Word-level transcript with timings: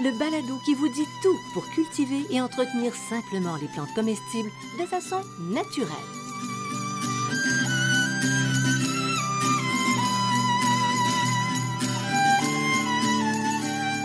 le 0.00 0.16
balado 0.18 0.58
qui 0.64 0.74
vous 0.74 0.88
dit 0.88 1.06
tout 1.22 1.38
pour 1.52 1.68
cultiver 1.70 2.24
et 2.30 2.40
entretenir 2.40 2.94
simplement 2.94 3.56
les 3.56 3.68
plantes 3.68 3.92
comestibles 3.94 4.50
de 4.80 4.86
façon 4.86 5.20
naturelle. 5.40 5.88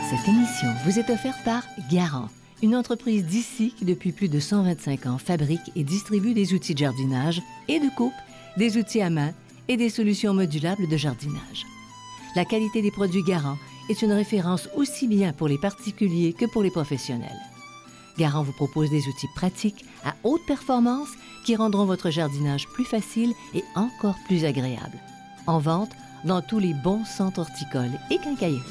Cette 0.09 0.27
émission 0.27 0.69
vous 0.85 0.99
est 0.99 1.09
offerte 1.09 1.43
par 1.45 1.63
Garant, 1.91 2.29
une 2.61 2.75
entreprise 2.75 3.25
d'ici 3.25 3.73
qui, 3.77 3.85
depuis 3.85 4.11
plus 4.11 4.29
de 4.29 4.39
125 4.39 5.05
ans, 5.05 5.17
fabrique 5.17 5.71
et 5.75 5.83
distribue 5.83 6.33
des 6.33 6.53
outils 6.53 6.73
de 6.73 6.79
jardinage 6.79 7.41
et 7.67 7.79
de 7.79 7.89
coupe, 7.95 8.13
des 8.57 8.77
outils 8.77 9.01
à 9.01 9.09
main 9.09 9.31
et 9.67 9.77
des 9.77 9.89
solutions 9.89 10.33
modulables 10.33 10.87
de 10.87 10.97
jardinage. 10.97 11.65
La 12.35 12.45
qualité 12.45 12.81
des 12.81 12.91
produits 12.91 13.23
Garant 13.23 13.57
est 13.89 14.01
une 14.01 14.11
référence 14.11 14.69
aussi 14.75 15.07
bien 15.07 15.33
pour 15.33 15.47
les 15.47 15.57
particuliers 15.57 16.33
que 16.33 16.45
pour 16.45 16.63
les 16.63 16.71
professionnels. 16.71 17.39
Garant 18.17 18.43
vous 18.43 18.51
propose 18.53 18.89
des 18.89 19.07
outils 19.07 19.29
pratiques 19.35 19.85
à 20.03 20.15
haute 20.23 20.45
performance 20.47 21.09
qui 21.45 21.55
rendront 21.55 21.85
votre 21.85 22.09
jardinage 22.09 22.67
plus 22.69 22.85
facile 22.85 23.33
et 23.53 23.63
encore 23.75 24.15
plus 24.27 24.43
agréable. 24.43 24.97
En 25.45 25.59
vente 25.59 25.91
dans 26.25 26.41
tous 26.41 26.59
les 26.59 26.73
bons 26.73 27.05
centres 27.05 27.39
horticoles 27.39 27.97
et 28.11 28.17
quincailleries. 28.17 28.61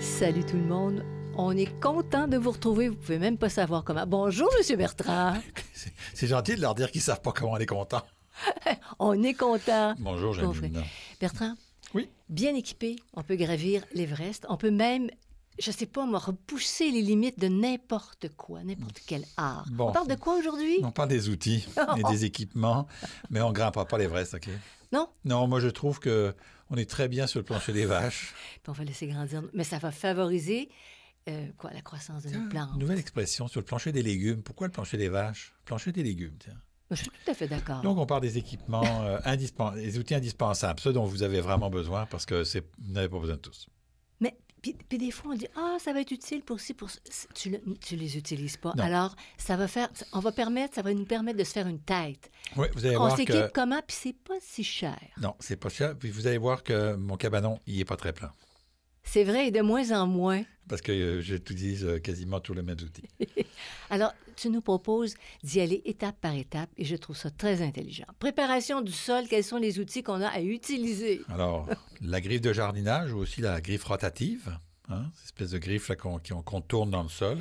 Salut 0.00 0.44
tout 0.44 0.56
le 0.56 0.62
monde. 0.64 1.04
On 1.36 1.56
est 1.56 1.80
content 1.80 2.28
de 2.28 2.36
vous 2.36 2.50
retrouver. 2.50 2.88
Vous 2.88 2.96
pouvez 2.96 3.18
même 3.18 3.38
pas 3.38 3.48
savoir 3.48 3.84
comment. 3.84 4.06
Bonjour, 4.06 4.48
Monsieur 4.58 4.76
Bertrand. 4.76 5.34
C'est- 6.14 6.26
gentil 6.26 6.56
de 6.56 6.60
leur 6.60 6.74
dire 6.74 6.90
qu'ils 6.90 7.00
savent 7.00 7.22
pas 7.22 7.32
comment 7.32 7.52
on 7.52 7.56
est 7.56 7.66
content. 7.66 8.02
On 8.98 9.22
est 9.22 9.34
content. 9.34 9.94
Bonjour, 9.98 10.34
Bon, 10.36 10.52
Janine. 10.52 10.82
Bertrand, 11.20 11.54
Oui. 11.94 12.08
bien 12.28 12.54
équipé, 12.54 12.96
on 13.14 13.22
peut 13.22 13.36
gravir 13.36 13.84
l'Everest. 13.94 14.46
On 14.48 14.56
peut 14.56 14.70
même, 14.70 15.10
je 15.58 15.70
sais 15.70 15.86
pas, 15.86 16.04
repousser 16.18 16.90
les 16.90 17.02
limites 17.02 17.38
de 17.38 17.48
n'importe 17.48 18.28
quoi, 18.36 18.62
n'importe 18.64 19.00
quel 19.06 19.24
art. 19.36 19.66
Bon. 19.72 19.88
On 19.88 19.92
parle 19.92 20.08
de 20.08 20.14
quoi 20.14 20.36
aujourd'hui? 20.38 20.78
On 20.82 20.90
parle 20.92 21.08
des 21.08 21.28
outils 21.28 21.66
et 21.98 22.02
des 22.10 22.24
équipements, 22.24 22.86
mais 23.30 23.40
on 23.40 23.52
grimpera 23.52 23.86
pas 23.86 23.98
l'Everest, 23.98 24.34
OK? 24.34 24.48
Non? 24.92 25.08
Non, 25.24 25.46
moi, 25.46 25.60
je 25.60 25.68
trouve 25.68 25.98
que 26.00 26.34
on 26.70 26.76
est 26.76 26.88
très 26.88 27.08
bien 27.08 27.26
sur 27.26 27.40
le 27.40 27.44
plancher 27.44 27.72
des 27.72 27.84
vaches. 27.86 28.34
Puis 28.62 28.70
on 28.70 28.72
va 28.72 28.84
laisser 28.84 29.06
grandir. 29.08 29.42
Mais 29.54 29.64
ça 29.64 29.78
va 29.78 29.90
favoriser 29.90 30.68
euh, 31.28 31.46
quoi, 31.58 31.72
la 31.72 31.80
croissance 31.82 32.22
de 32.22 32.30
nos 32.30 32.48
plantes. 32.48 32.76
Nouvelle 32.76 32.98
expression 32.98 33.48
sur 33.48 33.60
le 33.60 33.64
plancher 33.64 33.90
des 33.92 34.02
légumes. 34.02 34.42
Pourquoi 34.42 34.68
le 34.68 34.72
plancher 34.72 34.96
des 34.96 35.08
vaches? 35.08 35.52
Plancher 35.64 35.90
des 35.92 36.02
légumes, 36.04 36.36
tiens. 36.38 36.54
Je 36.90 36.96
suis 36.96 37.10
tout 37.10 37.30
à 37.30 37.34
fait 37.34 37.48
d'accord. 37.48 37.82
Donc, 37.82 37.98
on 37.98 38.06
parle 38.06 38.22
des 38.22 38.36
équipements, 38.38 38.82
euh, 39.04 39.18
indispen- 39.24 39.74
des 39.74 39.98
outils 39.98 40.14
indispensables, 40.14 40.80
ceux 40.80 40.92
dont 40.92 41.04
vous 41.04 41.22
avez 41.22 41.40
vraiment 41.40 41.70
besoin 41.70 42.06
parce 42.06 42.26
que 42.26 42.44
c'est- 42.44 42.64
vous 42.78 42.92
n'avez 42.92 43.08
pas 43.08 43.18
besoin 43.18 43.36
de 43.36 43.40
tous. 43.40 43.68
Mais 44.20 44.36
puis, 44.60 44.76
puis 44.88 44.98
des 44.98 45.10
fois, 45.10 45.32
on 45.32 45.36
dit 45.36 45.46
Ah, 45.56 45.76
ça 45.80 45.92
va 45.92 46.00
être 46.00 46.10
utile 46.10 46.42
pour 46.42 46.60
ci, 46.60 46.74
pour 46.74 46.90
ça. 46.90 46.98
Tu, 47.34 47.50
le- 47.50 47.62
tu 47.80 47.96
les 47.96 48.16
utilises 48.18 48.56
pas. 48.56 48.72
Non. 48.76 48.82
Alors, 48.84 49.14
ça 49.38 49.56
va 49.56 49.68
faire, 49.68 49.88
on 50.12 50.18
va 50.20 50.32
permettre, 50.32 50.74
ça 50.74 50.82
va 50.82 50.92
nous 50.92 51.06
permettre 51.06 51.38
de 51.38 51.44
se 51.44 51.52
faire 51.52 51.66
une 51.66 51.80
tête. 51.80 52.30
Oui, 52.56 52.66
vous 52.74 52.84
allez 52.84 52.96
On 52.96 53.00
voir 53.00 53.16
s'équipe 53.16 53.34
que... 53.34 53.50
comment, 53.54 53.80
puis 53.86 53.96
c'est 53.98 54.12
pas 54.16 54.34
si 54.40 54.62
cher. 54.64 54.98
Non, 55.20 55.34
c'est 55.38 55.56
pas 55.56 55.68
cher. 55.70 55.96
Puis 55.96 56.10
vous 56.10 56.26
allez 56.26 56.38
voir 56.38 56.62
que 56.62 56.94
mon 56.96 57.16
cabanon, 57.16 57.58
il 57.66 57.80
est 57.80 57.84
pas 57.86 57.96
très 57.96 58.12
plein. 58.12 58.32
C'est 59.02 59.24
vrai, 59.24 59.48
et 59.48 59.50
de 59.50 59.60
moins 59.60 59.90
en 59.92 60.06
moins. 60.06 60.42
Parce 60.68 60.82
que 60.82 60.92
euh, 60.92 61.20
j'utilise 61.20 61.84
euh, 61.84 61.98
quasiment 61.98 62.38
tous 62.38 62.54
les 62.54 62.62
mêmes 62.62 62.76
outils. 62.80 63.08
Alors, 63.90 64.12
tu 64.36 64.50
nous 64.50 64.60
proposes 64.60 65.14
d'y 65.42 65.60
aller 65.60 65.82
étape 65.84 66.16
par 66.20 66.34
étape 66.34 66.70
et 66.76 66.84
je 66.84 66.94
trouve 66.94 67.16
ça 67.16 67.30
très 67.30 67.60
intelligent. 67.60 68.04
Préparation 68.20 68.80
du 68.80 68.92
sol, 68.92 69.24
quels 69.28 69.42
sont 69.42 69.56
les 69.56 69.80
outils 69.80 70.02
qu'on 70.04 70.20
a 70.20 70.28
à 70.28 70.40
utiliser? 70.40 71.22
Alors, 71.28 71.68
la 72.00 72.20
griffe 72.20 72.40
de 72.40 72.52
jardinage 72.52 73.12
ou 73.12 73.18
aussi 73.18 73.40
la 73.40 73.60
griffe 73.60 73.82
rotative, 73.82 74.56
hein, 74.88 75.06
cette 75.16 75.24
espèce 75.24 75.50
de 75.50 75.58
griffe 75.58 75.90
qu'on 75.96 76.60
tourne 76.60 76.90
dans 76.90 77.02
le 77.02 77.08
sol. 77.08 77.38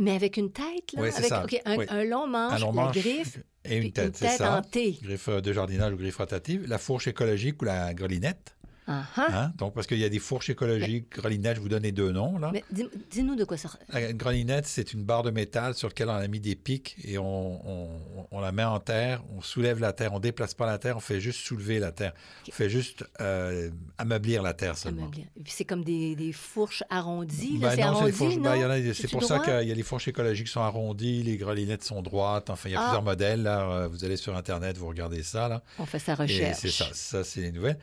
Mais 0.00 0.12
avec 0.12 0.38
une 0.38 0.50
tête, 0.50 0.92
là? 0.94 1.02
Oui, 1.02 1.08
c'est 1.12 1.30
avec 1.30 1.60
ça. 1.62 1.70
Un, 1.70 1.76
Oui. 1.76 1.84
un 1.90 2.04
long 2.04 2.26
manche, 2.26 2.54
Un 2.54 2.58
long 2.60 2.72
la 2.72 2.82
manche 2.84 2.96
griffe, 2.96 3.38
et 3.66 3.76
une 3.76 3.92
tête, 3.92 4.06
une 4.06 4.12
tête 4.12 4.38
ça. 4.38 4.56
en 4.58 4.62
T. 4.62 4.92
Griffe 5.02 5.28
de 5.28 5.52
jardinage 5.52 5.92
ou 5.92 5.96
griffe 5.98 6.16
rotative. 6.16 6.66
La 6.66 6.78
fourche 6.78 7.08
écologique 7.08 7.60
ou 7.60 7.66
la 7.66 7.92
grelinette. 7.92 8.56
Ah. 8.92 9.04
hein? 9.16 9.52
Donc, 9.56 9.72
parce 9.74 9.86
qu'il 9.86 9.98
y 9.98 10.04
a 10.04 10.08
des 10.08 10.18
fourches 10.18 10.50
écologiques, 10.50 11.10
grelinette, 11.12 11.56
je 11.56 11.60
vous 11.60 11.68
donne 11.68 11.84
les 11.84 11.92
deux 11.92 12.10
noms. 12.10 12.38
Là. 12.38 12.50
Mais 12.52 12.64
dis- 12.72 12.88
dis-nous 13.10 13.36
de 13.36 13.44
quoi 13.44 13.56
ça... 13.56 13.70
La 13.92 14.12
grelinette, 14.12 14.66
c'est 14.66 14.92
une 14.92 15.04
barre 15.04 15.22
de 15.22 15.30
métal 15.30 15.74
sur 15.74 15.88
laquelle 15.88 16.08
on 16.08 16.14
a 16.14 16.26
mis 16.28 16.40
des 16.40 16.56
pics 16.56 16.96
et 17.04 17.16
on, 17.18 17.68
on- 17.68 18.00
on 18.32 18.40
la 18.40 18.52
met 18.52 18.64
en 18.64 18.80
terre, 18.80 19.22
on 19.36 19.40
soulève 19.42 19.78
la 19.80 19.92
terre, 19.92 20.12
on 20.12 20.18
déplace 20.20 20.54
pas 20.54 20.66
la 20.66 20.78
terre, 20.78 20.96
on 20.96 21.00
fait 21.00 21.20
juste 21.20 21.40
soulever 21.40 21.78
la 21.78 21.92
terre. 21.92 22.12
On 22.48 22.52
fait 22.52 22.68
juste 22.70 23.04
euh, 23.20 23.70
ameublir 23.98 24.42
la 24.42 24.54
terre 24.54 24.76
seulement. 24.76 25.02
ameublir. 25.02 25.26
Et 25.36 25.42
puis 25.42 25.52
c'est 25.56 25.64
comme 25.64 25.84
des, 25.84 26.16
des 26.16 26.32
fourches 26.32 26.82
arrondies, 26.90 27.58
Ben 27.58 27.70
c'est 27.74 27.82
arrondi, 27.82 28.38
ben, 28.38 28.92
c'est 28.94 29.10
pour 29.10 29.22
ça 29.24 29.38
qu'il 29.38 29.68
y 29.68 29.72
a 29.72 29.74
les 29.74 29.82
fourches 29.82 30.08
écologiques 30.08 30.46
qui 30.46 30.52
sont 30.52 30.60
arrondies, 30.60 31.22
les 31.22 31.36
grelinettes 31.36 31.84
sont 31.84 32.02
droites. 32.02 32.50
Enfin, 32.50 32.68
il 32.68 32.72
y 32.72 32.74
a 32.76 32.80
Ah. 32.80 32.84
plusieurs 32.84 33.02
modèles. 33.02 33.42
Là. 33.42 33.60
Euh, 33.70 33.88
Vous 33.88 34.04
allez 34.04 34.16
sur 34.16 34.36
Internet, 34.36 34.76
vous 34.78 34.86
regardez 34.88 35.22
ça. 35.22 35.48
Là. 35.48 35.62
On 35.78 35.86
fait 35.86 35.98
sa 35.98 36.14
recherche. 36.14 36.58
c'est 36.60 36.70
ça. 36.70 36.86
Ça, 36.92 37.24
c'est 37.24 37.40
les 37.40 37.52
nouvelles. 37.52 37.78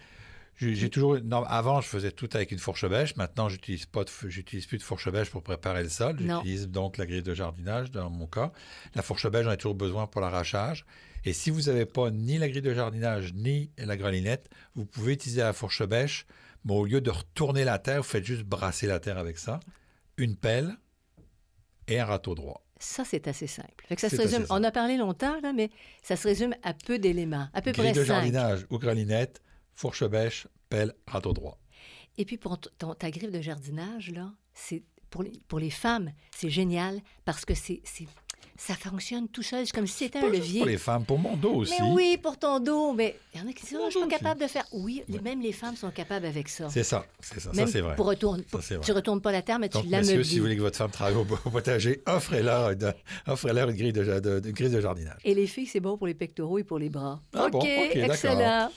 J'ai 0.59 0.89
toujours. 0.89 1.19
non, 1.23 1.43
avant, 1.43 1.81
je 1.81 1.87
faisais 1.87 2.11
tout 2.11 2.29
avec 2.33 2.51
une 2.51 2.57
fourche 2.57 2.87
bêche. 2.87 3.15
Maintenant, 3.15 3.47
j'utilise 3.47 3.85
pas 3.85 4.03
j'utilise 4.25 4.65
plus 4.65 4.79
de 4.79 4.83
fourche 4.83 5.09
bêche 5.11 5.29
pour 5.29 5.43
préparer 5.43 5.83
le 5.83 5.89
sol. 5.89 6.17
J'utilise 6.19 6.67
donc 6.67 6.97
la 6.97 7.05
grille 7.05 7.21
de 7.21 7.33
jardinage 7.33 7.91
dans 7.91 8.09
mon 8.09 8.25
cas. 8.25 8.51
La 8.95 9.03
fourche 9.03 9.27
bêche, 9.29 9.45
j'en 9.45 9.51
ai 9.51 9.57
toujours 9.57 9.75
besoin 9.75 10.07
pour 10.07 10.21
l'arrachage. 10.21 10.85
Et 11.25 11.33
si 11.33 11.51
vous 11.51 11.63
n'avez 11.63 11.85
pas 11.85 12.09
ni 12.09 12.37
la 12.37 12.49
grille 12.49 12.61
de 12.61 12.73
jardinage 12.73 13.33
ni 13.33 13.71
la 13.77 13.97
grelinette, 13.97 14.49
vous 14.75 14.85
pouvez 14.85 15.13
utiliser 15.13 15.41
la 15.41 15.53
fourche 15.53 15.83
bêche, 15.83 16.25
mais 16.65 16.73
au 16.73 16.85
lieu 16.85 17.01
de 17.01 17.11
retourner 17.11 17.63
la 17.63 17.79
terre, 17.79 17.97
vous 17.97 18.07
faites 18.07 18.25
juste 18.25 18.43
brasser 18.43 18.87
la 18.87 18.99
terre 18.99 19.17
avec 19.17 19.37
ça. 19.37 19.59
Une 20.17 20.35
pelle 20.35 20.75
et 21.87 21.99
un 21.99 22.05
râteau 22.05 22.33
droit. 22.33 22.63
Ça, 22.79 23.03
c'est 23.05 23.27
assez 23.27 23.47
simple. 23.47 23.85
Fait 23.87 23.95
que 23.95 24.01
ça 24.01 24.09
se 24.09 24.17
résume, 24.17 24.45
on 24.49 24.63
a 24.63 24.71
parlé 24.71 24.97
longtemps, 24.97 25.39
là, 25.41 25.51
mais 25.53 25.69
ça 26.03 26.15
se 26.15 26.27
résume 26.27 26.55
à 26.63 26.73
peu 26.73 26.99
d'éléments, 26.99 27.47
à 27.53 27.61
peu 27.61 27.71
grille 27.71 27.91
près 27.91 27.99
de 27.99 28.05
cinq. 28.05 28.13
jardinage 28.13 28.65
ou 28.69 28.77
grelinette, 28.77 29.41
fourche 29.77 30.03
bêche, 30.03 30.47
pelle, 30.69 30.93
râteau 31.07 31.31
droit. 31.33 31.57
Et 32.17 32.25
puis 32.25 32.37
pour 32.37 32.59
ton- 32.59 32.93
ta 32.95 33.11
griffe 33.11 33.31
de 33.31 33.41
jardinage, 33.41 34.11
là, 34.11 34.33
c'est 34.53 34.83
pour 35.11 35.23
les, 35.23 35.31
pour 35.47 35.59
les 35.59 35.69
femmes, 35.69 36.11
c'est 36.35 36.49
génial 36.49 36.99
parce 37.25 37.45
que 37.45 37.53
c'est, 37.53 37.79
c'est- 37.85 38.07
ça 38.59 38.73
fonctionne 38.73 39.27
tout 39.29 39.43
seul. 39.43 39.67
C'est 39.67 39.71
comme 39.75 39.85
si 39.85 40.05
c'était 40.05 40.17
un 40.17 40.29
levier. 40.29 40.61
pour 40.61 40.67
les 40.67 40.79
femmes, 40.79 41.05
pour 41.05 41.19
mon 41.19 41.37
dos 41.37 41.53
aussi. 41.57 41.75
Mais 41.79 41.91
oui, 41.91 42.17
pour 42.21 42.39
ton 42.39 42.59
dos. 42.59 42.91
Mais 42.93 43.15
il 43.35 43.39
y 43.39 43.43
en 43.43 43.47
a 43.47 43.53
qui 43.53 43.63
disent, 43.67 43.77
Ah, 43.79 43.85
je 43.85 43.91
suis 43.91 43.99
pas 44.01 44.07
capable 44.17 44.41
de 44.41 44.47
faire. 44.47 44.65
Oui, 44.71 45.03
même 45.23 45.41
les 45.43 45.51
femmes 45.51 45.75
sont 45.75 45.91
capables 45.91 46.25
avec 46.25 46.49
ça. 46.49 46.67
C'est 46.71 46.83
ça, 46.83 47.05
c'est 47.19 47.39
ça, 47.39 47.51
Même 47.53 47.67
ça 47.67 47.71
c'est 47.73 47.81
vrai. 47.81 47.95
Pour 47.95 48.07
retourner, 48.07 48.43
Ça, 48.49 48.57
vrai. 48.57 48.79
tu 48.83 48.91
retournes 48.93 49.21
pas 49.21 49.31
la 49.31 49.43
terre, 49.43 49.59
mais 49.59 49.69
Donc, 49.69 49.83
tu 49.83 49.89
l'ameubles. 49.89 50.25
si 50.25 50.37
vous 50.39 50.45
voulez 50.45 50.55
que 50.57 50.61
votre 50.61 50.75
femme 50.77 50.89
travaille 50.89 51.15
au, 51.15 51.23
potager, 51.23 52.01
offrez-leur 52.07 52.71
une, 52.71 52.93
offrez-leur 53.27 53.69
une 53.69 53.75
grille 53.77 53.93
de, 53.93 54.03
de- 54.19 54.39
de- 54.39 54.51
grille 54.51 54.71
de 54.71 54.81
jardinage. 54.81 55.19
Et 55.23 55.35
les 55.35 55.45
filles, 55.45 55.67
c'est 55.67 55.79
bon 55.79 55.95
pour 55.95 56.07
les 56.07 56.15
pectoraux 56.15 56.57
et 56.57 56.63
pour 56.63 56.79
les 56.79 56.89
bras. 56.89 57.21
Ah 57.35 57.45
OK, 57.45 57.51
bon? 57.51 57.63
Excellent. 57.63 58.71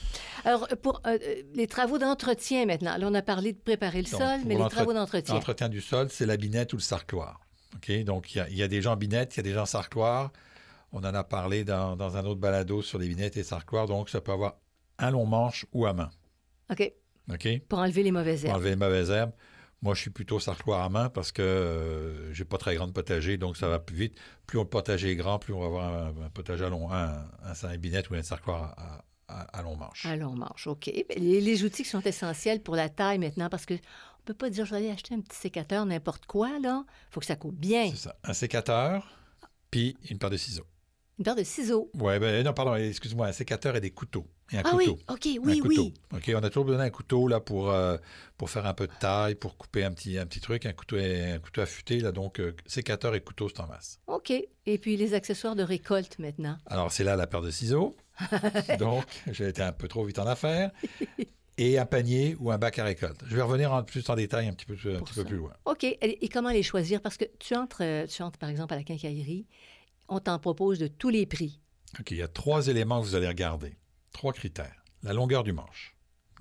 Alors, 0.45 0.69
pour 0.83 1.01
euh, 1.07 1.19
euh, 1.23 1.43
les 1.55 1.67
travaux 1.67 1.99
d'entretien 1.99 2.67
maintenant, 2.67 2.97
là, 2.97 3.07
on 3.09 3.15
a 3.15 3.23
parlé 3.23 3.53
de 3.53 3.59
préparer 3.59 4.03
le 4.03 4.11
Donc, 4.11 4.21
sol, 4.21 4.39
pour 4.41 4.49
mais 4.49 4.57
les 4.57 4.69
travaux 4.69 4.93
d'entretien. 4.93 5.35
L'entretien 5.35 5.69
du 5.69 5.81
sol, 5.81 6.09
c'est 6.11 6.27
la 6.27 6.37
binette 6.37 6.73
ou 6.73 6.77
le 6.77 6.83
sarcloir. 6.83 7.41
OK? 7.77 8.05
Donc, 8.05 8.35
il 8.35 8.39
y 8.39 8.41
a- 8.41 8.49
il 8.49 8.57
y, 8.57 8.63
a 8.63 8.69
des 8.69 8.83
gens 8.83 8.97
binettes, 8.97 9.35
il 9.37 9.39
y 9.39 9.41
a 9.41 9.43
des 9.45 9.53
gens 9.53 9.67
sarcloirs. 9.67 10.33
On 10.93 10.99
en 11.01 11.15
a 11.15 11.23
parlé 11.25 11.65
dans, 11.65 11.97
dans 11.97 12.17
un 12.17 12.25
autre 12.25 12.41
balado 12.41 12.83
sur 12.83 12.99
les 12.99 13.09
binettes 13.09 13.37
et 13.37 13.45
sarcloirs. 13.45 13.87
Donc, 13.87 14.09
ça 14.11 14.21
peut 14.21 14.33
avoir 14.33 14.57
un 14.99 15.11
long 15.13 15.25
manche 15.27 15.67
ou 15.73 15.87
à 15.87 15.93
main. 15.93 16.11
OK, 16.71 16.93
OK? 17.33 17.49
pour 17.69 17.79
enlever 17.79 18.03
les 18.03 18.11
mauvaises 18.13 18.41
Pour 18.41 18.49
herbes. 18.51 18.57
enlever 18.57 18.71
les 18.71 18.77
mauvaises 18.77 19.11
herbes. 19.11 19.33
Moi, 19.83 19.95
je 19.95 20.01
suis 20.03 20.11
plutôt 20.11 20.39
sarcloir 20.41 20.83
à 20.83 20.89
main 20.91 21.09
parce 21.09 21.33
que 21.33 21.41
euh, 21.43 22.33
j'ai 22.35 22.45
pas 22.45 22.59
très 22.59 22.75
grand 22.75 22.91
potager, 22.93 23.39
donc 23.39 23.57
ça 23.57 23.69
va 23.69 23.79
plus 23.79 23.97
vite. 23.97 24.19
Plus 24.47 24.59
le 24.59 24.65
potager 24.67 25.11
est 25.13 25.17
grand, 25.17 25.39
plus 25.39 25.55
on 25.55 25.61
va 25.61 25.67
avoir 25.67 25.85
un, 25.95 26.09
un 26.27 26.29
potager 26.29 26.65
à 26.65 26.69
long, 26.69 26.93
un, 26.93 27.09
un, 27.45 27.55
un 27.69 27.77
binette 27.79 28.11
ou 28.11 28.15
un 28.15 28.23
sarcloir 28.23 28.75
à, 28.77 28.83
à- 28.97 29.05
à 29.53 29.63
long 29.63 29.77
manche. 29.77 30.05
À 30.07 30.17
long 30.17 30.35
manche, 30.35 30.67
OK. 30.67 30.91
Ben, 31.09 31.19
Les, 31.23 31.41
les 31.41 31.65
outils 31.65 31.83
qui 31.85 31.89
sont 31.89 32.01
essentiels 32.03 32.61
pour 32.63 32.77
la 32.77 32.89
taille 32.89 33.19
maintenant, 33.19 33.49
parce 33.49 33.67
que 33.67 33.75
on 33.75 34.23
peut 34.27 34.35
pas 34.35 34.51
dire, 34.51 34.67
je 34.67 34.71
vais 34.73 34.77
aller 34.79 34.91
acheter 34.91 35.15
un 35.15 35.21
petit 35.21 35.39
sécateur, 35.39 35.87
n'importe 35.87 36.27
quoi, 36.27 36.59
là. 36.61 36.85
faut 37.11 37.21
que 37.21 37.27
ça 37.27 37.37
coupe 37.37 37.57
bien. 37.57 37.91
C'est 37.91 37.97
ça. 38.09 38.17
Un 38.23 38.35
sécateur, 38.35 39.07
puis 39.71 39.97
une 40.11 40.19
paire 40.19 40.31
de 40.31 40.37
ciseaux. 40.37 40.67
Une 41.19 41.25
paire 41.25 41.37
de 41.37 41.43
ciseaux. 41.45 41.91
Oui, 41.95 42.19
ben 42.19 42.45
non, 42.45 42.53
pardon, 42.53 42.75
excuse-moi, 42.77 43.27
un 43.27 43.33
sécateur 43.33 43.77
et 43.77 43.81
des 43.81 43.91
couteaux. 43.91 44.27
Et 44.53 44.57
un 44.57 44.63
ah 44.65 44.71
couteau. 44.71 44.99
oui, 44.99 45.05
OK, 45.09 45.27
Un 45.27 45.47
oui, 45.49 45.59
couteau. 45.61 45.83
oui. 45.83 45.95
OK, 46.17 46.33
on 46.35 46.43
a 46.43 46.49
toujours 46.49 46.65
besoin 46.65 46.83
d'un 46.85 46.91
couteau 46.91 47.29
là, 47.29 47.41
pour, 47.41 47.71
euh, 47.71 47.97
pour 48.37 48.51
faire 48.51 48.67
un 48.67 48.75
peu 48.75 48.87
de 48.87 48.93
taille, 48.99 49.35
pour 49.37 49.57
couper 49.57 49.85
un 49.85 49.93
petit, 49.93 50.19
un 50.19 50.27
petit 50.27 50.41
truc, 50.41 50.67
un 50.67 50.73
couteau, 50.73 50.97
un 50.97 51.39
couteau 51.39 51.61
affûté. 51.61 52.01
Là, 52.01 52.11
donc, 52.13 52.41
euh, 52.41 52.55
sécateur 52.67 53.15
et 53.15 53.21
couteau, 53.21 53.49
c'est 53.49 53.61
en 53.61 53.67
masse. 53.69 54.01
OK. 54.07 54.33
Et 54.67 54.79
puis 54.79 54.97
les 54.97 55.15
accessoires 55.15 55.55
de 55.57 55.63
récolte 55.63 56.19
maintenant? 56.19 56.57
Alors, 56.67 56.91
c'est 56.91 57.05
là 57.05 57.17
la 57.17 57.27
paire 57.27 57.43
de 57.43 57.51
ciseaux. 57.51 57.95
donc, 58.79 59.05
j'ai 59.31 59.49
été 59.49 59.63
un 59.63 59.73
peu 59.73 59.89
trop 59.89 60.05
vite 60.05 60.19
en 60.19 60.27
affaires. 60.27 60.71
Et 61.59 61.79
un 61.79 61.85
panier 61.85 62.37
ou 62.41 62.51
un 62.51 62.57
bac 62.59 62.79
à 62.79 62.85
récolte. 62.85 63.21
Je 63.27 63.37
vais 63.37 63.43
revenir 63.43 63.73
en 63.73 63.83
plus 63.83 64.09
en 64.09 64.15
détail 64.15 64.49
un 64.49 64.55
petit 64.55 64.65
peu, 64.65 64.75
un 64.95 64.99
Pour 64.99 65.09
petit 65.09 65.15
peu 65.15 65.23
ça. 65.23 65.27
plus 65.29 65.37
loin. 65.37 65.53
OK. 65.67 65.85
Et 65.85 66.25
et 66.25 66.29
comment 66.29 66.51
les 66.51 66.63
choisir? 66.63 67.03
Parce 67.03 67.19
que 67.19 67.27
tu 67.39 67.55
entres, 67.55 67.83
euh, 67.83 68.07
tu 68.07 68.23
entres 68.23 68.39
par 68.39 68.49
exemple, 68.49 68.73
à 68.73 68.77
la 68.79 68.83
quincaillerie, 68.83 69.47
on 70.09 70.21
t'en 70.21 70.39
propose 70.39 70.79
de 70.79 70.87
tous 70.87 71.11
les 71.11 71.27
prix. 71.27 71.61
OK, 71.99 72.13
il 72.13 72.17
y 72.17 72.23
a 72.23 72.29
trois 72.29 72.69
éléments 72.69 73.01
que 73.03 73.07
vous 73.07 73.15
allez 73.15 73.29
regarder. 73.29 73.77
Trois 74.13 74.33
critères. 74.33 74.83
La 75.03 75.13
longueur 75.13 75.45
du 75.45 75.53
manche. 75.53 75.97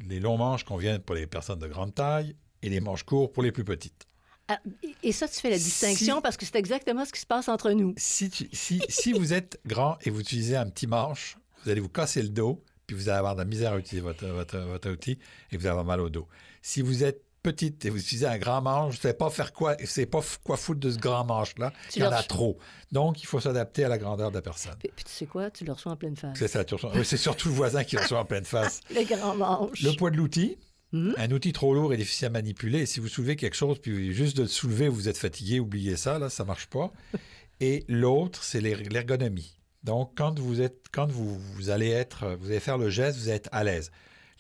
Les 0.08 0.20
longs 0.22 0.38
manches 0.38 0.64
conviennent 0.64 1.02
pour 1.02 1.16
les 1.16 1.28
personnes 1.28 1.60
de 1.60 1.68
grande 1.68 1.94
taille 1.94 2.36
et 2.62 2.70
les 2.70 2.80
manches 2.80 3.04
courts 3.04 3.32
pour 3.34 3.44
les 3.44 3.52
plus 3.52 3.66
petites. 3.66 4.06
Ah, 4.48 4.60
et- 5.04 5.12
ça, 5.12 5.28
tu 5.28 5.36
fais 5.40 5.50
la 5.50 5.58
Si- 5.60 5.66
distinction 5.66 6.22
parce 6.22 6.38
que 6.38 6.46
c'est 6.46 6.56
exactement 6.56 7.04
ce 7.06 7.12
qui 7.12 7.20
se 7.20 7.26
passe 7.26 7.50
entre 7.50 7.72
nous. 7.72 7.94
Si, 7.98 8.30
tu- 8.30 8.48
si, 8.54 8.82
si 8.88 9.12
vous 9.14 9.34
êtes 9.34 9.60
grand 9.66 9.98
et 10.04 10.10
vous 10.12 10.22
utilisez 10.22 10.56
un 10.56 10.70
petit 10.70 10.88
manche, 10.88 11.38
vous 11.64 11.70
allez 11.72 11.82
vous 11.82 11.90
casser 11.90 12.22
le 12.22 12.30
dos, 12.30 12.64
puis 12.88 12.96
vous 12.96 13.10
allez 13.10 13.18
avoir 13.20 13.36
de 13.36 13.40
la 13.42 13.46
misère 13.46 13.74
à 13.74 13.78
utiliser 13.78 14.02
votre, 14.02 14.26
votre, 14.28 14.58
votre 14.60 14.90
outil 14.90 15.20
et 15.52 15.58
vous 15.58 15.62
allez 15.66 15.70
avoir 15.72 15.86
mal 15.86 16.02
au 16.02 16.10
dos. 16.10 16.28
Si 16.62 16.82
vous 16.82 17.04
êtes 17.04 17.22
petite 17.42 17.86
et 17.86 17.90
vous 17.90 17.98
utilisez 18.00 18.26
un 18.26 18.38
grand 18.38 18.62
manche, 18.62 18.92
vous 18.94 18.98
ne 18.98 19.02
savez 19.02 19.14
pas 19.14 19.30
faire 19.30 19.54
quoi, 19.54 19.76
vous 19.80 19.86
savez 19.86 20.06
pas 20.08 20.20
quoi 20.44 20.58
foutre 20.58 20.82
de 20.82 20.92
ce 20.92 20.98
grand 20.98 21.24
manche-là. 21.24 21.72
Il 21.96 22.02
y 22.02 22.06
en 22.06 22.12
a 22.12 22.22
trop. 22.22 22.58
Donc, 22.92 23.22
il 23.24 23.26
faut 23.28 23.40
s'adapter 23.40 23.86
à 23.86 23.88
la 23.88 23.98
grandeur 23.98 24.30
de 24.30 24.36
la 24.36 24.42
personne. 24.42 24.76
Puis, 24.80 24.90
puis 24.94 25.06
tu 25.06 25.12
sais 25.12 25.26
quoi? 25.26 25.50
Tu 25.50 25.64
le 25.64 25.72
reçois 25.72 25.94
en 25.94 25.96
pleine 25.96 26.18
face. 26.18 26.38
C'est 26.38 26.50
ça, 26.50 26.66
tu 26.66 26.74
reçois- 26.76 26.92
oui, 26.96 27.06
c'est 27.06 27.16
surtout 27.18 27.48
le 27.48 27.54
voisin 27.56 27.84
qui 27.86 27.96
reçoit 27.98 28.20
en 28.20 28.26
pleine 28.26 28.44
face. 28.46 28.82
Le 28.94 29.04
grand 29.06 29.36
manche. 29.36 29.82
Le 29.82 29.96
poids 29.96 30.12
de 30.12 30.18
l'outil. 30.18 30.58
Mhm. 30.92 31.14
Un 31.18 31.32
outil 31.32 31.54
trop 31.54 31.74
lourd 31.76 31.94
est 31.94 31.98
difficile 31.98 32.26
à 32.26 32.30
manipuler. 32.32 32.80
Et 32.80 32.86
si 32.88 33.00
vous 33.00 33.08
soulevez 33.08 33.36
quelque 33.38 33.56
chose, 33.56 33.78
puis 33.80 34.12
juste 34.12 34.36
de 34.36 34.42
le 34.42 34.48
soulever, 34.48 34.90
vous 34.90 35.08
êtes 35.08 35.18
fatigué, 35.20 35.60
oubliez 35.60 35.96
ça, 35.96 36.18
là, 36.20 36.30
ça 36.30 36.44
marche 36.44 36.66
pas. 36.68 36.92
Et 37.62 37.86
l'autre, 37.88 38.44
c'est 38.44 38.60
l'er- 38.60 38.82
l'ergonomie. 38.90 39.59
Donc, 39.84 40.12
quand 40.16 40.38
vous 40.40 40.62
êtes, 40.62 40.86
quand 40.92 41.08
vous, 41.10 41.38
vous 41.56 41.70
allez 41.70 41.90
être, 41.90 42.36
vous 42.40 42.48
allez 42.48 42.60
faire 42.60 42.78
le 42.78 42.90
geste, 42.90 43.18
vous 43.18 43.30
êtes 43.30 43.48
à 43.52 43.64
l'aise. 43.64 43.92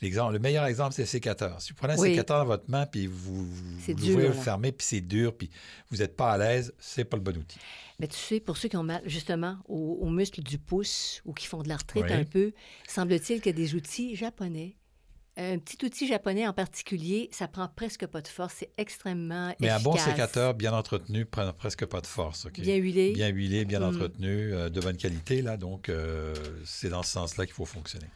L'exemple, 0.01 0.31
le 0.33 0.39
meilleur 0.39 0.65
exemple, 0.65 0.93
c'est 0.93 1.01
le 1.01 1.07
sécateur. 1.07 1.61
Si 1.61 1.71
vous 1.71 1.75
prenez 1.75 1.93
un 1.93 1.97
Oui. 1.97 2.11
sécateur 2.11 2.39
dans 2.39 2.45
votre 2.45 2.69
main, 2.69 2.85
puis 2.85 3.05
vous, 3.05 3.45
vous 3.45 3.81
l'ouvrez, 3.87 4.27
vous 4.29 4.41
fermez, 4.41 4.71
puis 4.71 4.87
c'est 4.87 5.01
dur, 5.01 5.35
puis 5.35 5.49
vous 5.91 5.97
n'êtes 5.97 6.15
pas 6.15 6.31
à 6.31 6.37
l'aise, 6.37 6.73
c'est 6.79 7.03
pas 7.03 7.17
le 7.17 7.23
bon 7.23 7.35
outil. 7.37 7.59
Mais 7.99 8.07
tu 8.07 8.15
sais, 8.15 8.39
pour 8.39 8.55
ceux 8.55 8.69
qui 8.69 8.77
ont 8.77 8.83
mal, 8.83 9.01
justement, 9.05 9.57
aux, 9.67 9.97
aux 10.01 10.09
muscles 10.09 10.41
du 10.41 10.57
pouce 10.57 11.21
ou 11.25 11.33
qui 11.33 11.47
font 11.47 11.63
de 11.63 11.67
l'arthrite 11.67 12.05
Oui. 12.05 12.13
un 12.13 12.23
peu, 12.23 12.53
semble-t-il 12.87 13.41
que 13.41 13.49
des 13.49 13.75
outils 13.75 14.15
japonais, 14.15 14.77
un 15.39 15.57
petit 15.59 15.83
outil 15.85 16.07
japonais 16.07 16.47
en 16.47 16.53
particulier, 16.53 17.29
ça 17.31 17.47
prend 17.47 17.67
presque 17.67 18.05
pas 18.07 18.21
de 18.21 18.27
force, 18.27 18.55
c'est 18.59 18.71
extrêmement 18.77 19.53
Mais 19.59 19.69
un 19.69 19.79
bon 19.79 19.93
efficace. 19.95 20.11
sécateur 20.13 20.53
bien 20.53 20.73
entretenu 20.73 21.25
prend 21.25 21.51
presque 21.53 21.85
pas 21.85 22.01
de 22.01 22.07
force. 22.07 22.47
Bien 22.51 22.75
huilé. 22.75 23.13
Bien 23.13 23.29
huilé, 23.29 23.65
bien 23.65 23.79
Mm. 23.79 23.83
entretenu, 23.83 24.53
euh, 24.53 24.69
de 24.69 24.79
bonne 24.81 24.97
qualité. 24.97 25.41
Là, 25.41 25.57
donc, 25.57 25.89
euh, 25.89 26.33
c'est 26.65 26.89
dans 26.89 27.03
ce 27.03 27.11
sens-là 27.11 27.45
qu'il 27.45 27.55
faut 27.55 27.65
fonctionner. 27.65 28.07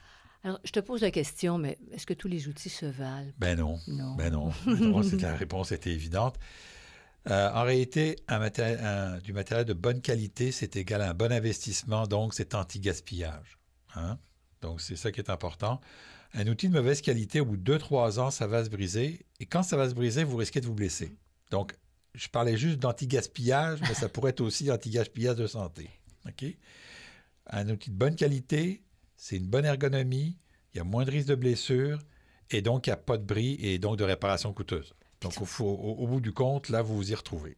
Alors, 0.44 0.60
je 0.66 0.72
te 0.72 0.80
pose 0.82 1.02
la 1.02 1.12
question, 1.12 1.58
mais 1.58 1.78
est-ce 1.94 2.06
que 2.06 2.14
tous 2.14 2.28
les 2.28 2.50
outils 2.50 2.70
se 2.70 2.86
valent? 2.86 3.32
Ben 3.38 3.58
non. 3.58 3.80
Non. 3.88 4.16
Ben 4.16 4.30
non. 4.32 4.52
La 5.22 5.36
réponse 5.36 5.72
était 5.72 5.92
évidente. 5.92 6.36
Euh, 7.30 7.50
en 7.54 7.64
réalité, 7.64 8.18
un 8.28 8.40
maté- 8.40 8.78
un- 8.84 9.20
du 9.20 9.32
matériel 9.32 9.66
de 9.66 9.72
bonne 9.72 10.02
qualité, 10.02 10.52
c'est 10.52 10.76
égal 10.76 11.02
à 11.02 11.12
un 11.12 11.14
bon 11.14 11.32
investissement, 11.32 12.06
donc 12.06 12.34
c'est 12.34 12.54
anti-gaspillage. 12.54 13.58
Hein? 13.96 14.18
Donc, 14.62 14.82
c'est 14.82 14.98
ça 14.98 15.10
qui 15.14 15.22
est 15.22 15.30
important. 15.30 15.80
Un 16.36 16.48
outil 16.48 16.68
de 16.68 16.74
mauvaise 16.74 17.02
qualité, 17.02 17.42
au 17.42 17.46
bout 17.46 17.58
de 17.58 17.78
2-3 17.78 18.20
ans, 18.20 18.32
ça 18.32 18.48
va 18.48 18.64
se 18.64 18.70
briser. 18.70 19.26
Et 19.40 19.46
quand 19.46 19.62
ça 19.62 19.78
va 19.78 19.88
se 19.88 19.94
briser, 19.94 20.24
vous 20.24 20.38
risquez 20.38 20.62
de 20.62 20.66
vous 20.66 20.74
blesser. 20.74 21.16
Donc, 21.52 21.76
je 22.16 22.28
parlais 22.28 22.58
juste 22.58 22.80
d'anti-gaspillage, 22.80 23.82
mais 23.82 23.94
ça 23.94 24.10
pourrait 24.10 24.32
être 24.32 24.42
aussi 24.42 24.72
anti-gaspillage 24.72 25.36
de 25.36 25.48
santé. 25.48 25.90
OK? 26.28 26.46
Un 27.48 27.70
outil 27.70 27.92
de 27.92 27.96
bonne 27.96 28.16
qualité, 28.16 28.82
c'est 29.16 29.38
une 29.38 29.48
bonne 29.48 29.66
ergonomie, 29.66 30.38
il 30.74 30.78
y 30.78 30.80
a 30.80 30.84
moins 30.84 31.06
de 31.06 31.12
risque 31.12 31.28
de 31.28 31.36
blessure, 31.36 32.00
et 32.50 32.62
donc 32.62 32.88
il 32.88 32.90
n'y 32.90 32.94
a 32.94 32.98
pas 32.98 33.18
de 33.18 33.24
bris 33.24 33.58
et 33.62 33.78
donc 33.78 33.98
de 33.98 34.04
réparation 34.04 34.54
coûteuse. 34.54 34.94
Donc, 35.22 35.34
au, 35.60 36.08
bout 36.08 36.20
du 36.20 36.34
compte, 36.34 36.70
là, 36.70 36.82
vous 36.82 36.96
vous 36.96 37.12
y 37.12 37.16
retrouvez. 37.16 37.58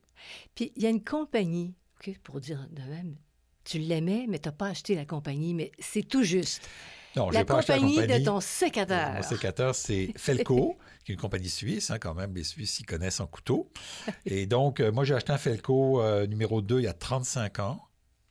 Puis, 0.54 0.72
il 0.76 0.84
y 0.84 0.86
a 0.86 0.90
une 0.90 1.04
compagnie, 1.04 1.74
OK, 1.98 2.16
pour 2.20 2.40
dire 2.40 2.68
de 2.72 2.82
même, 2.84 3.16
tu 3.64 3.80
l'aimais, 3.80 4.26
mais 4.30 4.38
tu 4.38 4.48
n'as 4.48 4.54
pas 4.54 4.68
acheté 4.68 4.96
la 4.96 5.06
compagnie, 5.06 5.54
mais 5.54 5.72
c'est 5.80 6.08
tout 6.08 6.24
juste. 6.24 6.70
Non, 7.16 7.30
La 7.30 7.44
compagnie, 7.46 7.96
compagnie. 7.96 8.20
de 8.20 8.26
ton 8.26 8.40
sécateur. 8.42 9.14
Mon 9.14 9.22
sécateur, 9.24 9.74
c'est 9.76 10.12
Felco, 10.18 10.78
qui 11.04 11.12
est 11.12 11.16
une 11.16 11.22
compagnie 11.22 11.50
suisse, 11.50 11.90
hein, 11.92 11.98
quand 12.00 12.14
même. 12.14 12.34
Les 12.36 12.44
Suisses 12.44 12.72
s'y 12.74 12.84
connaissent 12.84 13.20
en 13.20 13.28
couteau. 13.28 13.70
Et 14.26 14.46
donc, 14.46 14.80
euh, 14.80 14.92
moi, 14.92 15.04
j'ai 15.06 15.14
acheté 15.14 15.32
un 15.32 15.38
Felco 15.38 16.02
euh, 16.02 16.28
numéro 16.28 16.62
2 16.62 16.80
il 16.80 16.84
y 16.84 16.88
a 16.88 16.94
35 16.94 17.60
ans. 17.60 17.82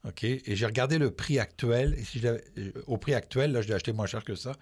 OK? 0.06 0.22
Et 0.24 0.42
j'ai 0.54 0.66
regardé 0.66 0.98
le 0.98 1.10
prix 1.10 1.38
actuel. 1.38 1.94
Et 1.98 2.04
si 2.04 2.18
je 2.18 2.24
l'avais- 2.26 2.44
euh, 2.58 2.72
au 2.86 2.98
prix 2.98 3.14
actuel, 3.14 3.52
là, 3.52 3.62
je 3.62 3.68
l'ai 3.68 3.74
acheté 3.74 3.92
moins 3.92 4.06
cher 4.06 4.22
que 4.22 4.34
ça. 4.34 4.52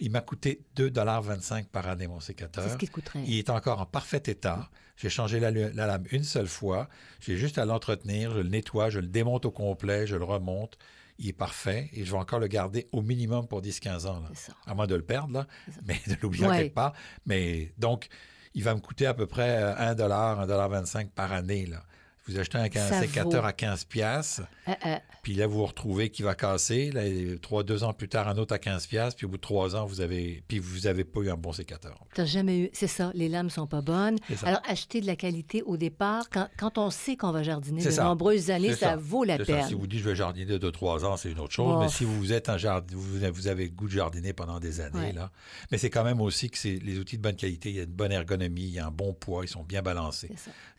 Il 0.00 0.10
m'a 0.10 0.22
coûté 0.22 0.62
2,25 0.76 1.66
par 1.68 1.86
année, 1.86 2.06
mon 2.06 2.18
C'est 2.20 2.28
sécateur. 2.28 2.70
ce 2.70 2.76
qui 2.76 2.86
te 2.86 2.92
coûterait. 2.92 3.20
Il 3.26 3.38
est 3.38 3.50
encore 3.50 3.80
en 3.80 3.86
parfait 3.86 4.22
état. 4.26 4.70
J'ai 4.96 5.10
changé 5.10 5.38
la, 5.40 5.50
la 5.50 5.86
lame 5.86 6.04
une 6.12 6.24
seule 6.24 6.46
fois. 6.46 6.88
J'ai 7.20 7.36
juste 7.36 7.58
à 7.58 7.66
l'entretenir, 7.66 8.32
je 8.32 8.38
le 8.38 8.48
nettoie, 8.48 8.88
je 8.88 8.98
le 9.00 9.06
démonte 9.06 9.44
au 9.44 9.50
complet, 9.50 10.06
je 10.06 10.16
le 10.16 10.24
remonte. 10.24 10.78
Il 11.18 11.28
est 11.28 11.32
parfait 11.32 11.88
et 11.92 12.04
je 12.04 12.12
vais 12.12 12.18
encore 12.18 12.38
le 12.40 12.46
garder 12.46 12.88
au 12.92 13.00
minimum 13.02 13.46
pour 13.48 13.62
10-15 13.62 14.06
ans. 14.06 14.20
là. 14.20 14.28
C'est 14.34 14.50
ça. 14.50 14.56
À 14.66 14.74
moins 14.74 14.86
de 14.86 14.94
le 14.94 15.02
perdre, 15.02 15.32
là, 15.32 15.46
mais 15.86 15.96
de 16.06 16.16
l'oublier 16.22 16.46
Ouais. 16.46 16.58
quelque 16.58 16.74
part. 16.74 16.92
Mais 17.24 17.72
donc, 17.78 18.08
il 18.54 18.62
va 18.64 18.74
me 18.74 18.80
coûter 18.80 19.06
à 19.06 19.14
peu 19.14 19.26
près 19.26 19.62
euh, 19.62 19.76
1 19.76 19.94
1,25 19.94 21.08
par 21.10 21.32
année. 21.32 21.66
Là. 21.66 21.82
Vous 22.28 22.38
achetez 22.38 22.58
un, 22.58 22.70
sécateur 23.00 23.42
vaut. 23.42 23.48
à 23.48 23.52
15 23.52 23.84
piastres, 23.84 24.42
Euh, 24.68 24.72
euh, 24.86 24.96
puis 25.22 25.34
là, 25.34 25.46
vous 25.46 25.58
vous 25.58 25.66
retrouvez 25.66 26.10
qui 26.10 26.22
va 26.22 26.34
casser. 26.34 26.90
Là, 26.90 27.02
trois, 27.40 27.62
deux 27.62 27.84
ans 27.84 27.92
plus 27.92 28.08
tard, 28.08 28.26
un 28.28 28.36
autre 28.36 28.54
à 28.54 28.58
15 28.58 28.86
piastres, 28.88 29.16
puis 29.16 29.26
au 29.26 29.28
bout 29.28 29.36
de 29.36 29.42
trois 29.42 29.76
ans, 29.76 29.86
vous 29.86 30.00
avez, 30.00 30.42
puis 30.48 30.58
vous 30.58 30.80
n'avez 30.80 31.04
pas 31.04 31.20
eu 31.20 31.30
un 31.30 31.36
bon 31.36 31.52
sécateur. 31.52 32.04
T'as 32.14 32.24
jamais 32.24 32.58
eu. 32.60 32.70
C'est 32.72 32.86
ça, 32.88 33.10
les 33.14 33.28
lames 33.28 33.50
sont 33.50 33.66
pas 33.66 33.80
bonnes. 33.80 34.18
Alors, 34.42 34.60
acheter 34.68 35.00
de 35.00 35.06
la 35.06 35.14
qualité 35.16 35.62
au 35.62 35.76
départ, 35.76 36.28
quand, 36.30 36.48
quand 36.58 36.78
on 36.78 36.90
sait 36.90 37.16
qu'on 37.16 37.30
va 37.32 37.42
jardiner 37.42 37.82
de 37.84 37.90
ça. 37.90 38.04
nombreuses 38.04 38.50
années, 38.50 38.72
ça, 38.72 38.90
ça. 38.90 38.96
vaut 38.96 39.24
la 39.24 39.38
ça. 39.38 39.44
peine. 39.44 39.66
Si 39.68 39.74
vous 39.74 39.86
dites 39.86 40.00
je 40.00 40.08
vais 40.08 40.16
jardiner 40.16 40.58
de 40.58 40.70
3 40.70 41.04
ans, 41.04 41.16
c'est 41.16 41.30
une 41.30 41.38
autre 41.40 41.52
chose. 41.54 41.74
Bon. 41.74 41.80
Mais 41.80 41.88
si 41.88 42.04
vous 42.04 42.32
êtes 42.32 42.48
un 42.48 42.58
jardin, 42.58 42.94
vous, 42.96 43.46
avez 43.46 43.64
le 43.64 43.70
goût 43.70 43.86
de 43.86 43.92
jardiner 43.92 44.32
pendant 44.32 44.58
des 44.60 44.80
années, 44.80 44.98
Ouais. 44.98 45.12
là. 45.12 45.30
Mais 45.70 45.78
c'est 45.78 45.90
quand 45.90 46.04
même 46.04 46.20
aussi 46.20 46.50
que 46.50 46.58
c'est 46.58 46.78
les 46.82 46.98
outils 46.98 47.16
de 47.18 47.22
bonne 47.22 47.36
qualité, 47.36 47.70
il 47.70 47.76
y 47.76 47.80
a 47.80 47.84
une 47.84 47.90
bonne 47.90 48.12
ergonomie, 48.12 48.62
il 48.64 48.70
y 48.74 48.78
a 48.78 48.86
un 48.86 48.90
bon 48.90 49.12
poids, 49.12 49.44
ils 49.44 49.48
sont 49.48 49.62
bien 49.62 49.82
balancés. 49.82 50.30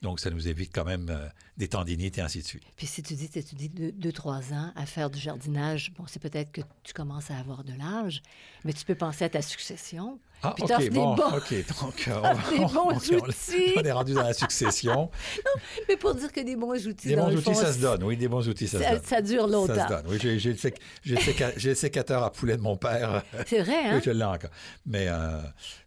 Donc 0.02 0.20
ça 0.20 0.30
nous 0.30 0.48
évite 0.48 0.72
quand 0.74 0.86
même 0.86 1.10
euh, 1.10 1.28
des 1.58 1.68
tendinites 1.68 2.18
et 2.18 2.22
ainsi 2.22 2.40
de 2.40 2.46
suite. 2.46 2.64
Puis 2.76 2.88
si 2.88 3.02
tu 3.02 3.16
dis, 3.16 3.30
tu 3.30 3.56
deux, 3.68 4.12
trois 4.12 4.54
ans 4.54 4.72
à 4.76 4.86
faire 4.86 5.10
du 5.10 5.20
jardinage, 5.20 5.92
bon, 5.98 6.06
c'est 6.08 6.22
peut-être 6.22 6.52
que 6.52 6.62
tu 6.84 6.94
commences 6.94 7.32
à 7.32 7.38
avoir 7.38 7.64
de 7.64 7.74
l'âge, 7.74 8.22
mais 8.64 8.74
tu 8.74 8.86
peux 8.86 8.96
penser 8.96 9.26
à 9.26 9.30
ta 9.30 9.42
succession. 9.42 10.20
Ah, 10.44 10.54
Puis 10.56 10.66
t'offres 10.68 10.76
ok, 10.76 10.84
des 10.84 10.90
bon, 10.92 11.16
bons- 11.16 11.38
ok. 11.38 11.54
Donc, 11.82 12.08
euh, 12.08 12.34
des 12.52 12.58
bons 12.60 12.70
on- 12.76 12.96
outils. 12.96 13.74
on 13.76 13.82
est 13.84 13.92
rendu 13.92 14.14
dans 14.14 14.22
la 14.24 14.34
succession. 14.34 15.10
Mais 15.90 15.98
pour 15.98 16.14
dire 16.14 16.32
que 16.32 16.42
des 16.42 16.56
bons 16.56 16.74
outils, 16.88 17.08
Des 17.08 17.16
bons 17.16 17.34
outils, 17.34 17.42
fond, 17.44 17.54
ça 17.56 17.74
se 17.74 17.80
donne. 17.80 18.04
Oui, 18.04 18.18
des 18.18 18.28
bons 18.28 18.48
outils, 18.48 18.68
ça, 18.68 18.78
se 18.78 18.84
donne. 18.94 19.02
ça 19.04 19.22
dure 19.22 19.42
Ça 19.44 19.48
se 19.48 19.52
longtemps. 19.54 19.88
donne. 19.90 20.04
Oui, 20.08 20.18
j'ai 20.22 20.50
le, 20.52 20.56
séc- 20.56 21.74
sécateur 21.76 22.24
à 22.24 22.32
poulet 22.32 22.56
de 22.56 22.62
mon 22.62 22.78
père. 22.78 23.24
C'est 23.48 23.62
vrai, 23.64 23.76
hein? 23.86 23.96
Oui, 23.96 24.02
je 24.06 24.12
l'ai 24.12 24.24
encore. 24.24 24.52
Mais 24.86 25.08
euh, 25.08 25.40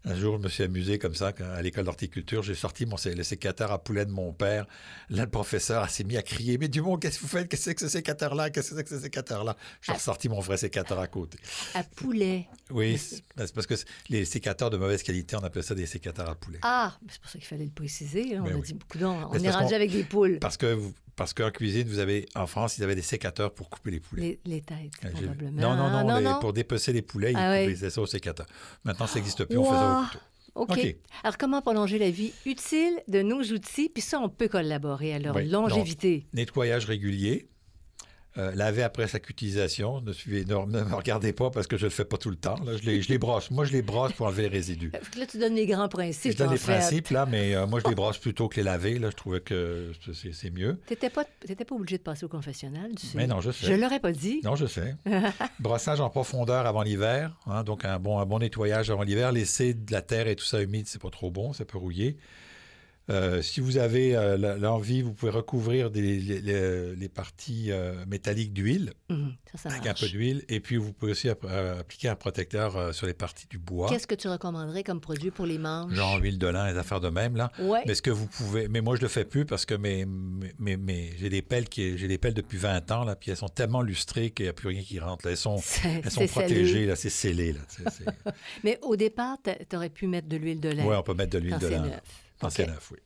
un 0.04 0.14
jour, 0.16 0.36
je 0.38 0.42
me 0.42 0.48
suis 0.48 0.64
amusé 0.64 0.98
comme 0.98 1.14
ça, 1.14 1.32
à 1.54 1.62
l'école 1.62 1.84
d'horticulture. 1.84 2.42
J'ai 2.42 2.56
sorti 2.56 2.86
mon, 2.86 2.96
le 3.04 3.22
sécateur 3.22 3.70
à 3.70 3.78
poulet 3.82 4.04
de 4.04 4.10
mon 4.10 4.32
père. 4.32 4.66
Là, 5.10 5.22
le 5.24 5.30
professeur 5.30 5.88
s'est 5.90 6.04
mis 6.04 6.16
à 6.16 6.22
crier 6.22 6.58
Mais 6.58 6.66
Dumont, 6.68 6.96
qu'est-ce 6.96 7.18
que 7.18 7.22
vous 7.22 7.28
faites? 7.28 7.48
Qu'est-ce 7.48 7.62
que 7.62 7.70
c'est 7.70 7.74
que 7.76 7.80
ce 7.82 7.88
sécateur-là? 7.88 8.50
Qu'est-ce 8.50 8.70
que 8.70 8.76
c'est 8.76 8.84
que 8.84 8.90
ce 8.90 8.98
sécateur-là 9.00 9.56
J'ai 9.80 9.92
ressorti 9.92 10.28
mon 10.28 10.40
vrai 10.40 10.56
sécateur 10.56 10.98
à 10.98 11.06
côté. 11.06 11.38
À 11.74 11.84
poulet. 11.84 12.48
Oui, 12.70 12.98
c'est 12.98 13.22
parce 13.54 13.66
que 13.66 13.74
les 14.08 14.24
sécateurs 14.24 14.39
de 14.40 14.76
mauvaise 14.76 15.02
qualité, 15.02 15.36
on 15.36 15.44
appelle 15.44 15.62
ça 15.62 15.74
des 15.74 15.86
sécateurs 15.86 16.28
à 16.28 16.34
poulet. 16.34 16.58
Ah, 16.62 16.94
c'est 17.08 17.20
pour 17.20 17.30
ça 17.30 17.38
qu'il 17.38 17.46
fallait 17.46 17.64
le 17.66 17.70
préciser. 17.70 18.36
hein. 18.36 18.40
On 18.40 18.44
Ben 18.44 18.52
a 18.54 18.56
oui. 18.56 18.62
dit 18.62 18.74
beaucoup 18.74 18.98
d'on- 18.98 19.28
On 19.30 19.34
est 19.38 19.50
rendu 19.50 19.74
avec 19.74 19.90
des 19.90 20.04
poules. 20.04 20.38
Parce 20.40 20.56
que 20.56 20.72
vous- 20.72 20.92
parce 21.16 21.34
qu'en 21.34 21.50
cuisine, 21.50 21.86
vous 21.86 21.98
avez 21.98 22.26
en 22.34 22.46
France, 22.46 22.78
ils 22.78 22.84
avaient 22.84 22.94
des 22.94 23.02
sécateurs 23.02 23.52
pour 23.52 23.68
couper 23.68 23.90
les 23.90 24.00
poulets. 24.00 24.40
Les, 24.44 24.54
les 24.54 24.60
têtes, 24.62 24.92
Ah, 25.02 25.08
probablement. 25.10 25.60
Non, 25.60 25.74
non, 25.76 26.04
non, 26.08 26.18
les- 26.34 26.40
pour 26.40 26.52
dépecer 26.52 26.92
les 26.92 27.02
poulets, 27.02 27.32
ils 27.32 27.36
Ah 27.38 27.50
ouais. 27.50 27.72
coupaient 27.74 27.90
ça 27.90 28.00
au 28.00 28.06
sécateur. 28.06 28.46
Maintenant, 28.84 29.06
ça 29.06 29.16
n'existe 29.16 29.44
plus, 29.44 29.58
on 29.58 29.64
fait 29.64 29.70
ça 29.70 30.00
au 30.00 30.04
couteau. 30.06 30.24
OK. 30.54 30.70
OK. 30.72 30.96
Alors, 31.22 31.38
comment 31.38 31.62
prolonger 31.62 31.98
la 31.98 32.10
vie 32.10 32.32
utile 32.44 32.94
de 33.06 33.22
nos 33.22 33.40
outils? 33.42 33.88
Puis 33.88 34.02
ça, 34.02 34.18
on 34.20 34.28
peut 34.28 34.48
collaborer 34.48 35.14
à 35.14 35.18
leur 35.20 35.36
Oui. 35.36 35.46
longévité. 35.48 36.26
Nettoyage 36.32 36.86
régulier, 36.86 37.48
Euh, 38.38 38.52
laver 38.54 38.84
après 38.84 39.08
chaque 39.08 39.28
utilisation. 39.28 40.00
Ne, 40.02 40.12
suivez, 40.12 40.44
ne, 40.44 40.54
ne 40.54 40.84
me 40.84 40.94
regardez 40.94 41.32
pas 41.32 41.50
parce 41.50 41.66
que 41.66 41.76
je 41.76 41.82
ne 41.86 41.86
le 41.88 41.94
fais 41.94 42.04
pas 42.04 42.16
tout 42.16 42.30
le 42.30 42.36
temps. 42.36 42.54
Là. 42.64 42.76
Je, 42.76 42.82
les, 42.84 43.02
je 43.02 43.08
les 43.08 43.18
brosse. 43.18 43.50
Moi, 43.50 43.64
je 43.64 43.72
les 43.72 43.82
brosse 43.82 44.12
pour 44.12 44.26
enlever 44.26 44.42
les 44.42 44.48
résidus. 44.48 44.92
Là, 45.18 45.26
tu 45.26 45.36
donnes 45.38 45.56
les 45.56 45.66
grands 45.66 45.88
principes. 45.88 46.32
Je 46.32 46.36
donne 46.38 46.52
les 46.52 46.56
fait. 46.56 46.76
principes, 46.78 47.08
là, 47.10 47.26
mais 47.26 47.56
euh, 47.56 47.66
moi, 47.66 47.80
je 47.84 47.88
les 47.88 47.94
brosse 47.96 48.18
plutôt 48.18 48.48
que 48.48 48.54
les 48.56 48.62
laver. 48.62 49.00
Là, 49.00 49.10
je 49.10 49.16
trouvais 49.16 49.40
que 49.40 49.90
c'est 50.32 50.50
mieux. 50.50 50.78
Pas, 50.86 51.24
t'étais 51.44 51.64
pas 51.64 51.74
obligé 51.74 51.98
de 51.98 52.02
passer 52.04 52.24
au 52.24 52.28
confessionnal, 52.28 52.92
tu 52.96 53.04
sais. 53.08 53.18
Mais 53.18 53.26
non, 53.26 53.40
je 53.40 53.50
sais. 53.50 53.66
Je 53.66 53.72
l'aurais 53.72 53.98
pas 53.98 54.12
dit. 54.12 54.40
Non, 54.44 54.54
je 54.54 54.66
sais. 54.66 54.94
Brossage 55.58 56.00
en 56.00 56.08
profondeur 56.08 56.66
avant 56.66 56.82
l'hiver. 56.84 57.36
hein, 57.46 57.64
donc, 57.64 57.84
un 57.84 57.98
bon, 57.98 58.20
un 58.20 58.26
bon 58.26 58.38
nettoyage 58.38 58.90
avant 58.90 59.02
l'hiver. 59.02 59.32
Laisser 59.32 59.74
de 59.74 59.90
la 59.90 60.02
terre 60.02 60.28
et 60.28 60.36
tout 60.36 60.44
ça 60.44 60.62
humide, 60.62 60.86
c'est 60.86 61.02
pas 61.02 61.10
trop 61.10 61.32
bon. 61.32 61.52
Ça 61.52 61.64
peut 61.64 61.78
rouiller. 61.78 62.16
Euh, 63.10 63.42
si 63.42 63.60
vous 63.60 63.76
avez 63.76 64.14
euh, 64.16 64.56
l'envie, 64.56 65.02
vous 65.02 65.12
pouvez 65.12 65.32
recouvrir 65.32 65.90
des- 65.90 66.00
les, 66.20 66.40
les- 66.40 66.94
les 66.94 67.08
parties 67.08 67.66
euh, 67.72 68.04
métalliques 68.06 68.52
d'huile, 68.52 68.92
Mhm, 69.08 69.32
avec 69.64 69.86
un 69.86 69.94
peu 69.94 70.06
d'huile. 70.06 70.44
Et 70.48 70.60
puis, 70.60 70.76
vous 70.76 70.92
pouvez 70.92 71.12
aussi 71.12 71.28
app- 71.28 71.44
appliquer 71.44 72.08
un 72.08 72.14
protecteur 72.14 72.94
sur 72.94 73.06
les 73.06 73.14
parties 73.14 73.46
du 73.48 73.58
bois. 73.58 73.88
Qu'est-ce 73.88 74.06
que 74.06 74.14
tu 74.14 74.28
recommanderais 74.28 74.84
comme 74.84 75.00
produit 75.00 75.30
pour 75.30 75.44
les 75.46 75.58
manches? 75.58 75.92
Genre 75.92 76.18
huile 76.20 76.38
de 76.38 76.46
lin, 76.46 76.70
les 76.70 76.78
affaires 76.78 77.00
de 77.00 77.08
même, 77.08 77.36
là. 77.36 77.50
Ouais. 77.58 77.82
Mais 77.86 77.94
ce 77.94 78.02
que 78.02 78.10
vous 78.10 78.26
pouvez. 78.26 78.68
Mais 78.68 78.80
moi, 78.80 78.94
je 78.96 79.00
le 79.02 79.08
fais 79.08 79.24
plus 79.24 79.44
parce 79.44 79.66
que 79.66 79.74
mes, 79.74 80.06
mes, 80.58 80.76
mes- 80.76 81.12
j'ai 81.18 81.28
des 81.28 81.42
pelles 81.42 81.68
qui, 81.68 81.98
j'ai 81.98 82.06
des 82.08 82.18
pelles 82.18 82.34
depuis 82.34 82.58
20 82.58 82.90
ans, 82.92 83.04
là, 83.04 83.16
puis 83.16 83.30
elles 83.30 83.36
sont 83.36 83.48
tellement 83.48 83.82
lustrées 83.82 84.30
qu'il 84.30 84.44
n'y 84.46 84.50
a 84.50 84.52
plus 84.52 84.68
rien 84.68 84.82
qui 84.82 84.98
rentre. 85.00 85.24
là. 85.26 85.32
Elles 85.32 85.36
sont, 85.36 85.56
elles 85.84 86.10
sont 86.10 86.26
protégées, 86.26 86.72
scellé. 86.72 86.86
là, 86.86 86.96
c'est 86.96 87.10
scellé, 87.10 87.52
là. 87.54 87.60
Mais 88.64 88.78
au 88.82 88.94
départ, 88.96 89.38
tu 89.42 89.76
aurais 89.76 89.90
pu 89.90 90.06
mettre 90.06 90.28
de 90.28 90.36
l'huile 90.36 90.60
de 90.60 90.68
lin. 90.68 90.84
Ouais, 90.84 90.96
on 90.96 91.02
peut 91.02 91.14
mettre 91.14 91.32
de 91.32 91.38
l'huile 91.38 91.58
de 91.58 91.66
lin. 91.66 91.82
neuf. 91.86 92.00
C'est 92.48 92.66
neuf, 92.66 92.90
oui. 92.92 92.98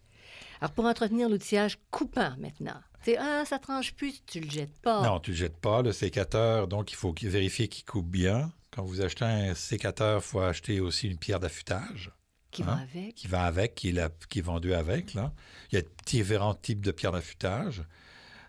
Alors, 0.60 0.72
pour 0.72 0.84
entretenir 0.84 1.28
l'outillage 1.28 1.78
coupant 1.90 2.34
maintenant, 2.38 2.80
sais, 3.04 3.16
ah, 3.18 3.44
ça 3.44 3.58
tranche 3.58 3.92
plus, 3.94 4.22
tu 4.24 4.40
le 4.40 4.48
jettes 4.50 4.78
pas. 4.80 5.02
Non, 5.02 5.18
tu 5.20 5.30
ne 5.30 5.34
le 5.34 5.38
jettes 5.40 5.56
pas, 5.58 5.82
le 5.82 5.92
sécateur, 5.92 6.68
donc 6.68 6.92
il 6.92 6.94
faut 6.94 7.14
vérifier 7.22 7.68
qu'il 7.68 7.84
coupe 7.84 8.08
bien. 8.08 8.52
Quand 8.70 8.84
vous 8.84 9.00
achetez 9.02 9.24
un 9.24 9.54
sécateur, 9.54 10.20
il 10.20 10.24
faut 10.24 10.40
acheter 10.40 10.80
aussi 10.80 11.08
une 11.08 11.18
pierre 11.18 11.38
d'affûtage 11.40 12.12
Qui 12.50 12.62
Hein? 12.62 12.66
va 12.66 12.76
avec. 12.82 13.14
qui 13.14 13.26
va 13.28 13.44
avec, 13.44 13.74
qui 13.74 13.88
est, 13.90 13.92
la- 13.92 14.10
qui 14.28 14.38
est 14.38 14.42
vendue 14.42 14.74
avec. 14.74 15.14
Là. 15.14 15.32
Il 15.70 15.78
y 15.78 15.78
a 15.78 15.84
différents 16.06 16.54
types 16.54 16.80
de 16.84 16.92
pierres 16.92 17.12
d'affûtage. 17.12 17.82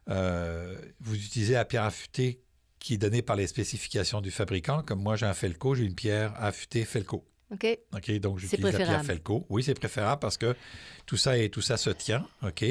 Euh, 0.09 0.79
vous 0.99 1.15
utilisez 1.15 1.53
la 1.53 1.65
pierre 1.65 1.83
affûtée 1.83 2.41
qui 2.79 2.93
est 2.93 2.97
donnée 2.97 3.23
par 3.23 3.35
les 3.35 3.47
spécifications 3.47 4.21
du 4.21 4.29
fabricant. 4.31 4.83
Comme 4.83 5.01
moi, 5.01 5.15
j'ai 5.15 5.25
un 5.25 5.33
Felco, 5.33 5.73
j'ai 5.75 5.83
une 5.85 5.95
pierre 5.95 6.33
affûtée 6.41 6.85
Felco. 6.85 7.25
OK? 7.51 7.77
OK, 7.93 8.11
donc 8.19 8.39
j'utilise 8.39 8.63
la 8.65 8.71
pierre. 8.85 9.05
Felco. 9.05 9.45
Oui, 9.49 9.63
c'est 9.63 9.73
préférable 9.73 10.19
parce 10.19 10.37
que 10.37 10.55
tout 11.05 11.17
ça, 11.17 11.37
et 11.37 11.49
tout 11.49 11.61
ça 11.61 11.77
se 11.77 11.89
tient. 11.91 12.27
OK? 12.43 12.65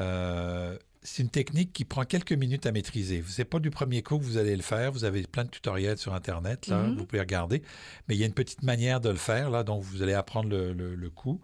Euh, 0.00 0.76
c'est 1.04 1.22
une 1.22 1.30
technique 1.30 1.72
qui 1.72 1.84
prend 1.84 2.04
quelques 2.04 2.32
minutes 2.32 2.64
à 2.66 2.72
maîtriser. 2.72 3.24
Ce 3.26 3.40
n'est 3.40 3.44
pas 3.44 3.58
du 3.58 3.70
premier 3.70 4.02
coup 4.02 4.18
que 4.18 4.24
vous 4.24 4.36
allez 4.38 4.54
le 4.54 4.62
faire. 4.62 4.92
Vous 4.92 5.04
avez 5.04 5.22
plein 5.24 5.44
de 5.44 5.50
tutoriels 5.50 5.98
sur 5.98 6.14
Internet, 6.14 6.68
là, 6.68 6.78
Mhm. 6.84 6.96
vous 6.96 7.06
pouvez 7.06 7.20
regarder. 7.20 7.62
Mais 8.08 8.14
il 8.14 8.20
y 8.20 8.22
a 8.22 8.26
une 8.26 8.34
petite 8.34 8.62
manière 8.62 9.00
de 9.00 9.08
le 9.08 9.16
faire, 9.16 9.50
là, 9.50 9.64
donc 9.64 9.82
vous 9.82 10.02
allez 10.02 10.14
apprendre 10.14 10.48
le, 10.48 10.72
le- 10.72 10.94
le 10.94 11.10
coup. 11.10 11.40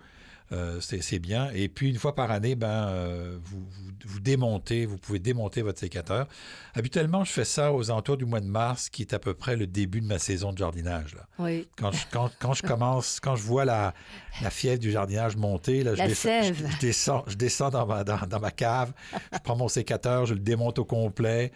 Euh, 0.51 0.81
c'est 0.81 1.19
bien. 1.19 1.51
Et 1.53 1.69
puis, 1.69 1.91
une 1.91 1.99
fois 1.99 2.15
par 2.15 2.31
année, 2.31 2.55
ben, 2.55 2.89
euh, 2.89 3.39
vous, 3.45 3.61
vous, 3.61 3.91
vous 4.07 4.21
démontez, 4.21 4.87
vous 4.87 4.97
pouvez 4.97 5.19
démonter 5.19 5.61
votre 5.61 5.79
sécateur. 5.79 6.27
Habituellement, 6.75 7.23
je 7.23 7.33
fais 7.33 7.45
ça 7.45 7.71
aux 7.73 7.91
alentours 7.91 8.17
du 8.17 8.25
mois 8.25 8.41
de 8.41 8.47
mars, 8.47 8.89
qui 8.89 9.03
est 9.03 9.13
à 9.13 9.19
peu 9.19 9.35
près 9.35 9.57
le 9.57 9.67
début 9.67 10.01
de 10.01 10.07
ma 10.07 10.19
saison 10.19 10.53
de 10.55 10.59
jardinage. 10.59 11.15
Là. 11.15 11.27
Oui. 11.39 11.69
Quand 11.77 11.93
je, 11.93 11.99
quand, 12.11 12.31
quand 12.39 12.55
je 12.55 12.63
commence, 12.67 13.21
quand 13.21 13.37
je 13.37 13.43
vois 13.43 13.67
la, 13.67 13.93
la 14.43 14.49
fièvre 14.49 14.79
du 14.81 14.91
jardinage 14.91 15.37
monter, 15.37 15.83
là, 15.83 15.95
je, 15.95 16.03
descends, 16.05 16.43
je, 16.43 16.79
descends, 16.81 17.25
je 17.27 17.37
descends 17.37 17.69
dans 17.69 17.87
ma, 17.87 18.03
dans, 18.05 18.19
dans 18.27 18.41
ma 18.41 18.51
cave, 18.51 18.95
je 19.33 19.39
prends 19.45 19.57
mon 19.57 19.69
sécateur, 19.69 20.25
je 20.25 20.33
le 20.33 20.41
démonte 20.41 20.79
au 20.79 20.87
complet, 20.87 21.53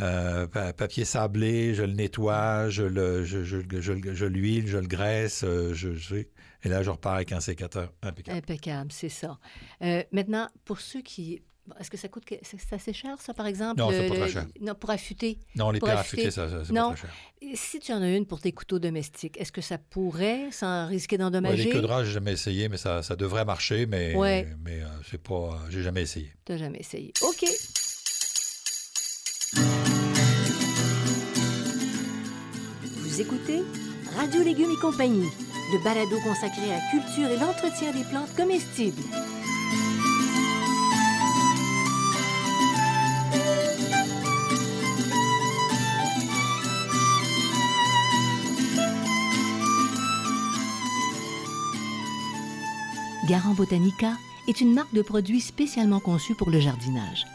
euh, 0.00 0.46
pa- 0.46 0.72
papier 0.72 1.04
sablé, 1.04 1.74
je 1.74 1.82
le 1.82 1.92
nettoie, 1.92 2.70
je 2.70 2.84
le- 2.84 3.24
je- 3.24 3.44
je- 3.44 3.58
je- 3.68 3.80
je- 3.80 4.14
je 4.14 4.24
l'huile, 4.24 4.66
je 4.66 4.78
le 4.78 4.86
graisse, 4.86 5.44
je, 5.44 5.94
je- 5.94 6.24
et 6.64 6.68
là, 6.68 6.82
je 6.82 6.90
repars 6.90 7.14
avec 7.14 7.32
un 7.32 7.40
sécateur 7.40 7.92
impeccable. 8.02 8.38
Impeccable, 8.38 8.92
c'est 8.92 9.08
ça. 9.08 9.38
Euh, 9.82 10.02
maintenant, 10.12 10.48
pour 10.64 10.80
ceux 10.80 11.02
qui. 11.02 11.42
Est-ce 11.78 11.90
que 11.90 11.96
ça 11.96 12.08
coûte. 12.08 12.24
C'est 12.42 12.72
assez 12.72 12.92
cher, 12.92 13.20
ça, 13.20 13.32
par 13.32 13.46
exemple? 13.46 13.78
Non, 13.78 13.90
c'est 13.90 14.08
pas 14.08 14.14
très 14.16 14.28
cher. 14.28 14.46
Non, 14.60 14.74
pour 14.74 14.90
affûter. 14.90 15.38
Non, 15.54 15.70
les 15.70 15.78
pierres 15.78 15.98
affûtées, 15.98 16.30
ça, 16.32 16.48
ça, 16.50 16.64
c'est 16.64 16.72
pas 16.74 16.92
très 16.94 17.02
cher. 17.02 17.10
Si 17.54 17.78
tu 17.78 17.92
en 17.92 18.02
as 18.02 18.08
une 18.10 18.26
pour 18.26 18.40
tes 18.40 18.50
couteaux 18.50 18.80
domestiques, 18.80 19.38
est-ce 19.40 19.52
que 19.52 19.60
ça 19.60 19.78
pourrait, 19.78 20.50
sans 20.50 20.88
risquer 20.88 21.14
Ouais, 21.14 21.18
d'endommager? 21.18 21.64
les 21.64 21.70
queues 21.70 21.82
de 21.82 21.86
rage, 21.86 22.06
j'ai 22.08 22.12
jamais 22.14 22.32
essayé, 22.32 22.68
mais 22.68 22.76
ça, 22.78 23.02
ça 23.04 23.14
devrait 23.14 23.44
marcher, 23.44 23.86
mais, 23.86 24.16
Ouais. 24.16 24.48
mais 24.64 24.82
euh, 24.82 24.86
c'est 25.08 25.22
pas, 25.22 25.60
j'ai 25.68 25.82
jamais 25.82 26.02
essayé. 26.02 26.32
T'as 26.44 26.56
jamais 26.56 26.78
essayé. 26.80 27.12
OK. 27.22 27.44
Vous 32.98 33.20
écoutez 33.20 33.62
Radio 34.16 34.42
Légumes 34.42 34.70
et 34.76 34.80
compagnie, 34.80 35.28
le 35.72 35.78
balado 35.78 36.18
consacré 36.20 36.72
à 36.72 36.78
la 36.78 36.90
culture 36.90 37.30
et 37.30 37.36
l'entretien 37.36 37.92
des 37.92 38.02
plantes 38.04 38.34
comestibles. 38.36 39.02
Garant 53.28 53.54
Botanica 53.54 54.14
est 54.48 54.60
une 54.60 54.74
marque 54.74 54.92
de 54.92 55.02
produits 55.02 55.40
spécialement 55.40 56.00
conçue 56.00 56.34
pour 56.34 56.50
le 56.50 56.58
jardinage. 56.58 57.26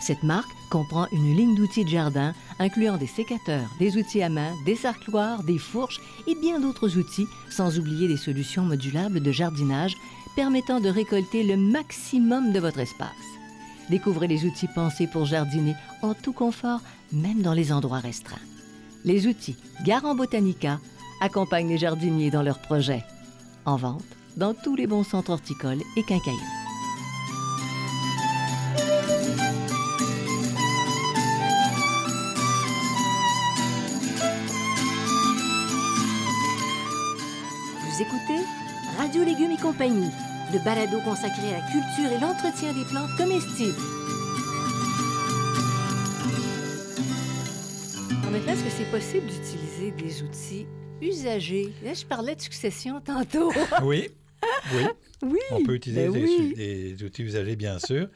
Cette 0.00 0.22
marque 0.22 0.50
comprend 0.70 1.06
une 1.12 1.36
ligne 1.36 1.54
d'outils 1.54 1.84
de 1.84 1.90
jardin 1.90 2.34
incluant 2.58 2.96
des 2.96 3.06
sécateurs, 3.06 3.68
des 3.78 3.96
outils 3.96 4.22
à 4.22 4.28
main, 4.28 4.52
des 4.64 4.76
sarcloirs, 4.76 5.42
des 5.42 5.58
fourches 5.58 6.00
et 6.26 6.34
bien 6.34 6.60
d'autres 6.60 6.98
outils, 6.98 7.26
sans 7.50 7.78
oublier 7.78 8.08
des 8.08 8.16
solutions 8.16 8.64
modulables 8.64 9.20
de 9.20 9.32
jardinage 9.32 9.94
permettant 10.36 10.80
de 10.80 10.88
récolter 10.88 11.44
le 11.44 11.56
maximum 11.56 12.52
de 12.52 12.60
votre 12.60 12.80
espace. 12.80 13.08
Découvrez 13.90 14.26
les 14.26 14.44
outils 14.44 14.68
pensés 14.74 15.06
pour 15.06 15.26
jardiner 15.26 15.74
en 16.02 16.14
tout 16.14 16.32
confort, 16.32 16.80
même 17.12 17.42
dans 17.42 17.52
les 17.52 17.72
endroits 17.72 17.98
restreints. 17.98 18.36
Les 19.04 19.26
outils 19.26 19.56
Garant 19.84 20.14
Botanica 20.14 20.80
accompagnent 21.20 21.68
les 21.68 21.78
jardiniers 21.78 22.30
dans 22.30 22.42
leurs 22.42 22.60
projets. 22.60 23.04
En 23.64 23.76
vente 23.76 24.04
dans 24.36 24.54
tous 24.54 24.74
les 24.74 24.86
bons 24.86 25.04
centres 25.04 25.30
horticoles 25.30 25.82
et 25.96 26.02
quincailleries. 26.02 26.63
Légumes 39.24 39.52
et 39.52 39.56
compagnie, 39.60 40.10
le 40.52 40.58
balado 40.64 41.00
consacré 41.00 41.48
à 41.54 41.58
la 41.58 41.66
culture 41.70 42.12
et 42.12 42.20
l'entretien 42.20 42.72
des 42.74 42.84
plantes 42.84 43.10
comestibles. 43.16 43.74
Alors 48.20 48.30
maintenant, 48.32 48.52
est-ce 48.52 48.64
que 48.64 48.70
c'est 48.70 48.90
possible 48.90 49.26
d'utiliser 49.26 49.90
des 49.92 50.22
outils 50.22 50.66
usagés? 51.00 51.72
Là, 51.82 51.94
je 51.94 52.04
parlais 52.04 52.34
de 52.36 52.40
succession 52.40 53.00
tantôt. 53.00 53.50
Oui, 53.82 54.08
oui. 54.74 54.82
oui, 55.22 55.38
On 55.52 55.62
peut 55.64 55.74
utiliser 55.74 56.08
ben 56.08 56.12
des, 56.12 56.24
oui. 56.24 56.54
des 56.54 57.02
outils 57.04 57.22
usagés, 57.22 57.56
bien 57.56 57.78
sûr, 57.78 58.08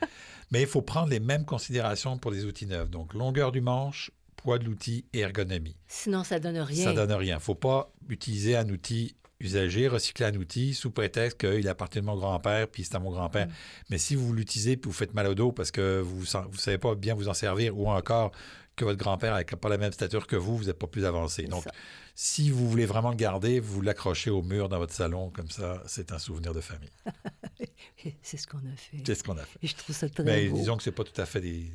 mais 0.50 0.60
il 0.60 0.66
faut 0.66 0.82
prendre 0.82 1.08
les 1.08 1.20
mêmes 1.20 1.46
considérations 1.46 2.18
pour 2.18 2.30
les 2.30 2.44
outils 2.44 2.66
neufs. 2.66 2.90
Donc, 2.90 3.14
longueur 3.14 3.50
du 3.50 3.62
manche, 3.62 4.10
poids 4.36 4.58
de 4.58 4.64
l'outil 4.64 5.06
et 5.14 5.20
ergonomie. 5.20 5.76
Sinon, 5.86 6.22
ça 6.22 6.38
donne 6.38 6.58
rien. 6.58 6.84
Ça 6.84 6.92
donne 6.92 7.12
rien. 7.12 7.36
Il 7.36 7.38
ne 7.38 7.42
faut 7.42 7.54
pas 7.54 7.90
utiliser 8.10 8.56
un 8.56 8.68
outil 8.68 9.14
usagé, 9.40 9.88
recycler 9.88 10.26
un 10.26 10.34
outil 10.34 10.74
sous 10.74 10.90
prétexte 10.90 11.38
qu'il 11.38 11.68
appartient 11.68 12.00
à 12.00 12.02
mon 12.02 12.16
grand-père, 12.16 12.68
puis 12.68 12.84
c'est 12.84 12.94
à 12.94 12.98
mon 12.98 13.10
grand-père. 13.10 13.46
Mm. 13.46 13.52
Mais 13.90 13.98
si 13.98 14.14
vous 14.14 14.32
l'utilisez 14.32 14.76
puis 14.76 14.90
vous 14.90 14.96
faites 14.96 15.14
mal 15.14 15.26
au 15.26 15.34
dos 15.34 15.52
parce 15.52 15.70
que 15.70 16.00
vous 16.00 16.20
ne 16.20 16.56
savez 16.56 16.78
pas 16.78 16.94
bien 16.94 17.14
vous 17.14 17.28
en 17.28 17.34
servir, 17.34 17.78
ou 17.78 17.88
encore 17.88 18.32
que 18.78 18.84
votre 18.84 18.98
grand-père 18.98 19.34
n'a 19.34 19.44
pas 19.44 19.68
la 19.68 19.76
même 19.76 19.92
stature 19.92 20.26
que 20.26 20.36
vous, 20.36 20.56
vous 20.56 20.64
n'êtes 20.64 20.78
pas 20.78 20.86
plus 20.86 21.04
avancé. 21.04 21.42
Donc, 21.44 21.64
ça. 21.64 21.72
si 22.14 22.50
vous 22.50 22.68
voulez 22.68 22.86
vraiment 22.86 23.10
le 23.10 23.16
garder, 23.16 23.60
vous 23.60 23.82
l'accrochez 23.82 24.30
au 24.30 24.40
mur 24.40 24.68
dans 24.68 24.78
votre 24.78 24.94
salon, 24.94 25.30
comme 25.30 25.50
ça, 25.50 25.82
c'est 25.86 26.12
un 26.12 26.18
souvenir 26.18 26.54
de 26.54 26.60
famille. 26.60 26.90
C'est 28.22 28.36
ce 28.36 28.46
qu'on 28.46 28.58
a 28.58 28.76
fait. 28.76 29.02
C'est 29.04 29.16
ce 29.16 29.24
qu'on 29.24 29.36
a 29.36 29.44
fait. 29.44 29.58
Et 29.60 29.66
je 29.66 29.74
trouve 29.74 29.94
ça 29.94 30.08
très 30.08 30.22
Mais 30.22 30.48
beau. 30.48 30.56
disons 30.56 30.76
que 30.76 30.84
c'est 30.84 30.92
pas 30.92 31.02
tout 31.02 31.20
à 31.20 31.26
fait 31.26 31.40
des, 31.40 31.66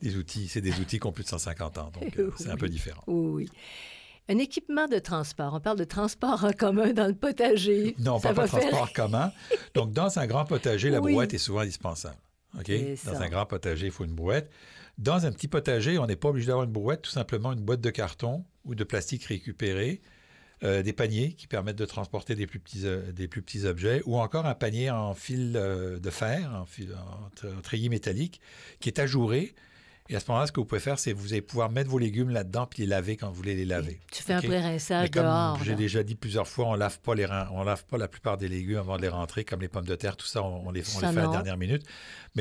des 0.00 0.16
outils, 0.16 0.48
c'est 0.48 0.62
des 0.62 0.80
outils 0.80 0.98
qui 0.98 1.06
ont 1.06 1.12
plus 1.12 1.24
de 1.24 1.28
150 1.28 1.76
ans, 1.76 1.90
donc 1.90 2.18
euh, 2.18 2.30
c'est 2.38 2.48
un 2.48 2.56
peu 2.56 2.68
différent. 2.70 3.02
Oui, 3.06 3.44
oui. 3.44 3.50
Un 4.30 4.38
équipement 4.38 4.86
de 4.86 4.98
transport. 5.00 5.54
On 5.54 5.60
parle 5.60 5.78
de 5.78 5.84
transport 5.84 6.44
en 6.44 6.52
commun 6.52 6.92
dans 6.92 7.08
le 7.08 7.14
potager. 7.14 7.96
Non, 7.98 8.18
Ça 8.20 8.28
pas, 8.28 8.34
pas 8.34 8.44
de 8.44 8.50
faire- 8.50 8.60
transport 8.70 8.92
commun. 8.92 9.32
Donc, 9.74 9.92
dans 9.92 10.18
un 10.20 10.26
grand 10.26 10.44
potager, 10.44 10.88
la 10.90 11.00
Oui. 11.00 11.12
brouette 11.12 11.34
est 11.34 11.38
souvent 11.38 11.60
indispensable. 11.60 12.16
OK? 12.58 12.70
Dans 13.06 13.20
un 13.20 13.28
grand 13.28 13.46
potager, 13.46 13.86
il 13.86 13.92
faut 13.92 14.04
une 14.04 14.14
brouette. 14.14 14.50
Dans 14.98 15.26
un 15.26 15.32
petit 15.32 15.48
potager, 15.48 15.98
on 15.98 16.06
n'est 16.06 16.16
pas 16.16 16.28
obligé 16.28 16.46
d'avoir 16.48 16.64
une 16.64 16.72
brouette, 16.72 17.02
tout 17.02 17.10
simplement 17.10 17.52
une 17.52 17.60
boîte 17.62 17.80
de 17.80 17.90
carton 17.90 18.44
ou 18.64 18.74
de 18.74 18.84
plastique 18.84 19.24
récupéré, 19.24 20.00
euh, 20.62 20.82
des 20.82 20.92
paniers 20.92 21.32
qui 21.32 21.46
permettent 21.46 21.78
de 21.78 21.86
transporter 21.86 22.34
des 22.34 22.46
plus 22.46 22.60
petits, 22.60 22.82
euh, 22.86 23.10
des 23.12 23.26
plus 23.28 23.40
petits 23.42 23.64
objets, 23.66 24.02
ou 24.04 24.18
encore 24.18 24.46
un 24.46 24.54
panier 24.54 24.90
en 24.90 25.14
fil 25.14 25.54
euh, 25.56 25.98
de 25.98 26.10
fer, 26.10 26.52
en, 26.54 26.66
fil, 26.66 26.94
en 26.94 27.60
treillis 27.62 27.88
métallique, 27.88 28.40
qui 28.78 28.88
est 28.90 28.98
ajouré. 29.00 29.54
Et 30.12 30.16
à 30.16 30.20
ce 30.20 30.24
moment-là, 30.28 30.48
ce 30.48 30.52
que 30.52 30.58
vous 30.58 30.66
pouvez 30.66 30.80
faire, 30.80 30.98
c'est 30.98 31.12
vous 31.12 31.32
allez 31.32 31.40
pouvoir 31.40 31.70
mettre 31.70 31.88
vos 31.88 31.98
légumes 31.98 32.30
là-dedans 32.30 32.66
puis 32.66 32.80
les 32.82 32.86
laver 32.88 33.16
quand 33.16 33.28
vous 33.28 33.34
voulez 33.36 33.54
les 33.54 33.64
laver. 33.64 34.00
Tu 34.10 34.24
fais 34.24 34.32
un 34.32 34.40
pré-rinçage 34.42 35.04
Mais 35.04 35.08
comme 35.10 35.22
dehors. 35.22 35.60
j'ai 35.62 35.76
déjà 35.76 36.02
dit 36.02 36.16
plusieurs 36.16 36.48
fois, 36.48 36.66
on 36.66 36.74
lave 36.74 36.98
pas 36.98 37.14
les 37.14 37.26
reins- 37.26 37.48
on 37.52 37.62
lave 37.62 37.84
pas 37.84 37.96
la 37.96 38.08
plupart 38.08 38.36
des 38.36 38.48
légumes 38.48 38.78
avant 38.78 38.96
de 38.96 39.02
les 39.02 39.08
rentrer, 39.08 39.44
comme 39.44 39.60
les 39.60 39.68
pommes 39.68 39.84
de 39.86 39.94
terre, 39.94 40.16
tout 40.16 40.26
ça, 40.26 40.42
on, 40.42 40.66
on 40.66 40.70
les, 40.72 40.80
on 40.80 40.84
Ça, 40.84 41.06
les 41.08 41.12
fait 41.14 41.20
à 41.20 41.26
la 41.26 41.30
dernière 41.30 41.56
minute. 41.56 41.84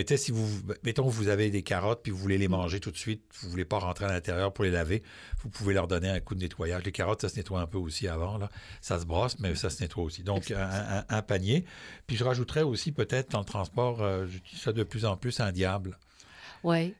Sais, 0.08 0.18
si 0.18 0.32
vous, 0.32 0.48
mettons 0.84 1.04
que 1.06 1.12
vous 1.12 1.28
avez 1.28 1.52
des 1.52 1.62
carottes 1.62 2.02
puis 2.02 2.12
vous 2.12 2.18
voulez 2.18 2.40
les 2.40 2.48
Mm. 2.48 2.52
manger 2.52 2.80
tout 2.80 2.90
de 2.90 2.98
suite, 2.98 3.22
vous 3.42 3.50
voulez 3.52 3.66
pas 3.66 3.78
rentrer 3.78 4.06
à 4.06 4.12
l'intérieur 4.12 4.52
pour 4.52 4.64
les 4.64 4.72
laver, 4.72 5.04
vous 5.44 5.50
pouvez 5.50 5.76
leur 5.76 5.88
donner 5.88 6.10
un 6.10 6.20
coup 6.20 6.34
de 6.34 6.40
nettoyage. 6.40 6.84
Les 6.86 6.92
carottes, 6.92 7.22
ça 7.22 7.30
se 7.30 7.36
nettoie 7.36 7.62
un 7.62 7.68
peu 7.68 7.78
aussi 7.78 8.08
avant, 8.08 8.40
là. 8.40 8.50
Ça 8.82 9.00
se 9.00 9.06
brosse, 9.06 9.38
mais 9.40 9.54
ça 9.54 9.70
se 9.70 9.80
nettoie 9.84 10.04
aussi. 10.06 10.24
Donc, 10.24 10.50
un, 10.50 10.58
un- 10.58 11.06
un 11.08 11.22
panier. 11.22 11.66
Puis 12.08 12.18
je 12.18 12.24
rajouterais 12.24 12.64
aussi 12.64 12.92
peut-être 12.92 13.30
dans 13.32 13.40
le 13.40 13.46
transport, 13.46 14.02
euh, 14.02 14.26
j'utilise 14.26 14.62
ça 14.64 14.74
de 14.74 14.82
plus 14.84 15.06
en 15.06 15.18
plus, 15.18 15.40
un 15.40 15.52
diable. 15.52 16.00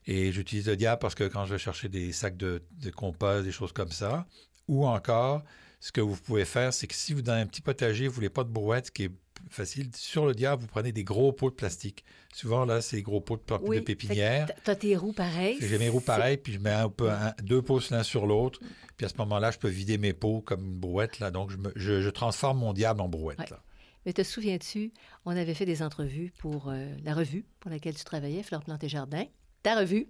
Et 0.06 0.32
j'utilise 0.32 0.66
le 0.68 0.76
diable 0.76 0.98
parce 1.00 1.14
que 1.14 1.24
quand 1.24 1.44
je 1.46 1.52
vais 1.54 1.58
chercher 1.58 1.88
des 1.88 2.12
sacs 2.12 2.36
de, 2.36 2.62
de 2.72 2.90
compost, 2.90 3.44
des 3.44 3.52
choses 3.52 3.72
comme 3.72 3.90
ça, 3.90 4.26
ou 4.68 4.86
encore, 4.86 5.42
ce 5.80 5.92
que 5.92 6.00
vous 6.00 6.16
pouvez 6.16 6.44
faire, 6.44 6.72
c'est 6.72 6.86
que 6.86 6.94
si 6.94 7.12
vous 7.14 7.22
dans 7.22 7.32
un 7.32 7.46
petit 7.46 7.60
potager, 7.62 8.06
vous 8.08 8.14
voulez 8.14 8.30
pas 8.30 8.44
de 8.44 8.50
brouette, 8.50 8.86
ce 8.86 8.90
qui 8.90 9.04
est 9.04 9.10
facile, 9.48 9.88
sur 9.94 10.26
le 10.26 10.34
diable, 10.34 10.62
vous 10.62 10.68
prenez 10.68 10.92
des 10.92 11.02
gros 11.04 11.32
pots 11.32 11.50
de 11.50 11.54
plastique. 11.54 12.04
Souvent, 12.34 12.64
là, 12.66 12.80
c'est 12.82 12.96
des 12.96 13.02
gros 13.02 13.20
pots 13.20 13.36
de, 13.38 13.42
Oui. 13.62 13.76
de 13.76 13.80
pépinière. 13.82 14.46
Que 14.46 14.52
T'as 14.64 14.74
tes 14.76 14.94
roues 14.96 15.14
pareilles. 15.14 15.56
J'ai 15.60 15.78
mes 15.78 15.88
roues 15.88 16.00
pareilles, 16.02 16.36
puis 16.36 16.52
je 16.52 16.58
mets 16.58 16.70
un 16.70 16.88
peu, 16.90 17.10
un- 17.10 17.34
deux 17.42 17.62
pots 17.62 17.80
l'un 17.90 18.02
sur 18.02 18.26
l'autre. 18.26 18.60
Puis 18.96 19.06
à 19.06 19.08
ce 19.08 19.16
moment-là, 19.18 19.50
je 19.50 19.58
peux 19.58 19.68
vider 19.68 19.96
mes 19.98 20.12
pots 20.12 20.42
comme 20.42 20.64
une 20.64 20.78
brouette. 20.78 21.18
Là, 21.20 21.30
donc, 21.30 21.50
je, 21.50 21.56
me- 21.56 21.72
je- 21.74 22.02
je 22.02 22.10
transforme 22.10 22.58
mon 22.58 22.72
diable 22.74 23.00
en 23.00 23.08
brouette. 23.08 23.38
Ouais. 23.38 23.46
là. 23.50 23.62
Mais 24.06 24.12
te 24.12 24.22
souviens-tu, 24.22 24.92
on 25.24 25.30
avait 25.36 25.54
fait 25.54 25.66
des 25.66 25.82
entrevues 25.82 26.32
pour 26.38 26.68
euh, 26.68 26.86
la 27.04 27.14
revue 27.14 27.44
pour 27.60 27.70
laquelle 27.70 27.94
tu 27.94 28.04
travaillais, 28.04 28.42
Fleur 28.42 28.62
Plante 28.62 28.84
et 28.84 28.88
Jardin, 28.88 29.24
ta 29.62 29.78
revue. 29.78 30.08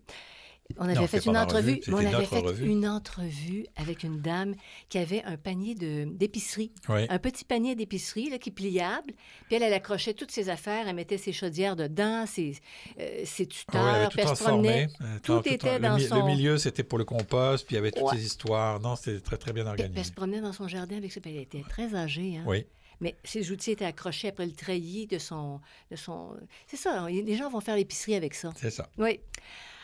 On 0.78 0.85
avait 0.85 0.95
Non, 0.95 1.07
fait 1.09 1.26
une 1.26 1.37
entrevue, 1.37 1.80
revue, 1.85 1.92
on 1.92 1.97
avait 2.14 2.26
fait 2.26 2.38
revue. 2.38 2.69
une 2.71 2.87
entrevue 2.87 3.66
avec 3.75 4.04
une 4.04 4.21
dame 4.21 4.54
qui 4.88 4.99
avait 4.99 5.21
un 5.25 5.37
panier 5.37 5.75
d'épicerie, 5.75 6.71
Oui. 6.88 7.07
un 7.09 7.19
petit 7.19 7.45
panier 7.45 7.75
d'épicerie 7.75 8.30
qui 8.38 8.50
est 8.50 8.52
pliable. 8.52 9.12
Puis 9.49 9.57
elle, 9.57 9.64
elle 9.64 9.73
accrochait 9.73 10.14
toutes 10.14 10.30
ses 10.30 10.49
affaires, 10.49 10.87
elle 10.87 10.95
mettait 10.95 11.19
ses 11.19 11.33
chaudières 11.33 11.75
dedans, 11.75 12.25
ses, 12.25 12.54
euh, 13.00 13.23
ses 13.25 13.47
tuteurs, 13.47 13.99
oui, 13.99 14.04
tout 14.04 14.11
puis 14.19 14.21
elle 14.30 14.37
se 14.37 14.45
promenait. 14.45 14.87
transformé. 14.87 15.14
Euh, 15.16 15.19
Tout 15.25 15.33
dans- 15.33 15.42
était 15.42 15.78
le 15.80 15.80
dans 15.88 15.97
mi- 15.97 16.04
son- 16.04 16.16
Le 16.21 16.25
milieu, 16.37 16.57
c'était 16.57 16.85
pour 16.85 16.99
le 16.99 17.04
compost, 17.04 17.66
puis 17.66 17.75
il 17.75 17.76
y 17.76 17.80
avait 17.80 17.90
toutes 17.90 18.04
Ouais. 18.04 18.16
ces 18.16 18.25
histoires. 18.26 18.78
Non, 18.78 18.95
c'était 18.95 19.19
très, 19.19 19.38
très 19.38 19.52
bien 19.52 19.64
Puis 19.64 19.71
organisé. 19.73 19.99
elle 19.99 20.07
se 20.07 20.12
promenait 20.12 20.40
dans 20.40 20.52
son 20.52 20.69
jardin 20.69 20.99
avec 20.99 21.11
ça. 21.11 21.21
Puis 21.21 21.35
elle 21.35 21.42
était 21.42 21.64
très 21.69 21.97
âgée. 21.97 22.37
Hein? 22.37 22.45
Oui. 22.47 22.64
Mais 23.00 23.16
ses 23.25 23.50
outils 23.50 23.71
étaient 23.73 23.85
accrochés 23.85 24.28
après 24.28 24.47
le 24.47 24.52
treillis 24.52 25.07
de 25.07 25.19
son... 25.19 25.61
De 25.90 25.97
son... 25.97 26.37
C'est 26.66 26.76
ça, 26.76 27.09
les 27.09 27.37
gens 27.37 27.49
vont 27.50 27.61
faire 27.61 27.76
l'épicerie 27.76 28.14
avec 28.14 28.35
ça. 28.35 28.50
C'est 28.57 28.71
ça. 28.71 28.88
Oui. 28.99 29.21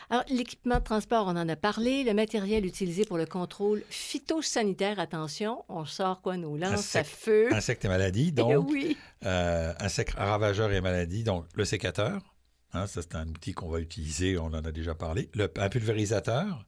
Alors, 0.09 0.23
l'équipement 0.29 0.75
de 0.77 0.83
transport, 0.83 1.25
on 1.27 1.31
en 1.35 1.49
a 1.49 1.55
parlé. 1.57 2.03
Le 2.05 2.13
matériel 2.13 2.65
utilisé 2.65 3.03
pour 3.03 3.17
le 3.17 3.25
contrôle 3.25 3.83
phytosanitaire, 3.89 4.99
attention, 4.99 5.65
on 5.67 5.83
sort 5.85 6.21
quoi, 6.21 6.37
nos 6.37 6.55
lances 6.57 6.95
à 6.95 6.99
Insectes. 6.99 7.07
feu. 7.09 7.53
Insectes 7.53 7.83
et 7.83 7.87
maladies, 7.89 8.27
Eh 8.29 8.31
donc, 8.31 8.69
oui. 8.69 8.95
euh, 9.25 9.73
insectes 9.79 10.13
ravageurs 10.15 10.71
et 10.71 10.79
maladies, 10.79 11.23
donc 11.23 11.45
le 11.55 11.65
sécateur, 11.65 12.21
hein, 12.71 12.87
ça 12.87 13.01
c'est 13.01 13.15
un 13.15 13.27
outil 13.27 13.53
qu'on 13.53 13.67
va 13.67 13.79
utiliser, 13.81 14.37
on 14.37 14.45
en 14.45 14.63
a 14.63 14.71
déjà 14.71 14.95
parlé, 14.95 15.29
le, 15.33 15.51
un 15.57 15.67
pulvérisateur. 15.69 16.65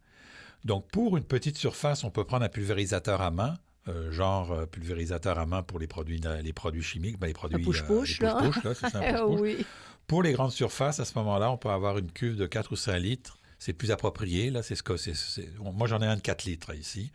Donc 0.65 0.89
pour 0.91 1.15
une 1.15 1.23
petite 1.23 1.57
surface, 1.57 2.03
on 2.03 2.11
peut 2.11 2.25
prendre 2.25 2.43
un 2.43 2.49
pulvérisateur 2.49 3.21
à 3.21 3.31
main, 3.31 3.53
euh, 3.87 4.11
genre 4.11 4.51
euh, 4.51 4.65
pulvérisateur 4.65 5.39
à 5.39 5.45
main 5.45 5.63
pour 5.63 5.79
les 5.79 5.87
produits, 5.87 6.21
les 6.43 6.53
produits 6.53 6.83
chimiques, 6.83 7.17
ben, 7.19 7.27
les 7.27 7.33
produits 7.33 7.63
push-push, 7.63 8.21
là. 8.21 8.35
push-push, 8.41 8.81
là, 8.83 8.89
ça, 8.89 9.25
oui. 9.27 9.65
Pour 10.07 10.21
les 10.23 10.33
grandes 10.33 10.51
surfaces, 10.51 10.99
à 10.99 11.05
ce 11.05 11.13
moment-là, 11.19 11.51
on 11.51 11.57
peut 11.57 11.69
avoir 11.69 11.97
une 11.97 12.11
cuve 12.11 12.35
de 12.35 12.45
4 12.45 12.71
ou 12.71 12.75
5 12.75 12.97
litres. 12.97 13.37
C'est 13.61 13.73
plus 13.73 13.91
approprié. 13.91 14.51
Là, 14.51 14.63
c'est 14.63 14.75
ce 14.75 14.81
que 14.83 14.95
c'est. 14.95 15.13
Moi, 15.59 15.85
j'en 15.87 16.01
ai 16.01 16.05
un 16.05 16.15
de 16.15 16.21
4 16.21 16.45
litres 16.45 16.73
ici. 16.75 17.11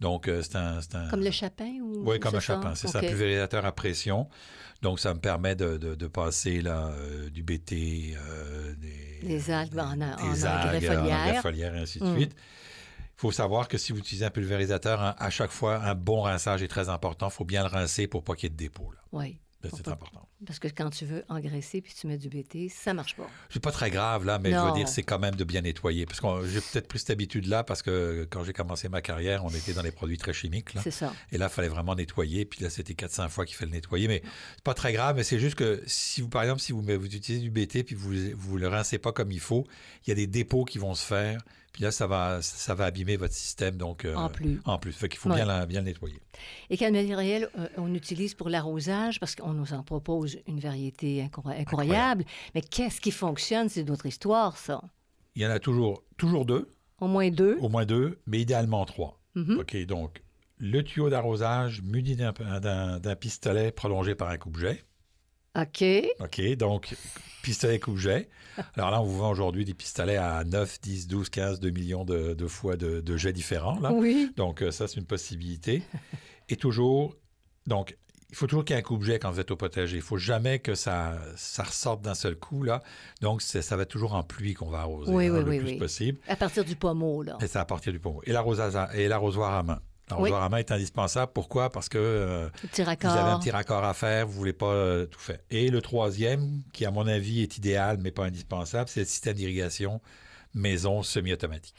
Donc, 0.00 0.28
euh, 0.28 0.42
c'est 0.42 0.54
un, 0.56 0.78
un- 0.94 1.08
Comme 1.10 1.24
le 1.24 1.30
chapin 1.32 1.72
ou 1.82 2.08
oui, 2.08 2.20
comme 2.20 2.36
un 2.36 2.40
ça? 2.40 2.54
chapin. 2.54 2.74
C'est 2.76 2.86
ça, 2.86 3.00
OK. 3.00 3.04
un 3.04 3.08
pulvérisateur 3.08 3.64
à 3.66 3.72
pression. 3.72 4.28
Donc, 4.80 5.00
ça 5.00 5.12
me 5.12 5.18
permet 5.18 5.56
de, 5.56 5.76
de- 5.76 5.96
de 5.96 6.06
passer 6.06 6.62
là, 6.62 6.92
euh, 6.96 7.28
du 7.30 7.42
BT, 7.42 8.14
des, 8.78 9.26
Des 9.26 9.50
algues 9.50 9.76
en- 9.78 10.00
en 10.00 10.12
en 10.12 11.42
foliaires 11.42 11.74
et 11.74 11.80
ainsi 11.80 11.98
de 11.98 12.04
Mm. 12.06 12.16
suite. 12.16 12.36
Il 13.18 13.22
faut 13.22 13.32
savoir 13.32 13.66
que 13.66 13.78
si 13.78 13.90
vous 13.92 13.98
utilisez 13.98 14.24
un 14.24 14.30
pulvérisateur, 14.30 15.02
hein, 15.02 15.16
à 15.18 15.28
chaque 15.28 15.50
fois, 15.50 15.82
un 15.82 15.96
bon 15.96 16.22
rinçage 16.22 16.62
est 16.62 16.68
très 16.68 16.88
important. 16.88 17.26
Il 17.28 17.32
faut 17.32 17.44
bien 17.44 17.62
le 17.62 17.68
rincer 17.68 18.06
pour 18.06 18.22
pas 18.22 18.34
qu'il 18.36 18.44
y 18.44 18.46
ait 18.46 18.50
de 18.50 18.56
dépôt. 18.56 18.92
là. 18.92 18.98
Oui. 19.10 19.40
C'est 19.64 19.82
pas- 19.82 19.90
important. 19.90 20.28
Parce 20.46 20.60
que 20.60 20.68
quand 20.68 20.88
tu 20.90 21.04
veux 21.04 21.24
engraisser 21.28 21.80
puis 21.80 21.92
tu 21.92 22.06
mets 22.06 22.16
du 22.16 22.28
BT, 22.28 22.68
ça 22.68 22.94
marche 22.94 23.16
pas. 23.16 23.28
C'est 23.50 23.58
pas 23.60 23.72
très 23.72 23.90
grave 23.90 24.24
là, 24.24 24.38
mais 24.38 24.52
je 24.52 24.56
veux 24.56 24.72
dire, 24.72 24.86
c'est 24.88 25.02
quand 25.02 25.18
même 25.18 25.34
de 25.34 25.42
bien 25.42 25.62
nettoyer. 25.62 26.06
Parce 26.06 26.20
que 26.20 26.46
j'ai 26.46 26.60
peut-être 26.60 26.86
pris 26.86 27.00
cette 27.00 27.10
habitude-là 27.10 27.64
parce 27.64 27.82
que 27.82 28.24
quand 28.30 28.44
j'ai 28.44 28.52
commencé 28.52 28.88
ma 28.88 29.02
carrière, 29.02 29.44
on 29.44 29.50
était 29.50 29.72
dans 29.72 29.82
les 29.82 29.90
produits 29.90 30.16
très 30.16 30.32
chimiques. 30.32 30.74
Là. 30.74 30.80
C'est 30.84 30.92
ça. 30.92 31.12
Et 31.32 31.38
là, 31.38 31.46
il 31.46 31.52
fallait 31.52 31.66
vraiment 31.66 31.96
nettoyer. 31.96 32.44
Puis 32.44 32.62
là, 32.62 32.70
c'était 32.70 32.94
400 32.94 33.28
fois 33.30 33.46
qu'il 33.46 33.56
fallait 33.56 33.72
le 33.72 33.76
nettoyer. 33.78 34.06
Mais 34.06 34.22
c'est 34.54 34.62
pas 34.62 34.74
très 34.74 34.92
grave, 34.92 35.16
mais 35.16 35.24
c'est 35.24 35.40
juste 35.40 35.56
que 35.56 35.82
si 35.88 36.20
vous, 36.20 36.28
par 36.28 36.42
exemple, 36.42 36.60
si 36.60 36.70
vous, 36.70 36.82
vous 36.82 37.06
utilisez 37.16 37.40
du 37.40 37.50
BT 37.50 37.82
puis 37.82 37.96
vous 37.96 38.12
vous 38.36 38.58
le 38.58 38.68
rincez 38.68 38.98
pas 38.98 39.10
comme 39.10 39.32
il 39.32 39.40
faut, 39.40 39.66
il 40.06 40.10
y 40.10 40.12
a 40.12 40.14
des 40.14 40.28
dépôts 40.28 40.64
qui 40.64 40.78
vont 40.78 40.94
se 40.94 41.04
faire. 41.04 41.40
Puis 41.78 41.84
là, 41.84 41.92
ça 41.92 42.08
va, 42.08 42.42
ça 42.42 42.74
va 42.74 42.86
abîmer 42.86 43.16
votre 43.16 43.34
système. 43.34 43.76
Donc, 43.76 44.04
euh, 44.04 44.12
En 44.16 44.28
plus. 44.28 44.60
En 44.64 44.78
plus. 44.78 44.90
Fait 44.90 45.08
qu'il 45.08 45.20
faut 45.20 45.28
Ouais. 45.30 45.36
bien, 45.36 45.44
la- 45.44 45.64
bien 45.64 45.78
le 45.78 45.86
nettoyer. 45.86 46.20
Et 46.70 46.76
quel 46.76 46.92
matériel 46.92 47.48
euh, 47.56 47.68
on 47.76 47.94
utilise 47.94 48.34
pour 48.34 48.48
l'arrosage? 48.48 49.20
Parce 49.20 49.36
qu'on 49.36 49.52
nous 49.52 49.72
en 49.72 49.84
propose 49.84 50.38
une 50.48 50.58
variété 50.58 51.22
incro- 51.24 51.56
incroyable. 51.56 52.24
Mais 52.56 52.62
qu'est-ce 52.62 53.00
qui 53.00 53.12
fonctionne? 53.12 53.68
C'est 53.68 53.84
d'autres 53.84 54.06
histoires, 54.06 54.56
ça? 54.56 54.82
Il 55.36 55.42
y 55.42 55.46
en 55.46 55.50
a 55.50 55.60
toujours, 55.60 56.02
toujours 56.16 56.44
deux, 56.44 56.74
Au 57.00 57.06
moins 57.06 57.30
deux. 57.30 57.56
au 57.60 57.68
moins 57.68 57.86
deux, 57.86 58.18
mais 58.26 58.40
idéalement 58.40 58.84
trois. 58.84 59.20
Mhm. 59.36 59.60
OK, 59.60 59.76
donc 59.86 60.20
le 60.56 60.82
tuyau 60.82 61.10
d'arrosage 61.10 61.80
muni 61.82 62.16
d'un 62.16 63.16
pistolet 63.20 63.70
prolongé 63.70 64.16
par 64.16 64.30
un 64.30 64.36
coupe-jet. 64.36 64.84
OK. 65.56 65.84
OK, 66.20 66.40
donc 66.56 66.94
pistolet 67.42 67.78
coupe-jet. 67.78 68.28
Alors 68.74 68.90
là, 68.90 69.00
on 69.00 69.04
vous 69.04 69.18
vend 69.18 69.30
aujourd'hui 69.30 69.64
des 69.64 69.74
pistolets 69.74 70.16
à 70.16 70.42
9, 70.44 70.80
10, 70.80 71.06
12, 71.06 71.28
15, 71.30 71.60
2 71.60 71.70
millions 71.70 72.04
de, 72.04 72.34
de 72.34 72.46
fois 72.48 72.76
de, 72.76 73.00
de 73.00 73.16
jets 73.16 73.32
différents. 73.32 73.78
Là. 73.80 73.92
Oui. 73.92 74.32
Donc 74.36 74.62
euh, 74.62 74.70
ça, 74.70 74.88
c'est 74.88 74.96
une 74.96 75.06
possibilité. 75.06 75.82
Et 76.48 76.56
toujours, 76.56 77.14
donc, 77.66 77.96
il 78.30 78.36
faut 78.36 78.46
toujours 78.46 78.64
qu'il 78.64 78.74
y 78.74 78.76
ait 78.76 78.80
un 78.80 78.84
coupe-jet 78.84 79.18
quand 79.18 79.30
vous 79.30 79.40
êtes 79.40 79.50
au 79.50 79.56
potager. 79.56 79.96
Il 79.96 80.02
faut 80.02 80.18
jamais 80.18 80.58
que 80.58 80.74
ça, 80.74 81.18
ça 81.36 81.62
ressorte 81.62 82.02
d'un 82.02 82.14
seul 82.14 82.36
coup. 82.36 82.62
là. 82.62 82.82
Donc, 83.22 83.40
ça 83.42 83.76
va 83.76 83.84
être 83.84 83.88
toujours 83.88 84.14
en 84.14 84.22
pluie 84.22 84.52
qu'on 84.54 84.68
va 84.68 84.80
arroser 84.80 85.10
Oui, 85.12 85.28
hein, 85.28 85.30
oui, 85.32 85.38
le 85.44 85.48
oui, 85.50 85.58
plus 85.60 85.78
possible. 85.78 86.18
À 86.28 86.36
partir 86.36 86.64
du 86.64 86.76
pommeau, 86.76 87.22
là. 87.22 87.38
Et 87.40 87.46
c'est 87.46 87.58
à 87.58 87.64
partir 87.64 87.90
du 87.92 88.00
pommeau. 88.00 88.20
Et 88.26 88.32
l'arrosage 88.32 88.76
à- 88.76 88.90
et 88.94 89.08
main. 90.10 90.16
L'arrosoir 90.16 90.42
à 90.42 90.48
main 90.48 90.58
est 90.58 90.70
indispensable. 90.72 91.32
Pourquoi? 91.34 91.70
Parce 91.70 91.88
que 91.88 91.98
euh, 91.98 92.48
Le 92.62 92.84
vous 92.84 93.16
avez 93.16 93.30
un 93.30 93.38
petit 93.38 93.50
raccord 93.50 93.84
à 93.84 93.94
faire, 93.94 94.26
vous 94.26 94.32
voulez 94.32 94.52
pas 94.52 94.72
euh, 94.72 95.06
tout 95.06 95.20
faire. 95.20 95.38
Et 95.50 95.68
le 95.70 95.80
troisième, 95.82 96.62
qui 96.72 96.84
à 96.86 96.90
mon 96.90 97.06
avis 97.06 97.42
est 97.42 97.56
idéal 97.56 97.98
mais 98.00 98.10
pas 98.10 98.24
indispensable, 98.24 98.88
c'est 98.88 99.00
le 99.00 99.06
système 99.06 99.34
d'irrigation 99.34 100.00
maison 100.54 101.02
semi-automatique. 101.02 101.74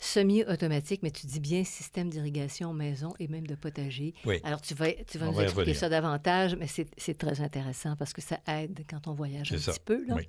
Semi-automatique, 0.00 1.02
mais 1.02 1.10
tu 1.10 1.26
dis 1.26 1.40
bien 1.40 1.64
système 1.64 2.08
d'irrigation 2.08 2.72
maison 2.72 3.14
et 3.18 3.26
même 3.26 3.48
de 3.48 3.56
potager. 3.56 4.14
Oui. 4.24 4.40
Alors, 4.44 4.60
tu 4.60 4.72
vas, 4.74 4.92
tu 4.92 5.18
vas 5.18 5.26
On 5.26 5.30
nous 5.32 5.36
va 5.36 5.42
expliquer 5.42 5.74
ça 5.74 5.88
davantage, 5.88 6.54
mais 6.54 6.68
c'est 6.68 7.18
très 7.18 7.40
intéressant 7.40 7.96
parce 7.96 8.12
que 8.12 8.20
ça 8.22 8.38
aide 8.46 8.84
quand 8.88 9.08
on 9.08 9.14
voyage 9.14 9.52
un 9.52 9.58
ça. 9.58 9.72
petit 9.72 9.80
peu. 9.84 10.06
Là. 10.06 10.14
Oui. 10.14 10.28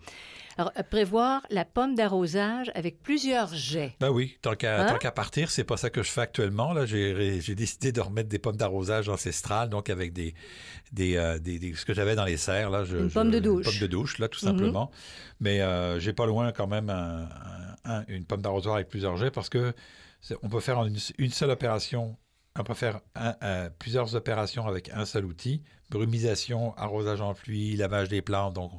Alors, 0.59 0.73
euh, 0.77 0.83
prévoir 0.83 1.41
la 1.49 1.63
pomme 1.63 1.95
d'arrosage 1.95 2.69
avec 2.75 3.01
plusieurs 3.01 3.53
jets. 3.55 3.95
Ben 4.01 4.09
oui, 4.09 4.37
tant 4.41 4.55
qu'à 4.55 4.89
Hein? 4.93 4.97
qu'à 4.97 5.11
partir, 5.13 5.49
c'est 5.51 5.63
pas 5.63 5.77
ça 5.77 5.89
que 5.89 6.03
je 6.03 6.11
fais 6.11 6.19
actuellement. 6.19 6.73
Là, 6.73 6.85
j'ai 6.85 7.55
décidé 7.55 7.93
de 7.93 8.01
remettre 8.01 8.27
des 8.27 8.39
pommes 8.39 8.57
d'arrosage 8.57 9.07
ancestrales, 9.07 9.69
donc 9.69 9.89
avec 9.89 10.11
des, 10.11 10.33
des, 10.91 11.15
euh, 11.15 11.39
des- 11.39 11.59
des- 11.59 11.73
ce 11.75 11.85
que 11.85 11.93
j'avais 11.93 12.13
dans 12.15 12.25
les 12.25 12.35
serres. 12.35 12.71
Là, 12.71 12.83
je- 12.83 12.97
Une 12.97 13.07
je- 13.07 13.13
pomme 13.13 13.31
de 13.31 13.39
douche. 13.39 13.67
Une 13.67 13.71
pomme 13.71 13.79
de 13.79 13.87
douche, 13.87 14.17
là, 14.19 14.27
tout 14.27 14.39
Mhm. 14.45 14.51
simplement. 14.51 14.91
Mais 15.39 15.61
euh, 15.61 15.97
j'ai 15.97 16.11
pas 16.11 16.25
loin 16.25 16.51
quand 16.51 16.67
même 16.67 16.89
un- 16.89 17.29
un- 17.85 17.99
un- 17.99 18.03
une 18.09 18.25
pomme 18.25 18.41
d'arrosoir 18.41 18.75
avec 18.75 18.89
plusieurs 18.89 19.15
jets 19.15 19.31
parce 19.31 19.47
que 19.47 19.71
on 20.43 20.49
peut 20.49 20.59
faire 20.59 20.79
en 20.79 20.85
une, 20.87 20.97
une 21.19 21.31
seule 21.31 21.51
opération. 21.51 22.17
On 22.59 22.63
peut 22.65 22.73
faire 22.73 22.99
un- 23.15 23.69
plusieurs 23.79 24.13
opérations 24.15 24.67
avec 24.67 24.89
un 24.93 25.05
seul 25.05 25.23
outil. 25.23 25.63
Brumisation, 25.89 26.75
arrosage 26.75 27.21
en 27.21 27.33
pluie, 27.33 27.77
lavage 27.77 28.09
des 28.09 28.21
plantes, 28.21 28.55
donc 28.55 28.73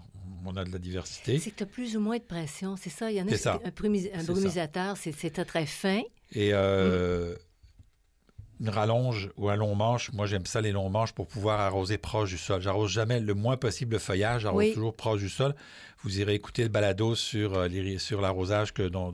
on 0.46 0.56
a 0.56 0.64
de 0.64 0.70
la 0.72 0.78
diversité. 0.78 1.38
C'est 1.38 1.50
que 1.50 1.56
tu 1.56 1.62
as 1.62 1.66
plus 1.66 1.96
ou 1.96 2.00
moins 2.00 2.18
de 2.18 2.22
pression, 2.22 2.76
c'est 2.76 2.90
ça? 2.90 3.10
Il 3.10 3.16
y 3.16 3.22
en 3.22 3.28
a 3.28 3.36
ça. 3.36 3.58
un, 3.64 3.68
brumis- 3.70 4.10
un 4.14 4.22
brumisateur, 4.24 4.96
c'est 4.96 5.12
très, 5.32 5.44
très 5.44 5.66
fin. 5.66 6.00
Et 6.32 6.50
euh, 6.54 7.34
Mm. 7.34 8.64
une 8.64 8.68
rallonge 8.68 9.30
ou 9.36 9.48
un 9.48 9.56
long 9.56 9.74
manche, 9.74 10.12
moi 10.12 10.26
j'aime 10.26 10.44
ça 10.46 10.60
les 10.60 10.70
longs 10.72 10.90
manches 10.90 11.12
pour 11.12 11.26
pouvoir 11.26 11.60
arroser 11.60 11.96
proche 11.98 12.28
du 12.30 12.38
sol. 12.38 12.60
J'arrose 12.60 12.90
jamais 12.90 13.18
le 13.18 13.34
moins 13.34 13.56
possible 13.56 13.94
le 13.94 13.98
feuillage, 13.98 14.42
j'arrose 14.42 14.58
Oui. 14.64 14.74
toujours 14.74 14.94
proche 14.94 15.20
du 15.20 15.28
sol. 15.30 15.54
Vous 16.02 16.18
irez 16.20 16.34
écouter 16.34 16.62
le 16.62 16.68
balado 16.68 17.14
sur, 17.14 17.54
euh, 17.54 17.68
sur 17.98 18.20
l'arrosage 18.20 18.72
que 18.72 18.82
dont, 18.88 19.12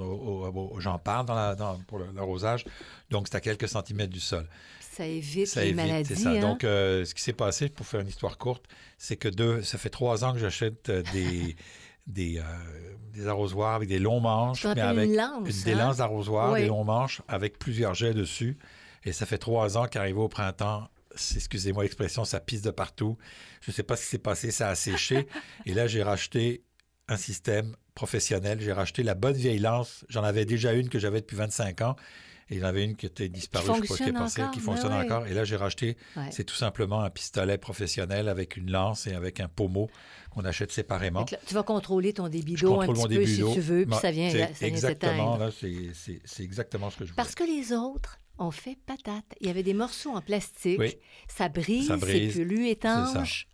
j'en 0.78 0.98
parle 0.98 1.26
dans 1.26 1.34
la- 1.34 1.54
dans- 1.54 1.78
pour 1.86 1.98
l'arrosage. 2.14 2.64
Donc 3.10 3.26
c'est 3.28 3.36
à 3.36 3.40
quelques 3.40 3.68
centimètres 3.68 4.12
du 4.12 4.20
sol. 4.20 4.46
Ça 4.96 5.06
évite 5.06 5.46
Ça 5.46 5.60
les 5.62 5.68
évite, 5.68 5.76
maladies. 5.76 6.08
c'est 6.16 6.22
ça. 6.22 6.30
hein? 6.30 6.40
Donc 6.40 6.64
euh, 6.64 7.04
ce 7.04 7.14
qui 7.14 7.22
s'est 7.22 7.32
passé, 7.32 7.68
pour 7.68 7.86
faire 7.86 8.00
une 8.00 8.08
histoire 8.08 8.38
courte, 8.38 8.64
c'est 8.98 9.16
que 9.16 9.28
deux, 9.28 9.62
ça 9.62 9.78
fait 9.78 9.90
trois 9.90 10.24
ans 10.24 10.32
que 10.32 10.38
j'achète 10.38 10.88
euh, 10.88 11.02
des, 11.12 11.56
des, 12.06 12.38
euh, 12.38 12.42
des 13.12 13.26
arrosoirs 13.26 13.74
avec 13.74 13.88
des 13.88 13.98
longs 13.98 14.20
manches, 14.20 14.64
mais 14.64 14.80
avec 14.80 15.08
une 15.10 15.16
lance. 15.16 15.48
une- 15.48 15.62
des 15.64 15.72
hein? 15.72 15.86
lances 15.88 15.96
d'arrosoir, 15.98 16.52
Oui. 16.52 16.60
des 16.62 16.66
longs 16.68 16.84
manches 16.84 17.20
avec 17.28 17.58
plusieurs 17.58 17.94
jets 17.94 18.14
dessus. 18.14 18.56
Et 19.04 19.12
ça 19.12 19.26
fait 19.26 19.38
trois 19.38 19.76
ans 19.78 19.86
qu'arrivé 19.86 20.18
au 20.18 20.28
printemps, 20.28 20.88
excusez-moi 21.14 21.82
l'expression, 21.84 22.24
ça 22.24 22.40
pisse 22.40 22.62
de 22.62 22.70
partout. 22.70 23.16
Je 23.60 23.70
ne 23.70 23.74
sais 23.74 23.82
pas 23.82 23.96
ce 23.96 24.02
qui 24.02 24.08
s'est 24.08 24.18
passé, 24.18 24.50
ça 24.50 24.68
a 24.68 24.74
séché. 24.74 25.26
et 25.66 25.74
là, 25.74 25.86
j'ai 25.86 26.02
racheté 26.02 26.62
un 27.08 27.16
système 27.16 27.76
professionnel. 27.94 28.60
J'ai 28.60 28.72
racheté 28.72 29.02
la 29.02 29.14
bonne 29.14 29.36
vieille 29.36 29.58
lance. 29.60 30.04
J'en 30.08 30.24
avais 30.24 30.44
déjà 30.44 30.72
une 30.72 30.88
que 30.88 30.98
j'avais 30.98 31.20
depuis 31.20 31.36
25 31.36 31.82
ans. 31.82 31.96
Et 32.48 32.54
il 32.56 32.60
y 32.60 32.64
en 32.64 32.68
avait 32.68 32.84
une 32.84 32.94
qui 32.94 33.06
était 33.06 33.28
disparue, 33.28 33.66
je 33.82 33.86
ce 33.92 33.96
qui 33.96 34.02
est 34.04 34.06
qui 34.06 34.12
ben 34.12 34.60
fonctionne 34.60 34.92
ouais. 34.92 35.04
encore. 35.04 35.26
Et 35.26 35.34
là, 35.34 35.44
j'ai 35.44 35.56
racheté, 35.56 35.96
Ouais. 36.16 36.28
c'est 36.30 36.44
tout 36.44 36.54
simplement 36.54 37.00
un 37.02 37.10
pistolet 37.10 37.58
professionnel 37.58 38.28
avec 38.28 38.56
une 38.56 38.70
lance 38.70 39.08
et 39.08 39.14
avec 39.14 39.40
un 39.40 39.48
pommeau 39.48 39.90
qu'on 40.30 40.44
achète 40.44 40.70
séparément. 40.70 41.26
Là, 41.30 41.38
tu 41.44 41.54
vas 41.54 41.64
contrôler 41.64 42.12
ton 42.12 42.28
débit 42.28 42.54
d'eau 42.54 42.80
un 42.80 42.86
petit 42.86 43.00
mon 43.00 43.08
peu 43.08 43.26
si 43.26 43.42
tu 43.52 43.60
veux, 43.60 43.82
puis 43.82 43.86
Bon, 43.86 43.98
ça 43.98 44.12
vient, 44.12 44.30
ça 44.30 44.36
vient 44.36 44.48
Exactement, 44.60 45.36
là, 45.38 45.50
c'est- 45.50 46.42
exactement 46.44 46.90
ce 46.90 46.98
que 46.98 47.04
je 47.04 47.10
voulais. 47.10 47.16
Parce 47.16 47.34
que 47.34 47.42
les 47.44 47.72
autres 47.72 48.18
ont 48.38 48.50
fait 48.52 48.78
patate. 48.86 49.24
Il 49.40 49.48
y 49.48 49.50
avait 49.50 49.62
des 49.62 49.74
morceaux 49.74 50.10
en 50.14 50.20
plastique. 50.20 50.78
Oui. 50.78 50.94
Ça 51.28 51.48
brise, 51.48 51.88
Ça 51.88 51.98
c'est 52.00 52.28
plus 52.28 52.68
étanche. 52.68 53.48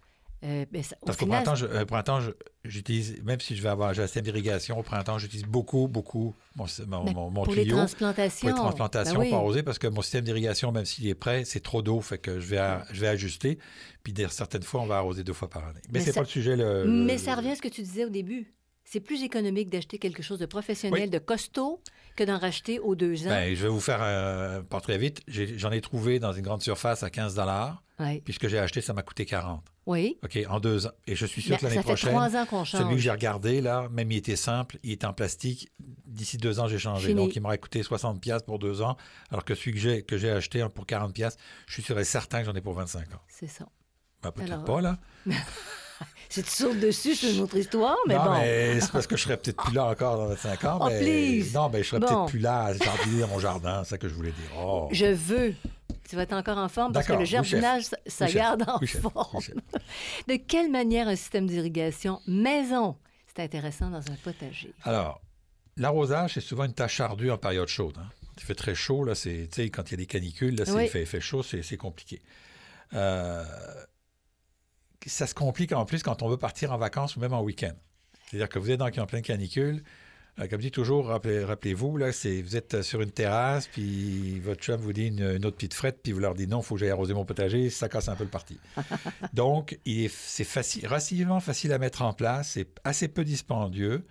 Euh, 0.44 0.64
ben, 0.72 0.82
ça- 0.82 0.96
Parce 1.06 1.16
qu'au 1.16 1.24
final, 1.26 1.44
printemps, 1.44 1.54
je- 1.56 1.66
euh, 1.66 1.84
printemps, 1.84 2.18
j'utilise, 2.64 3.22
même 3.22 3.40
si 3.40 3.54
je 3.56 3.62
vais 3.62 3.68
avoir 3.68 3.90
un 3.90 3.94
système 3.94 4.24
d'irrigation, 4.24 4.78
au 4.78 4.82
printemps, 4.82 5.18
j'utilise 5.18 5.44
beaucoup, 5.46 5.86
beaucoup 5.88 6.34
mon, 6.56 6.66
mon, 6.86 7.04
Ben, 7.04 7.12
mon- 7.12 7.30
mon 7.30 7.44
pour 7.44 7.54
les 7.54 7.62
tuyau 7.62 7.76
transplantations. 7.76 8.40
pour 8.48 8.48
les 8.48 8.54
transplantations, 8.62 9.14
Ben 9.14 9.20
oui. 9.20 9.28
pour 9.28 9.38
arroser, 9.38 9.62
parce 9.62 9.78
que 9.78 9.86
mon 9.86 10.02
système 10.02 10.24
d'irrigation, 10.24 10.72
même 10.72 10.84
s'il 10.84 11.06
est 11.06 11.14
prêt, 11.14 11.44
c'est 11.44 11.60
trop 11.60 11.80
d'eau, 11.82 12.00
fait 12.00 12.18
que 12.18 12.40
je 12.40 12.46
vais, 12.46 12.58
à- 12.58 12.84
je 12.92 13.00
vais 13.00 13.08
ajuster. 13.08 13.58
Puis 14.02 14.14
certaines 14.30 14.62
fois, 14.64 14.80
on 14.80 14.86
va 14.86 14.96
arroser 14.96 15.22
deux 15.22 15.32
fois 15.32 15.48
par 15.48 15.64
année. 15.66 15.80
Mais, 15.92 16.00
c'est 16.00 16.06
ça- 16.06 16.14
pas 16.14 16.20
le 16.20 16.26
sujet. 16.26 16.56
Le, 16.56 16.84
Mais 16.86 17.12
le- 17.14 17.18
ça 17.18 17.34
revient 17.36 17.50
à 17.50 17.56
ce 17.56 17.62
que 17.62 17.68
tu 17.68 17.82
disais 17.82 18.04
au 18.04 18.10
début. 18.10 18.52
C'est 18.84 19.00
plus 19.00 19.22
économique 19.22 19.70
d'acheter 19.70 19.98
quelque 19.98 20.22
chose 20.24 20.40
de 20.40 20.46
professionnel, 20.46 21.04
Oui. 21.04 21.08
de 21.10 21.18
costaud, 21.18 21.80
que 22.16 22.24
d'en 22.24 22.36
racheter 22.36 22.78
aux 22.80 22.94
deux 22.96 23.26
ans. 23.26 23.30
Ben, 23.30 23.54
je 23.54 23.62
vais 23.62 23.68
vous 23.68 23.80
faire 23.80 24.02
un 24.02 24.62
portrait 24.64 24.98
vite. 24.98 25.22
J'ai- 25.28 25.56
J'en 25.56 25.70
ai, 25.70 25.80
trouvé 25.80 26.18
dans 26.18 26.32
une 26.32 26.42
grande 26.42 26.62
surface 26.62 27.02
à 27.04 27.08
15 27.08 27.38
Ouais. 28.02 28.20
puis 28.24 28.34
ce 28.34 28.38
que 28.38 28.48
j'ai 28.48 28.58
acheté, 28.58 28.80
ça 28.80 28.92
m'a 28.92 29.02
coûté 29.02 29.24
40 29.26 29.62
Oui. 29.86 30.18
OK, 30.24 30.38
en 30.48 30.60
deux 30.60 30.86
ans. 30.86 30.92
Et 31.06 31.14
je 31.14 31.26
suis 31.26 31.40
sûr 31.42 31.52
Mais 31.52 31.58
que 31.58 31.62
l'année 31.64 31.76
ça 31.76 31.82
fait 31.82 31.88
prochaine, 31.88 32.10
trois 32.10 32.36
ans 32.36 32.46
qu'on 32.46 32.64
change. 32.64 32.80
celui 32.82 32.96
que 32.96 33.00
j'ai 33.00 33.10
regardé, 33.10 33.60
là, 33.60 33.88
même 33.90 34.10
il 34.10 34.16
était 34.18 34.36
simple, 34.36 34.78
il 34.82 34.92
était 34.92 35.06
en 35.06 35.12
plastique. 35.12 35.70
D'ici 36.06 36.36
deux 36.36 36.60
ans, 36.60 36.68
j'ai 36.68 36.78
changé. 36.78 37.08
Fini. 37.08 37.20
Donc, 37.20 37.34
il 37.36 37.40
m'aurait 37.40 37.58
coûté 37.58 37.82
60 37.82 38.20
pièces 38.20 38.42
pour 38.42 38.58
deux 38.58 38.82
ans, 38.82 38.96
alors 39.30 39.44
que 39.44 39.54
celui 39.54 39.72
que 39.72 39.78
j'ai, 39.78 40.02
que 40.02 40.18
j'ai 40.18 40.30
acheté 40.30 40.66
pour 40.74 40.84
40 40.86 41.14
pièces, 41.14 41.36
je 41.66 41.72
suis 41.74 41.82
sûr 41.82 41.98
et 41.98 42.04
certain 42.04 42.40
que 42.40 42.46
j'en 42.46 42.54
ai 42.54 42.60
pour 42.60 42.74
25 42.74 43.14
ans. 43.14 43.20
C'est 43.28 43.46
ça. 43.46 43.66
Ben, 44.22 44.30
peut-être 44.30 44.52
Alors, 44.52 44.64
pas, 44.64 44.80
là. 44.80 44.98
Si 46.28 46.42
tu 46.42 46.50
sautes 46.50 46.80
dessus, 46.80 47.14
c'est 47.14 47.34
une 47.34 47.40
autre 47.42 47.56
histoire, 47.56 47.96
mais 48.06 48.14
non, 48.14 48.24
bon. 48.24 48.32
mais 48.40 48.80
c'est 48.80 48.90
parce 48.92 49.06
que 49.06 49.16
je 49.16 49.22
serais 49.22 49.36
peut-être 49.36 49.62
plus 49.62 49.74
là 49.74 49.86
encore 49.86 50.16
dans 50.16 50.26
25 50.28 50.64
ans. 50.64 50.78
Oh, 50.80 50.86
mais... 50.88 51.00
please. 51.00 51.54
Non, 51.54 51.68
mais 51.70 51.82
je 51.82 51.88
serais 51.88 52.00
Bon. 52.00 52.06
peut-être 52.06 52.26
plus 52.26 52.38
là 52.38 52.64
à 52.66 52.72
jardiner 52.74 53.20
dans 53.20 53.28
mon 53.28 53.38
jardin, 53.38 53.82
c'est 53.84 53.90
ça 53.90 53.98
que 53.98 54.08
je 54.08 54.14
voulais 54.14 54.32
dire. 54.32 54.58
Oh. 54.58 54.88
Je 54.92 55.06
veux. 55.06 55.54
Tu 56.08 56.16
vas 56.16 56.22
être 56.22 56.32
encore 56.34 56.58
en 56.58 56.68
forme 56.68 56.92
parce 56.92 57.06
que 57.06 57.12
le 57.14 57.24
jardinage, 57.24 57.84
ça, 57.84 57.96
ça 58.06 58.24
Oui, 58.26 58.32
chef. 58.32 58.40
garde 58.40 58.64
en 58.68 58.78
Oui, 58.80 58.86
forme. 58.86 59.40
De 60.28 60.36
quelle 60.36 60.70
manière 60.70 61.08
un 61.08 61.16
système 61.16 61.46
d'irrigation 61.46 62.20
maison, 62.26 62.96
c'est 63.34 63.42
intéressant 63.42 63.88
dans 63.90 63.98
un 64.10 64.16
potager? 64.22 64.74
Alors, 64.84 65.20
l'arrosage, 65.76 66.34
c'est 66.34 66.40
souvent 66.40 66.64
une 66.64 66.74
tâche 66.74 67.00
ardue 67.00 67.30
en 67.30 67.38
période 67.38 67.68
chaude. 67.68 67.96
hein. 67.98 68.06
Il 68.38 68.42
fait 68.44 68.54
très 68.54 68.74
chaud, 68.74 69.04
là, 69.04 69.14
c'est, 69.14 69.48
quand 69.72 69.88
il 69.88 69.92
y 69.92 69.94
a 69.94 69.96
des 69.98 70.06
canicules, 70.06 70.56
là, 70.56 70.64
c'est- 70.66 70.84
il, 70.86 70.88
fait, 70.90 71.04
fait 71.06 71.20
chaud, 71.20 71.42
c'est, 71.42 71.62
c'est 71.62 71.76
compliqué. 71.76 72.20
Euh, 72.94 73.44
ça 75.06 75.26
se 75.26 75.34
complique 75.34 75.72
en 75.72 75.84
plus 75.84 76.02
quand 76.02 76.22
on 76.22 76.28
veut 76.28 76.36
partir 76.36 76.72
en 76.72 76.78
vacances 76.78 77.16
ou 77.16 77.20
même 77.20 77.32
en 77.32 77.42
week-end. 77.42 77.74
C'est-à-dire 78.30 78.48
que 78.48 78.58
vous 78.58 78.70
êtes 78.70 78.80
en 78.80 79.06
pleine 79.06 79.22
canicule. 79.22 79.82
euh, 80.38 80.48
comme 80.48 80.60
je 80.60 80.66
dis 80.66 80.70
toujours, 80.70 81.06
rappelez, 81.06 81.44
rappelez-vous, 81.44 81.98
là, 81.98 82.12
c'est, 82.12 82.40
vous 82.40 82.56
êtes 82.56 82.74
euh, 82.74 82.82
sur 82.82 83.02
une 83.02 83.10
terrasse, 83.10 83.68
puis 83.68 84.40
votre 84.40 84.62
chum 84.62 84.80
vous 84.80 84.92
dit 84.94 85.08
une, 85.08 85.20
une 85.36 85.44
autre 85.44 85.56
petite 85.56 85.74
frette, 85.74 86.00
puis 86.02 86.12
vous 86.12 86.20
leur 86.20 86.34
dites 86.34 86.48
non, 86.48 86.60
il 86.60 86.64
faut 86.64 86.74
que 86.76 86.80
j'aille 86.80 86.90
arroser 86.90 87.12
mon 87.12 87.26
potager, 87.26 87.68
ça 87.68 87.88
casse 87.90 88.08
un 88.08 88.16
peu 88.16 88.24
le 88.24 88.30
parti. 88.30 88.58
Donc, 89.34 89.78
c'est 90.08 90.44
facile, 90.44 90.86
relativement 90.86 91.40
facile 91.40 91.72
à 91.72 91.78
mettre 91.78 92.00
en 92.02 92.14
place, 92.14 92.52
c'est 92.52 92.68
assez 92.84 93.08
peu 93.08 93.24
dispendieux. 93.24 94.06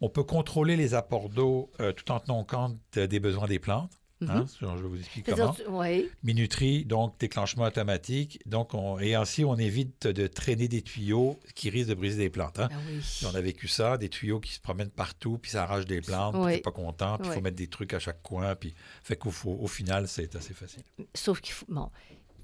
On 0.00 0.08
peut 0.08 0.24
contrôler 0.24 0.76
les 0.76 0.94
apports 0.94 1.30
d'eau 1.30 1.70
euh, 1.80 1.92
tout 1.92 2.12
en 2.12 2.20
tenant 2.20 2.44
compte 2.44 2.78
des 2.94 3.18
besoins 3.18 3.48
des 3.48 3.58
plantes. 3.58 3.90
Hein, 4.22 4.44
je 4.60 4.66
vais 4.66 4.88
vous 4.88 4.98
expliquer 4.98 5.32
comment. 5.32 5.54
Oui, 5.68 6.08
Minuterie, 6.22 6.84
donc 6.84 7.18
déclenchement 7.18 7.64
automatique. 7.64 8.40
Donc 8.46 8.74
on- 8.74 8.98
et 8.98 9.14
ainsi, 9.14 9.44
on 9.44 9.56
évite 9.56 10.06
de 10.06 10.26
traîner 10.26 10.68
des 10.68 10.82
tuyaux 10.82 11.38
qui 11.54 11.70
risquent 11.70 11.90
de 11.90 11.94
briser 11.94 12.18
des 12.18 12.30
plantes. 12.30 12.58
hein. 12.58 12.68
ah 12.72 12.76
oui. 12.88 12.98
Puis 13.00 13.26
on 13.26 13.34
a 13.34 13.40
vécu 13.40 13.68
ça, 13.68 13.98
des 13.98 14.08
tuyaux 14.08 14.40
qui 14.40 14.52
se 14.52 14.60
promènent 14.60 14.90
partout, 14.90 15.38
puis 15.38 15.50
ça 15.50 15.64
arrache 15.64 15.84
des 15.86 16.00
plantes, 16.00 16.34
puis 16.34 16.42
Oui. 16.44 16.52
t'es 16.56 16.60
pas 16.62 16.72
content, 16.72 17.18
puis 17.18 17.28
il 17.28 17.34
faut 17.34 17.40
mettre 17.40 17.56
des 17.56 17.68
trucs 17.68 17.92
à 17.94 17.98
chaque 17.98 18.22
coin, 18.22 18.54
puis 18.54 18.74
fait 19.02 19.16
qu'au 19.16 19.30
faut- 19.30 19.58
au 19.60 19.66
final, 19.66 20.08
c'est 20.08 20.34
assez 20.36 20.54
facile. 20.54 20.82
Sauf 21.14 21.40
qu'il 21.40 21.52
faut, 21.52 21.66
bon, 21.68 21.90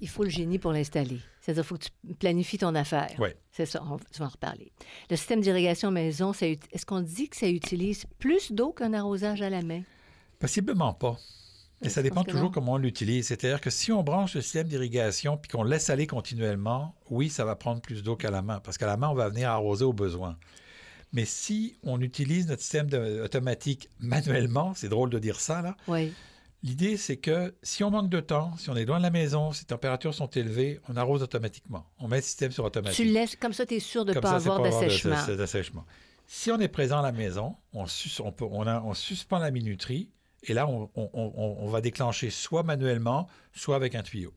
il 0.01 0.09
faut 0.09 0.23
le 0.23 0.29
génie 0.29 0.59
pour 0.59 0.73
l'installer. 0.73 1.19
C'est-à-dire 1.41 1.63
qu'il 1.63 1.67
faut 1.69 1.77
que 1.77 1.83
tu 2.07 2.13
planifies 2.15 2.57
ton 2.57 2.73
affaire. 2.75 3.09
Oui. 3.19 3.29
C'est 3.51 3.65
ça, 3.65 3.83
on, 3.83 3.97
vas 3.97 4.25
en 4.25 4.27
reparler. 4.29 4.71
Le 5.09 5.15
système 5.15 5.41
d'irrigation 5.41 5.91
maison, 5.91 6.31
est-ce 6.33 6.85
qu'on 6.85 7.01
dit 7.01 7.27
que 7.29 7.35
ça 7.35 7.47
utilise 7.49 8.05
plus 8.19 8.51
d'eau 8.51 8.71
qu'un 8.71 8.93
arrosage 8.93 9.41
à 9.41 9.49
la 9.49 9.61
main? 9.61 9.81
Possiblement 10.39 10.93
pas. 10.93 11.17
Mais 11.83 11.89
Je 11.89 11.93
ça 11.93 12.01
dépend 12.03 12.23
toujours 12.23 12.51
comment 12.51 12.73
on 12.73 12.77
l'utilise. 12.77 13.27
C'est-à-dire 13.27 13.61
que 13.61 13.69
si 13.69 13.91
on 13.91 14.03
branche 14.03 14.35
le 14.35 14.41
système 14.41 14.67
d'irrigation 14.67 15.37
puis 15.37 15.49
qu'on 15.51 15.63
laisse 15.63 15.89
aller 15.89 16.07
continuellement, 16.07 16.95
oui, 17.09 17.29
ça 17.29 17.45
va 17.45 17.55
prendre 17.55 17.81
plus 17.81 18.03
d'eau 18.03 18.15
qu'à 18.15 18.31
la 18.31 18.41
main. 18.41 18.59
Parce 18.59 18.77
qu'à 18.77 18.87
la 18.87 18.97
main, 18.97 19.09
on 19.09 19.13
va 19.15 19.29
venir 19.29 19.49
arroser 19.49 19.85
au 19.85 19.93
besoin. 19.93 20.37
Mais 21.11 21.25
si 21.25 21.77
on 21.83 22.01
utilise 22.01 22.47
notre 22.47 22.61
système 22.61 22.89
de- 22.89 23.21
automatique 23.23 23.89
manuellement, 23.99 24.73
c'est 24.75 24.89
drôle 24.89 25.09
de 25.09 25.19
dire 25.19 25.39
ça, 25.39 25.61
là, 25.61 25.75
Oui. 25.87 26.11
l'idée, 26.63 26.97
c'est 26.97 27.17
que 27.17 27.53
si 27.61 27.83
on 27.83 27.91
manque 27.91 28.09
de 28.09 28.19
temps, 28.19 28.55
si 28.57 28.69
on 28.71 28.75
est 28.75 28.85
loin 28.85 28.97
de 28.97 29.03
la 29.03 29.11
maison, 29.11 29.51
si 29.51 29.61
les 29.63 29.67
températures 29.67 30.13
sont 30.13 30.27
élevées, 30.27 30.79
on 30.89 30.95
arrose 30.97 31.21
automatiquement. 31.21 31.85
On 31.99 32.07
met 32.07 32.15
le 32.17 32.21
système 32.23 32.51
sur 32.51 32.63
automatique. 32.65 33.05
Tu 33.05 33.11
laisses, 33.11 33.35
comme 33.35 33.53
ça, 33.53 33.65
tu 33.65 33.75
es 33.75 33.79
sûr 33.79 34.05
de 34.05 34.13
ne 34.13 34.19
pas 34.19 34.31
avoir 34.35 34.61
pas 34.63 34.69
d'assèchement. 35.37 35.85
Si 36.25 36.49
on 36.51 36.59
est 36.59 36.67
présent 36.69 36.99
à 36.99 37.03
la 37.03 37.11
maison, 37.11 37.57
on, 37.73 37.85
sus- 37.85 38.21
on, 38.23 38.31
peut- 38.31 38.47
on 38.49 38.65
a- 38.65 38.81
on 38.81 38.93
suspend 38.93 39.39
la 39.39 39.51
minuterie 39.51 40.09
et 40.45 40.53
là, 40.53 40.67
on, 40.67 40.89
on- 40.95 41.09
on- 41.13 41.57
on 41.59 41.67
va 41.67 41.81
déclencher 41.81 42.29
soit 42.29 42.63
manuellement, 42.63 43.27
soit 43.53 43.75
avec 43.75 43.95
un 43.95 44.03
tuyau, 44.03 44.33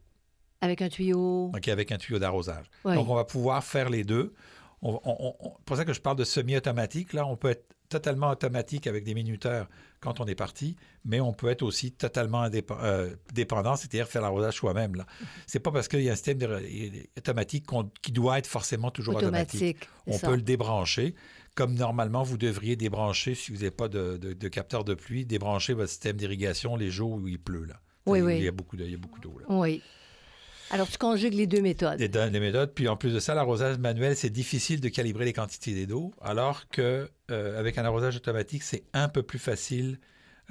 Avec 0.61 0.83
un 0.83 0.89
tuyau. 0.89 1.51
donc 1.53 1.69
avec 1.69 1.93
un 1.93 1.99
tuyau 1.99 2.19
d'arrosage. 2.19 2.67
Oui. 2.85 2.95
Donc, 2.95 3.09
on 3.09 3.15
va 3.15 3.25
pouvoir 3.25 3.63
faire 3.65 3.91
les 3.91 4.05
deux. 4.05 4.33
On, 4.83 5.01
on- 5.05 5.35
on- 5.41 5.53
c'est 5.59 5.65
pour 5.65 5.77
ça 5.77 5.85
que 5.85 5.93
je 5.93 6.01
parle 6.01 6.17
de 6.17 6.25
semi-automatique. 6.25 7.13
Là, 7.13 7.27
on 7.27 7.37
peut 7.37 7.49
être 7.51 7.76
totalement 7.89 8.31
automatique 8.31 8.87
avec 8.87 9.05
des 9.05 9.15
minuteurs 9.15 9.69
quand 10.01 10.21
on 10.21 10.27
est 10.27 10.35
parti, 10.35 10.77
mais 11.05 11.21
on 11.21 11.33
peut 11.33 11.49
être 11.49 11.63
aussi 11.63 11.91
totalement 11.93 12.43
indépen- 12.45 12.79
euh, 12.83 13.15
dépendant, 13.33 13.77
c'est-à-dire 13.77 14.07
faire 14.09 14.23
l'arrosage 14.23 14.55
soi-même. 14.55 14.95
Là, 14.95 15.07
c'est 15.47 15.59
pas 15.59 15.73
parce 15.73 15.89
qu'il 15.89 16.03
y 16.03 16.09
a 16.09 16.13
un 16.13 16.17
système 16.17 16.39
automatique 17.17 17.67
qui 18.03 18.13
doit 18.13 18.39
être 18.39 18.47
forcément 18.47 18.91
toujours 18.91 19.17
automatique. 19.17 19.55
automatique. 19.79 19.89
On 20.07 20.13
ça. 20.19 20.29
peut 20.29 20.37
le 20.37 20.43
débrancher, 20.43 21.15
comme 21.55 21.75
normalement 21.75 22.23
vous 22.23 22.37
devriez 22.39 22.77
débrancher, 22.77 23.35
si 23.35 23.51
vous 23.51 23.59
n'avez 23.59 23.71
pas 23.71 23.89
de, 23.89 24.17
de- 24.19 24.33
de 24.35 24.49
capteur 24.49 24.85
de 24.85 24.95
pluie, 24.95 25.25
débrancher 25.25 25.73
votre 25.73 25.89
système 25.91 26.17
d'irrigation 26.17 26.77
les 26.77 26.91
jours 26.91 27.13
où 27.13 27.27
il 27.29 27.39
pleut. 27.41 27.65
Là. 27.65 27.81
Oui, 28.05 28.19
il, 28.19 28.25
oui. 28.25 28.37
Il 28.39 28.45
y 28.45 28.49
a 28.49 28.53
beaucoup 28.53 28.77
de- 28.77 28.85
d'eau. 29.23 29.39
Là. 29.39 29.47
Oui. 29.49 29.83
Alors, 30.71 30.89
tu 30.89 30.99
conjugues 30.99 31.35
les 31.35 31.47
deux 31.47 31.61
méthodes. 31.61 31.99
Les, 32.01 32.09
les 32.09 32.41
méthodes. 32.41 32.73
Puis 32.75 32.89
en 32.89 32.97
plus 32.97 33.13
de 33.15 33.21
ça, 33.21 33.35
l'arrosage 33.35 33.79
manuel, 33.79 34.17
c'est 34.17 34.31
difficile 34.31 34.81
de 34.81 34.89
calibrer 34.89 35.25
les 35.25 35.33
quantités 35.33 35.87
d'eau, 35.87 36.13
alors 36.21 36.69
que 36.69 37.09
euh, 37.31 37.59
avec 37.59 37.79
un 37.79 37.85
arrosage 37.85 38.17
automatique, 38.17 38.63
c'est 38.63 38.83
un 38.93 39.09
peu 39.09 39.23
plus 39.23 39.39
facile 39.39 39.99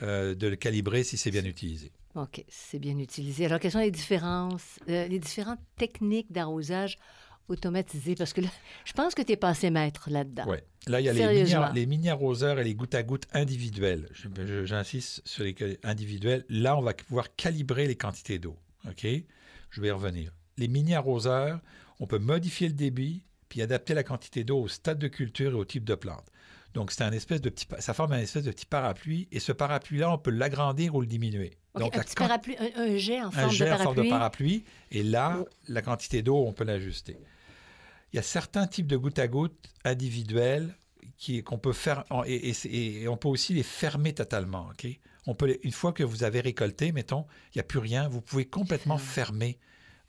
euh, 0.04 0.36
de 0.36 0.48
le 0.48 0.56
calibrer 0.56 1.04
si 1.04 1.18
c'est 1.18 1.32
bien 1.32 1.44
utilisé. 1.46 1.92
OK, 2.16 2.44
c'est 2.48 2.80
bien 2.80 2.98
utilisé. 2.98 3.46
Alors, 3.46 3.60
quelles 3.60 3.72
sont 3.74 3.80
les 3.80 3.92
différences, 3.92 4.80
euh, 4.90 5.08
les 5.08 5.20
différentes 5.20 5.60
techniques 5.78 6.32
d'arrosage 6.32 6.98
automatisé? 7.50 8.16
Parce 8.16 8.32
que 8.32 8.42
là, 8.42 8.48
je 8.86 8.94
pense 8.94 9.16
que 9.16 9.22
tu 9.22 9.34
es 9.34 9.38
passé 9.38 9.70
maître 9.70 10.10
là-dedans. 10.10 10.46
Ouais. 10.48 10.64
Là, 10.88 11.02
il 11.02 11.06
y 11.06 11.10
a 11.10 11.14
les 11.14 11.44
mini, 11.44 11.88
mini-arroseurs 11.88 12.60
et 12.60 12.64
les 12.64 12.74
gouttes 12.76 12.96
à 12.96 13.04
gouttes 13.04 13.26
je- 13.34 14.66
J'insiste 14.66 15.22
sur 15.26 15.44
les 15.44 15.56
individuels. 15.84 16.46
Là, 16.48 16.78
on 16.78 16.82
va 16.82 16.94
pouvoir 16.94 17.36
calibrer 17.36 17.88
les 17.88 17.96
quantités 17.96 18.40
d'eau. 18.40 18.56
OK? 18.88 19.06
Je 19.76 19.82
vais 19.82 19.90
y 19.90 19.92
revenir. 19.92 20.32
Les 20.58 20.70
mini-arroseurs, 20.70 21.60
on 22.00 22.08
peut 22.08 22.18
modifier 22.20 22.68
le 22.70 22.74
débit 22.74 23.24
puis 23.50 23.62
adapter 23.62 23.94
la 23.94 24.04
quantité 24.04 24.46
d'eau 24.46 24.62
au 24.62 24.68
stade 24.70 25.00
de 25.00 25.10
culture 25.10 25.52
et 25.52 25.56
au 25.56 25.66
type 25.66 25.84
de 25.84 25.96
plante. 25.96 26.26
Donc, 26.74 26.92
c'est 26.92 27.04
un 27.04 27.12
espèce 27.12 27.42
de 27.42 27.50
petit, 27.50 27.68
ça 27.80 27.94
forme 27.94 28.14
un 28.14 28.20
espèce 28.20 28.44
de 28.46 28.52
petit 28.52 28.66
parapluie 28.66 29.28
et 29.34 29.40
ce 29.42 29.52
parapluie-là, 29.52 30.10
on 30.12 30.18
peut 30.18 30.32
l'agrandir 30.32 30.96
ou 30.96 31.02
le 31.02 31.08
diminuer. 31.08 31.58
Donc, 31.78 31.98
un 31.98 32.02
petit 32.04 32.16
parapluie, 32.16 32.56
un, 32.58 32.82
un 32.84 32.96
jet 32.98 33.22
en 33.22 33.28
un 33.28 33.32
forme 33.32 33.52
jet 33.52 33.66
de 33.66 33.72
en 33.74 33.78
forme 33.80 33.96
de 33.98 34.10
parapluie. 34.10 34.60
parapluie. 34.62 34.64
Et 34.92 35.04
là, 35.04 35.38
Oh. 35.42 35.48
la 35.68 35.82
quantité 35.82 36.22
d'eau, 36.22 36.38
on 36.48 36.54
peut 36.54 36.64
l'ajuster. 36.64 37.18
Il 38.14 38.16
y 38.16 38.20
a 38.20 38.24
certains 38.24 38.66
types 38.68 38.88
de 38.88 38.96
gouttes 38.98 39.20
à 39.20 39.28
gouttes 39.28 39.68
individuels 39.84 40.74
qui- 41.18 41.44
qu'on 41.44 41.58
peut 41.58 41.74
faire, 41.74 42.04
en- 42.10 42.24
et, 42.26 42.50
et 42.50 42.54
c'est- 42.54 42.70
et 42.72 43.08
on 43.10 43.18
peut 43.18 43.28
aussi 43.30 43.54
les 43.54 43.64
fermer 43.64 44.14
totalement. 44.14 44.70
ok? 44.72 44.88
On 45.28 45.36
peut 45.36 45.58
une 45.64 45.72
fois 45.72 45.92
que 45.94 46.04
vous 46.04 46.24
avez 46.24 46.40
récolté, 46.42 46.92
mettons, 46.92 47.26
il 47.54 47.58
n'y 47.58 47.62
a 47.62 47.64
plus 47.64 47.80
rien, 47.80 48.08
vous 48.08 48.22
pouvez 48.22 48.46
complètement 48.46 48.98
fermer 48.98 49.58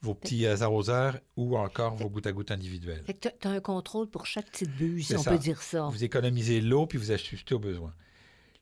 vos 0.03 0.15
petits 0.15 0.45
euh, 0.47 0.61
arroseurs 0.61 1.19
ou 1.37 1.57
encore 1.57 1.97
vos 1.97 2.11
gouttes 2.11 2.27
à 2.27 2.33
gouttes 2.33 2.51
individuels. 2.51 3.03
tu 3.21 3.29
as 3.49 3.51
un 3.51 3.61
contrôle 3.61 4.09
pour 4.09 4.27
chaque 4.27 4.51
petite 4.51 4.71
buse, 4.77 5.07
si 5.07 5.17
on 5.17 5.23
ça. 5.23 5.31
peut 5.31 5.39
dire 5.39 5.63
ça. 5.63 5.89
Vous 5.91 6.05
économisez 6.05 6.61
l'eau 6.61 6.87
puis 6.87 6.99
vous 6.99 7.11
ajustez 7.13 7.55
au 7.55 7.59
besoin. 7.59 7.95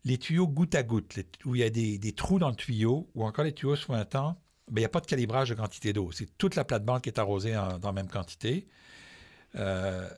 Les 0.05 0.17
tuyaux 0.19 0.47
goutte 0.47 0.75
à 0.77 0.83
goutte, 0.83 1.17
les- 1.17 1.27
où 1.45 1.55
il 1.57 1.61
y 1.61 1.64
a 1.64 1.71
des, 1.71 1.99
des 1.99 2.12
trous 2.12 2.38
dans 2.38 2.51
le 2.51 2.55
tuyau, 2.57 3.09
ou 3.14 3.25
encore 3.25 3.45
les 3.45 3.53
tuyaux 3.53 3.75
sointants, 3.75 4.38
ben, 4.71 4.77
il 4.81 4.83
n'y 4.83 4.87
a 4.87 4.90
pas 4.90 5.01
de 5.01 5.07
calibrage 5.07 5.49
de 5.49 5.55
quantité 5.55 5.93
d'eau. 5.93 6.12
C'est 6.12 6.29
toute 6.38 6.55
la 6.57 6.64
plate-bande 6.64 7.03
qui 7.03 7.09
est 7.09 7.19
arrosée 7.19 7.57
en- 7.57 7.79
dans 7.79 7.88
la 7.88 7.93
même 7.95 8.09
quantité. 8.09 8.67
Euh, 9.57 10.09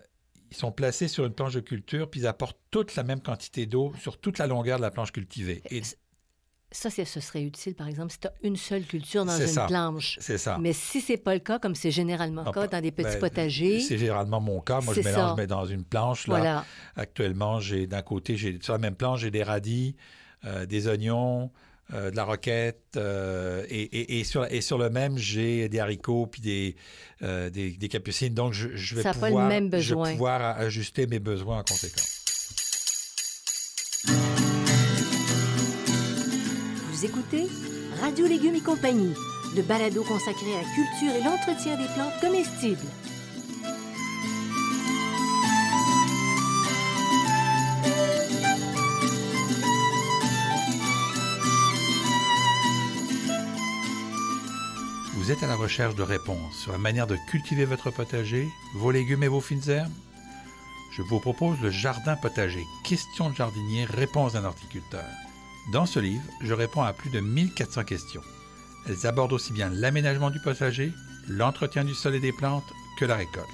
ils 0.50 0.56
sont 0.56 0.70
placés 0.72 1.08
sur 1.08 1.24
une 1.24 1.32
planche 1.32 1.54
de 1.54 1.60
culture, 1.60 2.08
puis 2.10 2.20
ils 2.20 2.26
apportent 2.26 2.58
toute 2.70 2.94
la 2.94 3.02
même 3.02 3.20
quantité 3.20 3.66
d'eau 3.66 3.92
sur 4.00 4.18
toute 4.20 4.38
la 4.38 4.46
longueur 4.46 4.78
de 4.78 4.82
la 4.82 4.90
planche 4.90 5.12
cultivée. 5.12 5.62
Et 5.70 5.82
Ça, 6.76 6.90
ce 6.90 7.20
serait 7.20 7.42
utile, 7.42 7.74
par 7.74 7.88
exemple, 7.88 8.12
si 8.12 8.18
tu 8.20 8.26
as 8.28 8.32
une 8.42 8.56
seule 8.56 8.84
culture 8.84 9.24
dans 9.24 9.38
une 9.40 9.46
ça. 9.46 9.66
planche. 9.66 10.18
c'est 10.20 10.36
ça. 10.36 10.58
Mais 10.60 10.74
si 10.74 11.00
c'est 11.00 11.16
pas 11.16 11.32
le 11.32 11.40
cas, 11.40 11.58
comme 11.58 11.74
c'est 11.74 11.90
généralement 11.90 12.42
le 12.42 12.48
Ah, 12.50 12.52
cas 12.52 12.60
pas- 12.62 12.76
dans 12.76 12.80
des 12.82 12.90
petits 12.92 13.14
ben, 13.14 13.18
potagers, 13.18 13.80
C'est 13.80 13.96
généralement 13.96 14.40
mon 14.42 14.60
cas. 14.60 14.80
Moi, 14.82 14.92
je 14.94 15.00
mélange 15.00 15.30
ça. 15.30 15.34
mais 15.38 15.46
dans 15.46 15.64
une 15.64 15.84
planche. 15.84 16.26
Là, 16.26 16.36
voilà. 16.36 16.64
Actuellement, 16.94 17.60
j'ai 17.60 17.86
d'un 17.86 18.02
côté, 18.02 18.36
j'ai 18.36 18.58
sur 18.60 18.74
la 18.74 18.78
même 18.78 18.94
planche, 18.94 19.20
j'ai 19.20 19.30
des 19.30 19.42
radis, 19.42 19.96
euh, 20.44 20.66
des 20.66 20.86
oignons, 20.86 21.50
euh, 21.94 22.10
de 22.10 22.16
la 22.16 22.24
roquette, 22.24 22.82
euh, 22.96 23.64
et, 23.70 23.82
et- 23.82 24.20
et 24.20 24.24
sur, 24.24 24.44
et 24.52 24.60
sur 24.60 24.76
le 24.76 24.90
même, 24.90 25.16
j'ai 25.18 25.68
des 25.68 25.78
haricots 25.78 26.26
puis 26.26 26.40
des, 26.42 26.76
euh, 27.22 27.48
des, 27.48 27.70
des 27.70 27.88
capucines. 27.88 28.34
Donc, 28.34 28.52
je, 28.52 28.68
je 28.74 28.96
vais 28.96 29.02
pas 29.02 29.12
le 29.12 29.80
je 29.80 29.94
vais 29.94 30.12
pouvoir 30.12 30.58
ajuster 30.58 31.06
mes 31.06 31.20
besoins 31.20 31.58
en 31.60 31.62
conséquence. 31.62 32.15
Vous 36.96 37.04
écoutez 37.04 37.46
Radio 38.00 38.26
Légumes 38.26 38.54
et 38.54 38.62
compagnie, 38.62 39.12
le 39.54 39.60
balado 39.60 40.02
consacré 40.02 40.54
à 40.54 40.62
la 40.62 40.68
culture 40.74 41.14
et 41.14 41.22
l'entretien 41.22 41.76
des 41.76 41.84
plantes 41.92 42.18
comestibles. 42.22 42.78
Vous 55.16 55.30
êtes 55.30 55.42
à 55.42 55.48
la 55.48 55.56
recherche 55.56 55.96
de 55.96 56.02
réponses 56.02 56.56
sur 56.56 56.72
la 56.72 56.78
manière 56.78 57.06
de 57.06 57.18
cultiver 57.28 57.66
votre 57.66 57.90
potager, 57.90 58.48
vos 58.74 58.90
légumes 58.90 59.24
et 59.24 59.28
vos 59.28 59.42
fines 59.42 59.68
herbes? 59.68 59.92
Je 60.92 61.02
vous 61.02 61.20
propose 61.20 61.60
le 61.60 61.70
Jardin 61.70 62.16
potager, 62.16 62.64
questions 62.84 63.28
de 63.28 63.36
jardinier, 63.36 63.84
réponses 63.84 64.32
d'un 64.32 64.44
horticulteur. 64.44 65.04
Dans 65.72 65.84
ce 65.84 65.98
livre, 65.98 66.22
je 66.42 66.54
réponds 66.54 66.82
à 66.82 66.92
plus 66.92 67.10
de 67.10 67.18
1400 67.18 67.82
questions. 67.82 68.22
Elles 68.88 69.04
abordent 69.04 69.32
aussi 69.32 69.52
bien 69.52 69.68
l'aménagement 69.68 70.30
du 70.30 70.38
potager, 70.38 70.92
l'entretien 71.28 71.82
du 71.82 71.92
sol 71.92 72.14
et 72.14 72.20
des 72.20 72.32
plantes 72.32 72.72
que 73.00 73.04
la 73.04 73.16
récolte. 73.16 73.46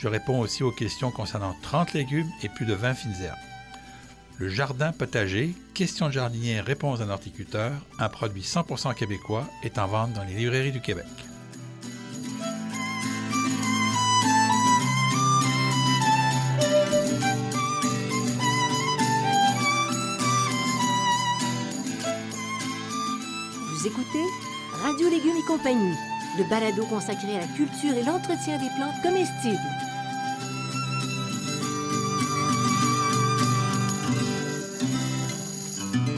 Je 0.00 0.08
réponds 0.08 0.40
aussi 0.40 0.64
aux 0.64 0.72
questions 0.72 1.12
concernant 1.12 1.54
30 1.62 1.92
légumes 1.92 2.28
et 2.42 2.48
plus 2.48 2.66
de 2.66 2.74
20 2.74 2.94
fines 2.94 3.22
herbes. 3.22 3.38
Le 4.38 4.48
Jardin 4.48 4.90
potager, 4.90 5.54
questions 5.74 6.08
de 6.08 6.12
jardinier, 6.12 6.60
réponses 6.60 6.98
d'un 6.98 7.10
horticulteur, 7.10 7.70
un 8.00 8.08
produit 8.08 8.42
100% 8.42 8.92
québécois, 8.96 9.46
est 9.62 9.78
en 9.78 9.86
vente 9.86 10.14
dans 10.14 10.24
les 10.24 10.34
librairies 10.34 10.72
du 10.72 10.80
Québec. 10.80 11.06
Vous 23.82 23.88
écoutez 23.88 24.24
Radio 24.80 25.10
Légumes 25.10 25.38
et 25.38 25.42
compagnie, 25.44 25.96
le 26.38 26.44
balado 26.48 26.84
consacré 26.86 27.34
à 27.36 27.40
la 27.40 27.46
culture 27.48 27.92
et 27.96 28.04
l'entretien 28.04 28.56
des 28.56 28.68
plantes 28.76 29.02
comestibles. 29.02 29.58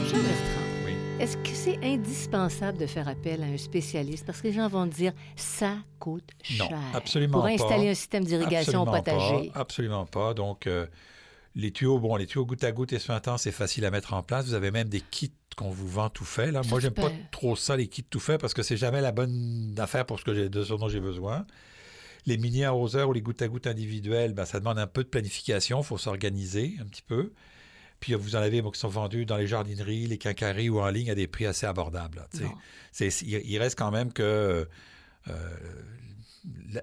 Jean 0.07 0.17
Bertrand, 0.17 0.85
Oui. 0.85 0.93
est-ce 1.19 1.37
que 1.37 1.49
c'est 1.49 1.79
indispensable 1.83 2.77
de 2.77 2.85
faire 2.85 3.07
appel 3.07 3.41
à 3.43 3.45
un 3.47 3.57
spécialiste? 3.57 4.25
Parce 4.25 4.41
que 4.41 4.47
les 4.47 4.53
gens 4.53 4.67
vont 4.67 4.85
dire, 4.85 5.13
ça 5.35 5.73
coûte 5.99 6.29
Non, 6.59 6.67
cher. 6.67 6.77
absolument 6.93 7.33
Pour 7.39 7.43
pas. 7.43 7.51
installer 7.53 7.89
un 7.89 7.93
système 7.95 8.23
d'irrigation 8.23 8.85
potager. 8.85 9.49
Pas, 9.53 9.59
absolument 9.59 10.05
pas. 10.05 10.33
Donc, 10.33 10.67
euh, 10.67 10.85
les 11.55 11.71
tuyaux, 11.71 11.99
bon, 11.99 12.15
les 12.17 12.27
tuyaux 12.27 12.45
goutte 12.45 12.63
à 12.63 12.71
goutte 12.71 12.93
et 12.93 12.99
suintants, 12.99 13.37
c'est 13.37 13.51
facile 13.51 13.85
à 13.85 13.91
mettre 13.91 14.13
en 14.13 14.23
place. 14.23 14.45
Vous 14.47 14.53
avez 14.53 14.71
même 14.71 14.89
des 14.89 15.01
kits 15.01 15.31
qu'on 15.55 15.69
vous 15.69 15.87
vend 15.87 16.09
tout 16.09 16.25
fait. 16.25 16.51
Là. 16.51 16.61
Moi, 16.69 16.79
j'aime 16.81 16.93
pas 16.93 17.11
trop 17.31 17.55
ça, 17.55 17.77
les 17.77 17.87
kits 17.87 18.03
tout 18.03 18.19
faits, 18.19 18.41
parce 18.41 18.53
que 18.53 18.61
c'est 18.61 18.75
jamais 18.77 18.99
la 19.01 19.11
bonne 19.13 19.73
affaire 19.77 20.05
pour 20.05 20.19
ce, 20.19 20.25
que 20.25 20.33
j'ai, 20.33 20.49
de 20.49 20.63
ce 20.63 20.73
dont 20.73 20.89
j'ai 20.89 20.99
besoin. 20.99 21.45
Les 22.25 22.37
mini 22.37 22.65
arroseurs 22.65 23.07
ou 23.09 23.13
les 23.13 23.21
goutte 23.21 23.41
à 23.41 23.47
goutte 23.47 23.67
individuels, 23.67 24.33
ben, 24.33 24.45
ça 24.45 24.59
demande 24.59 24.79
un 24.79 24.87
peu 24.87 25.03
de 25.03 25.07
planification. 25.09 25.79
Il 25.79 25.85
faut 25.85 25.97
s'organiser 25.97 26.75
un 26.81 26.85
petit 26.85 27.03
peu. 27.03 27.31
Puis 28.01 28.13
vous 28.15 28.35
en 28.35 28.39
avez 28.39 28.61
bon, 28.61 28.71
qui 28.71 28.79
sont 28.79 28.89
vendus 28.89 29.25
dans 29.25 29.37
les 29.37 29.47
jardineries, 29.47 30.07
les 30.07 30.17
quincailleries 30.17 30.69
ou 30.69 30.81
en 30.81 30.89
ligne 30.89 31.09
à 31.11 31.15
des 31.15 31.27
prix 31.27 31.45
assez 31.45 31.65
abordables. 31.65 32.17
là. 32.17 32.27
C'est- 32.91 33.21
il 33.21 33.57
reste 33.59 33.77
quand 33.77 33.91
même 33.91 34.11
que 34.11 34.67
euh, 35.27 35.35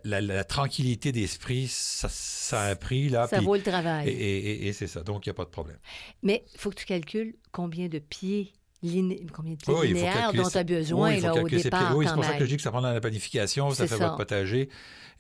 la, 0.05 0.20
la- 0.20 0.35
la 0.35 0.44
tranquillité 0.44 1.12
d'esprit, 1.12 1.68
ça, 1.68 2.09
ça 2.11 2.62
a 2.62 2.70
un 2.70 2.77
prix. 2.77 3.09
Là, 3.09 3.27
Ça 3.29 3.40
vaut 3.40 3.55
le 3.55 3.62
travail. 3.62 4.09
et, 4.09 4.12
et- 4.12 4.51
et- 4.64 4.66
et 4.68 4.72
c'est 4.72 4.87
ça. 4.87 5.03
Donc, 5.03 5.27
il 5.27 5.29
n'y 5.29 5.33
a 5.33 5.35
pas 5.35 5.44
de 5.44 5.51
problème. 5.51 5.79
Mais 6.22 6.44
il 6.55 6.59
faut 6.61 6.70
que 6.70 6.77
tu 6.77 6.85
calcules 6.87 7.35
combien 7.53 7.88
de 7.88 7.98
pieds, 7.98 8.53
liné- 8.83 9.25
combien 9.33 9.53
de 9.53 9.59
pieds 9.59 9.72
Oui, 9.72 9.88
il 9.88 9.90
faut 9.90 9.96
linéaires 9.98 10.33
dont 10.33 10.48
tu 10.48 10.59
as 10.59 10.64
besoin 10.64 11.14
oui, 11.14 11.20
là, 11.20 11.35
au 11.35 11.48
départ. 11.48 11.96
Oui, 11.96 12.07
c'est 12.09 12.14
pour 12.14 12.25
ça 12.25 12.33
que 12.35 12.44
je 12.44 12.51
dis 12.51 12.57
que 12.57 12.62
ça 12.62 12.70
prend 12.70 12.83
dans 12.83 12.92
la 12.92 13.01
planification, 13.01 13.70
ça 13.70 13.87
fait 13.87 13.96
ça. 13.96 14.05
votre 14.05 14.16
potager. 14.16 14.68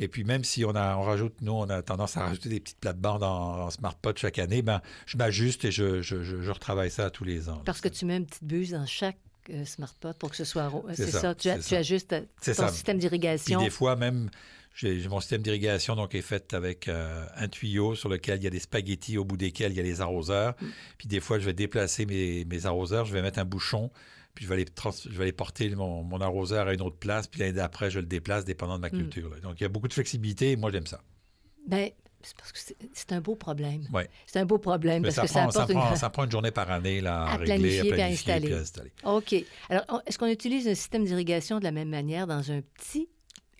Et 0.00 0.08
puis, 0.08 0.24
même 0.24 0.42
si 0.42 0.64
on, 0.64 0.74
a, 0.74 0.96
on 0.96 1.02
rajoute, 1.02 1.34
nous, 1.42 1.52
on 1.52 1.68
a 1.68 1.82
tendance 1.82 2.16
à 2.16 2.24
rajouter 2.24 2.48
des 2.48 2.58
petites 2.60 2.80
plates-bandes 2.80 3.22
en, 3.22 3.60
en 3.66 3.70
Smart 3.70 3.94
Pot 3.94 4.18
chaque 4.18 4.38
année, 4.38 4.62
ben, 4.62 4.80
je 5.06 5.16
m'ajuste 5.16 5.64
et 5.66 5.70
je, 5.70 6.00
je, 6.02 6.22
je- 6.24 6.40
je 6.42 6.50
retravaille 6.50 6.90
ça 6.90 7.10
tous 7.10 7.24
les 7.24 7.48
ans. 7.48 7.62
Parce 7.64 7.80
que 7.80 7.88
tu 7.88 8.06
mets 8.06 8.16
une 8.16 8.26
petite 8.26 8.42
buse 8.44 8.70
dans 8.70 8.86
chaque 8.86 9.18
euh, 9.50 9.64
smart 9.64 9.94
pot 10.00 10.16
pour 10.18 10.30
que 10.30 10.36
ce 10.36 10.44
soit. 10.44 10.70
C'est 10.94 11.10
ça, 11.10 11.20
ça. 11.20 11.34
Tu, 11.34 11.48
ajustes 11.74 12.08
ton 12.10 12.26
C'est 12.40 12.54
ça. 12.54 12.68
système 12.68 12.96
Puis 12.98 13.02
d'irrigation. 13.08 13.62
des 13.62 13.70
fois, 13.70 13.96
même, 13.96 14.30
j'ai 14.74 15.06
mon 15.08 15.20
système 15.20 15.42
d'irrigation 15.42 15.96
donc 15.96 16.14
est 16.14 16.22
fait 16.22 16.54
avec 16.54 16.88
euh, 16.88 17.24
un 17.36 17.48
tuyau 17.48 17.94
sur 17.94 18.08
lequel 18.08 18.38
il 18.40 18.44
y 18.44 18.46
a 18.46 18.50
des 18.50 18.58
spaghettis 18.60 19.18
au 19.18 19.24
bout 19.24 19.36
desquels 19.36 19.72
il 19.72 19.76
y 19.76 19.80
a 19.80 19.82
les 19.82 20.00
arroseurs. 20.00 20.54
Mm. 20.60 20.66
Puis 20.98 21.08
des 21.08 21.20
fois, 21.20 21.38
je 21.38 21.44
vais 21.44 21.52
déplacer 21.54 22.06
mes, 22.06 22.44
mes 22.44 22.66
arroseurs, 22.66 23.04
je 23.04 23.12
vais 23.12 23.22
mettre 23.22 23.38
un 23.38 23.44
bouchon, 23.44 23.90
puis 24.34 24.44
je 24.44 24.48
vais 24.48 24.54
aller, 24.54 24.64
trans- 24.64 24.90
je 24.92 25.10
vais 25.16 25.24
aller 25.24 25.32
porter 25.32 25.68
mon, 25.74 26.02
mon 26.02 26.20
arroseur 26.20 26.68
à 26.68 26.72
une 26.74 26.80
autre 26.82 26.96
place, 26.98 27.26
puis 27.26 27.40
l'année 27.40 27.52
d'après, 27.52 27.90
je 27.90 27.98
le 28.00 28.06
déplace 28.06 28.44
dépendant 28.44 28.76
de 28.76 28.80
ma 28.82 28.88
Mm. 28.88 28.92
culture. 28.98 29.30
Donc, 29.42 29.60
il 29.60 29.64
y 29.64 29.66
a 29.66 29.68
beaucoup 29.68 29.88
de 29.88 29.92
flexibilité 29.92 30.52
et 30.52 30.56
moi, 30.56 30.70
j'aime 30.72 30.86
ça. 30.86 31.02
Ben, 31.66 31.90
c'est 32.22 32.36
parce 32.36 32.52
que 32.52 32.58
c'est- 32.58 33.12
un 33.12 33.20
beau 33.20 33.34
problème. 33.34 33.86
Ouais. 33.92 34.08
C'est 34.26 34.38
un 34.38 34.46
beau 34.46 34.58
problème 34.58 35.02
Mais 35.02 35.08
parce 35.08 35.16
ça, 35.16 35.22
que 35.22 35.26
prend, 35.28 35.50
ça, 35.50 35.62
apporte 35.62 35.72
prend, 35.78 35.90
une... 35.90 35.96
ça 35.96 36.10
prend 36.10 36.24
une 36.24 36.30
journée 36.30 36.50
par 36.50 36.70
année 36.70 37.00
là, 37.00 37.24
à, 37.24 37.32
À 37.32 37.36
régler, 37.36 37.54
planifier 37.56 37.80
à 37.92 37.94
planifier 37.94 38.40
puis 38.40 38.54
à 38.54 38.56
installer. 38.58 38.92
OK. 39.04 39.34
Alors, 39.68 40.02
est-ce 40.06 40.18
qu'on 40.18 40.26
utilise 40.28 40.66
un 40.68 40.74
système 40.74 41.04
d'irrigation 41.04 41.58
de 41.58 41.64
la 41.64 41.72
même 41.72 41.88
manière 41.90 42.26
dans 42.26 42.50
un 42.50 42.60
petit 42.62 43.08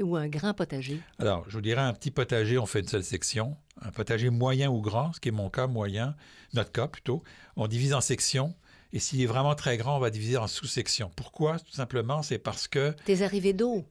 ou 0.01 0.17
un 0.17 0.29
grand 0.29 0.55
potager? 0.55 1.01
Alors, 1.19 1.45
je 1.49 1.55
vous 1.55 1.61
dirais, 1.61 1.83
un 1.83 1.93
petit 1.93 2.11
potager, 2.11 2.57
on 2.59 2.67
fait 2.67 2.81
une 2.81 2.89
seule 2.89 3.05
section. 3.05 3.57
Un 3.83 3.91
potager 3.91 4.31
moyen 4.31 4.71
ou 4.71 4.81
grand, 4.81 5.13
ce 5.13 5.21
qui 5.21 5.29
est 5.29 5.33
mon 5.33 5.51
cas 5.51 5.67
moyen, 5.67 6.15
notre 6.55 6.73
cas 6.73 6.87
plutôt, 6.87 7.23
on 7.57 7.67
divise 7.67 7.93
en 7.95 8.01
sections. 8.01 8.55
Et 8.95 8.99
s'il 8.99 9.23
est 9.23 9.27
vraiment 9.27 9.55
très 9.55 9.79
grand, 9.79 9.97
on 9.97 10.01
va 10.01 10.11
diviser 10.11 10.37
en 10.37 10.47
sous-sections. 10.47 11.11
Pourquoi? 11.17 11.59
Tout 11.59 11.73
simplement, 11.73 12.23
c'est 12.23 12.39
parce 12.39 12.69
que 12.69 12.95
Tes 13.07 13.23
arrivées 13.23 13.55
d'eau. 13.55 13.87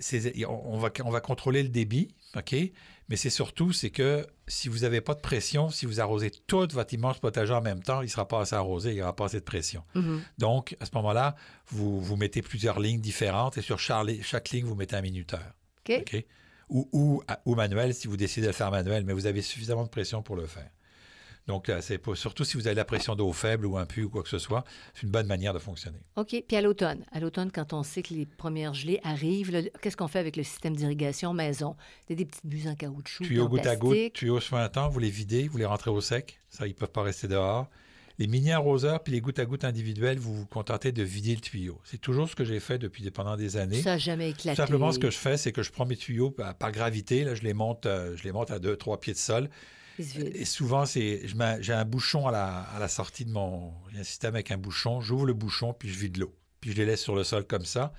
on 0.47 0.77
va, 0.77 0.89
on 1.03 1.09
va 1.09 1.21
contrôler 1.21 1.63
le 1.63 1.69
débit, 1.69 2.13
OK? 2.37 2.55
Mais 3.11 3.17
c'est 3.17 3.29
surtout, 3.29 3.73
c'est 3.73 3.89
que 3.89 4.25
si 4.47 4.69
vous 4.69 4.79
n'avez 4.79 5.01
pas 5.01 5.13
de 5.13 5.19
pression, 5.19 5.69
si 5.69 5.85
vous 5.85 5.99
arrosez 5.99 6.31
tout 6.47 6.65
votre 6.71 6.93
immense 6.93 7.19
potager 7.19 7.53
en 7.53 7.59
même 7.59 7.83
temps, 7.83 7.99
il 7.99 8.05
ne 8.05 8.09
sera 8.09 8.25
pas 8.25 8.39
assez 8.39 8.55
arrosé, 8.55 8.91
il 8.91 8.95
n'y 8.95 9.01
aura 9.01 9.13
pas 9.13 9.25
assez 9.25 9.41
de 9.41 9.43
pression. 9.43 9.83
Mhm. 9.95 10.21
Donc, 10.37 10.77
à 10.79 10.85
ce 10.85 10.91
moment-là, 10.93 11.35
vous, 11.67 11.99
vous 11.99 12.15
mettez 12.15 12.41
plusieurs 12.41 12.79
lignes 12.79 13.01
différentes 13.01 13.57
et 13.57 13.61
sur 13.61 13.79
chaque, 13.79 14.07
chaque 14.21 14.51
ligne, 14.51 14.63
vous 14.63 14.75
mettez 14.75 14.95
un 14.95 15.01
minuteur. 15.01 15.43
OK? 15.99 16.25
Ou, 16.69 16.87
ou, 16.93 17.21
ou 17.43 17.55
manuel 17.55 17.93
si 17.93 18.07
vous 18.07 18.15
décidez 18.15 18.43
de 18.43 18.51
le 18.51 18.53
faire 18.53 18.71
manuel, 18.71 19.03
mais 19.03 19.11
vous 19.11 19.25
avez 19.25 19.41
suffisamment 19.41 19.83
de 19.83 19.89
pression 19.89 20.23
pour 20.23 20.37
le 20.37 20.47
faire. 20.47 20.69
Donc, 21.47 21.67
là, 21.67 21.81
c'est 21.81 21.99
surtout 22.15 22.43
si 22.43 22.55
vous 22.55 22.67
avez 22.67 22.75
la 22.75 22.85
pression 22.85 23.15
d'eau 23.15 23.31
faible 23.33 23.65
ou 23.65 23.77
un 23.77 23.85
pu 23.85 24.03
ou 24.03 24.09
quoi 24.09 24.23
que 24.23 24.29
ce 24.29 24.37
soit, 24.37 24.63
c'est 24.93 25.03
une 25.03 25.09
bonne 25.09 25.27
manière 25.27 25.53
de 25.53 25.59
fonctionner. 25.59 25.99
OK. 26.15 26.43
Puis 26.47 26.57
à 26.57 26.61
l'automne. 26.61 27.03
À 27.11 27.19
l'automne, 27.19 27.51
quand 27.51 27.73
on 27.73 27.83
sait 27.83 28.03
que 28.03 28.13
les 28.13 28.25
premières 28.25 28.73
gelées 28.73 28.99
arrivent, 29.03 29.51
là, 29.51 29.61
qu'est-ce 29.81 29.97
qu'on 29.97 30.07
fait 30.07 30.19
avec 30.19 30.35
le 30.35 30.43
système 30.43 30.75
d'irrigation 30.75 31.33
maison? 31.33 31.75
Des 32.09 32.25
petites 32.25 32.45
buses 32.45 32.67
en 32.67 32.75
caoutchouc. 32.75 33.23
Tuyaux 33.23 33.45
en 33.45 33.49
goutte 33.49 33.65
à 33.65 33.75
goutte, 33.75 34.13
tuyaux 34.13 34.39
suintants, 34.39 34.89
vous 34.89 34.99
les 34.99 35.09
videz, 35.09 35.47
vous 35.47 35.57
les 35.57 35.65
rentrez 35.65 35.89
au 35.89 36.01
sec. 36.01 36.39
Ça, 36.49 36.67
ils 36.67 36.71
ne 36.71 36.75
peuvent 36.75 36.91
pas 36.91 37.03
rester 37.03 37.27
dehors. 37.27 37.67
Les 38.19 38.27
mini 38.27 38.51
arroseurs 38.51 39.01
puis 39.01 39.13
les 39.13 39.21
gouttes 39.21 39.39
à 39.39 39.45
goutte 39.45 39.63
individuelles, 39.63 40.19
vous 40.19 40.35
vous 40.35 40.45
contentez 40.45 40.91
de 40.91 41.01
vider 41.01 41.33
le 41.33 41.41
tuyau. 41.41 41.79
C'est 41.83 41.99
toujours 41.99 42.29
ce 42.29 42.35
que 42.35 42.43
j'ai 42.43 42.59
fait 42.59 42.77
depuis 42.77 43.09
pendant 43.09 43.35
des 43.35 43.57
années. 43.57 43.81
Ça 43.81 43.91
n'a 43.91 43.97
jamais 43.97 44.29
éclaté. 44.29 44.55
Tout 44.55 44.61
simplement, 44.61 44.91
ce 44.91 44.99
que 44.99 45.09
je 45.09 45.17
fais, 45.17 45.37
c'est 45.37 45.51
que 45.51 45.63
je 45.63 45.71
prends 45.71 45.87
mes 45.87 45.95
tuyaux 45.95 46.29
par, 46.29 46.53
par 46.53 46.71
gravité, 46.71 47.23
là, 47.23 47.33
je, 47.33 47.41
les 47.41 47.53
monte, 47.53 47.87
euh, 47.87 48.15
je 48.15 48.23
les 48.23 48.31
monte 48.31 48.51
à 48.51 48.59
2-3 48.59 48.99
pieds 48.99 49.13
de 49.13 49.17
sol. 49.17 49.49
Et 50.17 50.45
souvent, 50.45 50.85
c'est, 50.85 51.21
j'ai 51.59 51.73
un 51.73 51.85
bouchon 51.85 52.27
à 52.27 52.31
la, 52.31 52.61
à 52.61 52.79
la 52.79 52.87
sortie 52.87 53.25
de 53.25 53.31
mon. 53.31 53.73
Il 53.89 53.95
y 53.95 53.97
a 53.97 54.01
un 54.01 54.05
système 54.05 54.35
avec 54.35 54.51
un 54.51 54.57
bouchon. 54.57 55.01
J'ouvre 55.01 55.25
le 55.25 55.33
bouchon, 55.33 55.73
puis 55.73 55.89
je 55.89 55.99
vide 55.99 56.17
l'eau. 56.17 56.33
Puis 56.59 56.71
je 56.71 56.77
les 56.77 56.85
laisse 56.85 57.01
sur 57.01 57.15
le 57.15 57.23
sol 57.23 57.45
comme 57.45 57.65
ça. 57.65 57.93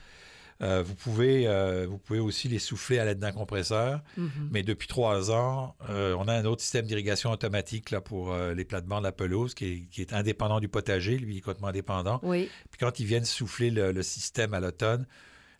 Euh, 0.62 0.82
vous, 0.82 0.94
pouvez, 0.94 1.48
euh, 1.48 1.86
vous 1.88 1.98
pouvez 1.98 2.20
aussi 2.20 2.46
les 2.46 2.60
souffler 2.60 2.98
à 2.98 3.04
l'aide 3.04 3.18
d'un 3.18 3.32
compresseur. 3.32 4.00
Mhm. 4.16 4.30
Mais 4.52 4.62
depuis 4.62 4.86
trois 4.86 5.30
ans, 5.32 5.74
euh, 5.90 6.14
on 6.18 6.28
a 6.28 6.34
un 6.34 6.44
autre 6.44 6.62
système 6.62 6.86
d'irrigation 6.86 7.30
automatique 7.30 7.90
là, 7.90 8.00
pour 8.00 8.34
les 8.34 8.64
platements 8.64 8.98
de 8.98 9.04
la 9.04 9.12
pelouse 9.12 9.54
qui 9.54 9.64
est, 9.66 9.80
qui 9.90 10.00
est 10.00 10.12
indépendant 10.12 10.60
du 10.60 10.68
potager. 10.68 11.18
Lui, 11.18 11.34
il 11.34 11.38
est 11.38 11.40
complètement 11.40 11.68
indépendant. 11.68 12.20
Oui. 12.22 12.48
Puis 12.70 12.78
quand 12.78 13.00
ils 13.00 13.06
viennent 13.06 13.24
souffler 13.24 13.70
le, 13.70 13.92
le 13.92 14.02
système 14.02 14.54
à 14.54 14.60
l'automne, 14.60 15.06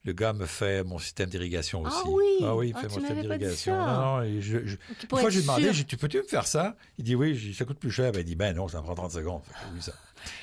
le 0.04 0.12
gars 0.12 0.32
me 0.32 0.46
fait 0.46 0.82
mon 0.84 0.98
système 0.98 1.28
d'irrigation 1.30 1.82
aussi. 1.82 1.96
Ah 1.98 2.08
oui? 2.08 2.24
Ah 2.42 2.56
oui, 2.56 2.68
il 2.70 2.74
Ah, 2.76 2.80
fait 2.80 2.88
mon 2.88 2.98
système 2.98 3.20
d'irrigation. 3.20 3.76
Non, 3.76 4.40
je- 4.40 4.58
une 4.58 4.76
fois, 5.08 5.30
demandé, 5.30 5.72
j'ai 5.72 5.84
dit, 5.84 5.96
peux-tu 5.96 6.18
me 6.18 6.22
faire 6.24 6.46
ça? 6.46 6.76
Il 6.98 7.04
dit 7.04 7.14
oui, 7.14 7.34
dit, 7.34 7.54
ça 7.54 7.64
coûte 7.64 7.78
plus 7.78 7.90
cher. 7.90 8.10
Ben, 8.12 8.20
il 8.20 8.24
dit, 8.24 8.34
ben 8.34 8.54
non, 8.54 8.66
ça 8.68 8.78
me 8.78 8.82
prend 8.84 8.94
30 8.94 9.12
secondes. 9.12 9.42
Fait 9.44 9.52
que 9.52 9.74
oui, 9.74 9.82
ça. 9.82 9.92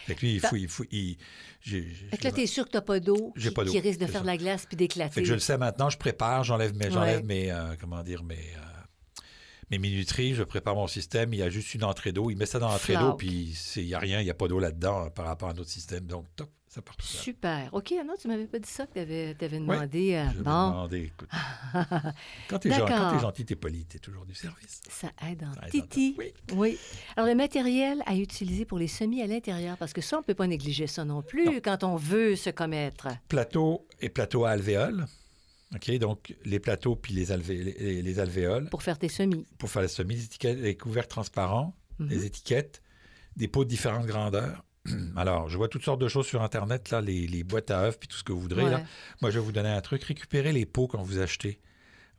Fait 0.07 0.15
que 0.15 0.21
lui, 0.21 0.33
il 0.35 0.67
faut, 0.67 0.85
il 0.91 1.17
j'ai- 1.61 1.83
Fait 2.11 2.17
que 2.17 2.23
là, 2.25 2.31
tu 2.31 2.41
es 2.41 2.47
sûr 2.47 2.65
que 2.65 2.71
tu 2.71 2.77
n'as 2.77 2.81
pas 2.81 2.99
d'eau 2.99 3.33
qui, 3.37 3.51
pas 3.51 3.63
d'eau, 3.65 3.71
qui 3.71 3.79
risque 3.79 3.99
de 3.99 4.05
faire 4.07 4.21
de 4.21 4.27
la 4.27 4.37
glace 4.37 4.65
puis 4.65 4.75
d'éclater. 4.77 5.13
Fait 5.13 5.21
que 5.21 5.27
je 5.27 5.33
le 5.33 5.39
sais 5.39 5.57
maintenant, 5.57 5.89
je 5.89 5.97
prépare, 5.97 6.43
j'enlève 6.43 6.75
mes, 6.75 6.89
j'enlève 6.91 7.19
Ouais. 7.21 7.25
mes, 7.25 7.51
euh, 7.51 7.75
comment 7.79 8.01
dire, 8.03 8.23
mes, 8.23 8.35
euh, 8.35 9.21
mes 9.71 9.77
minuteries, 9.77 10.33
je 10.35 10.43
prépare 10.43 10.75
mon 10.75 10.87
système, 10.87 11.33
il 11.33 11.39
y 11.39 11.43
a 11.43 11.49
juste 11.49 11.73
une 11.75 11.83
entrée 11.83 12.11
d'eau, 12.11 12.29
il 12.31 12.37
met 12.37 12.45
ça 12.45 12.59
dans 12.59 12.69
l'entrée 12.69 12.95
d'eau, 12.95 13.13
puis 13.13 13.53
c'est- 13.55 13.81
il 13.81 13.87
n'y 13.87 13.93
a 13.93 13.99
rien, 13.99 14.19
il 14.19 14.23
n'y 14.23 14.29
a 14.31 14.33
pas 14.33 14.47
d'eau 14.47 14.59
là-dedans 14.59 15.05
euh, 15.05 15.09
par 15.09 15.25
rapport 15.25 15.49
à 15.49 15.53
notre 15.53 15.69
système, 15.69 16.05
donc 16.07 16.25
top, 16.35 16.49
ça 16.69 16.81
part 16.83 16.95
tout 16.95 17.05
seul. 17.05 17.21
Super. 17.21 17.69
OK, 17.73 17.93
non, 18.05 18.13
tu 18.21 18.27
m'avais 18.27 18.45
pas 18.45 18.59
dit 18.59 18.69
ça 18.69 18.85
que 18.85 18.93
tu 18.93 18.99
avais, 18.99 19.35
Ouais, 19.41 19.49
demandé. 19.49 20.15
à... 20.15 20.29
Je 20.31 20.37
vais 20.37 20.43
Bon, 20.43 20.69
demander, 20.69 20.99
écoute, 21.05 21.27
quand 21.73 21.89
quand 22.49 22.59
t'es 22.59 22.69
gentil, 23.19 23.43
t'es 23.45 23.55
poli, 23.55 23.85
t'es 23.85 23.97
toujours 23.99 24.25
du 24.25 24.35
service. 24.35 24.81
ça 24.89 25.09
aide 25.27 25.43
en 25.43 25.53
Ça 25.55 25.61
aide 25.65 25.71
titi. 25.71 26.15
Oui. 26.17 26.33
Oui. 26.53 26.77
Alors, 27.17 27.27
le 27.27 27.35
matériel 27.35 28.03
à 28.05 28.15
utiliser 28.15 28.65
pour 28.65 28.77
les 28.77 28.87
semis 28.87 29.21
à 29.21 29.27
l'intérieur, 29.27 29.77
parce 29.77 29.93
que 29.93 30.01
ça, 30.01 30.17
on 30.17 30.19
ne 30.19 30.25
peut 30.25 30.35
pas 30.35 30.47
négliger 30.47 30.85
ça 30.87 31.03
non 31.05 31.21
plus 31.23 31.45
Non. 31.45 31.53
quand 31.63 31.83
on 31.83 31.95
veut 31.95 32.35
se 32.35 32.49
commettre. 32.51 33.07
Plateau 33.27 33.87
et 33.99 34.09
plateau 34.09 34.45
à 34.45 34.51
alvéoles, 34.51 35.05
OK, 35.75 35.91
donc 35.97 36.35
les 36.45 36.59
plateaux 36.59 36.95
puis 36.95 37.13
les, 37.13 37.31
alvé- 37.31 37.63
les, 37.79 38.01
les 38.01 38.19
alvéoles, 38.19 38.69
Pour 38.69 38.83
faire 38.83 38.97
tes 38.99 39.09
semis. 39.09 39.45
pour 39.57 39.69
faire 39.69 39.81
les 39.83 39.87
semis, 39.87 40.15
les, 40.15 40.23
étiquettes, 40.25 40.59
les 40.59 40.75
couverts 40.77 41.07
transparents, 41.07 41.75
Mhm. 41.99 42.07
les 42.09 42.25
étiquettes, 42.25 42.81
des 43.35 43.47
pots 43.49 43.65
de 43.65 43.69
différentes 43.69 44.05
grandeurs. 44.05 44.63
Alors, 45.15 45.49
je 45.49 45.57
vois 45.57 45.67
toutes 45.67 45.83
sortes 45.83 46.01
de 46.01 46.07
choses 46.07 46.25
sur 46.27 46.41
Internet, 46.41 46.89
là, 46.91 47.01
les, 47.01 47.27
les 47.27 47.43
boîtes 47.43 47.71
à 47.71 47.81
œufs, 47.87 47.99
puis 47.99 48.07
tout 48.07 48.17
ce 48.17 48.23
que 48.23 48.31
vous 48.31 48.39
voudrez. 48.41 48.63
Ouais. 48.63 48.71
Là. 48.71 48.81
Moi, 49.21 49.31
je 49.31 49.39
vais 49.39 49.45
vous 49.45 49.51
donner 49.51 49.69
un 49.69 49.81
truc. 49.81 50.03
Récupérez 50.03 50.51
les 50.51 50.65
pots 50.65 50.87
quand 50.87 51.01
vous 51.01 51.19
achetez 51.19 51.59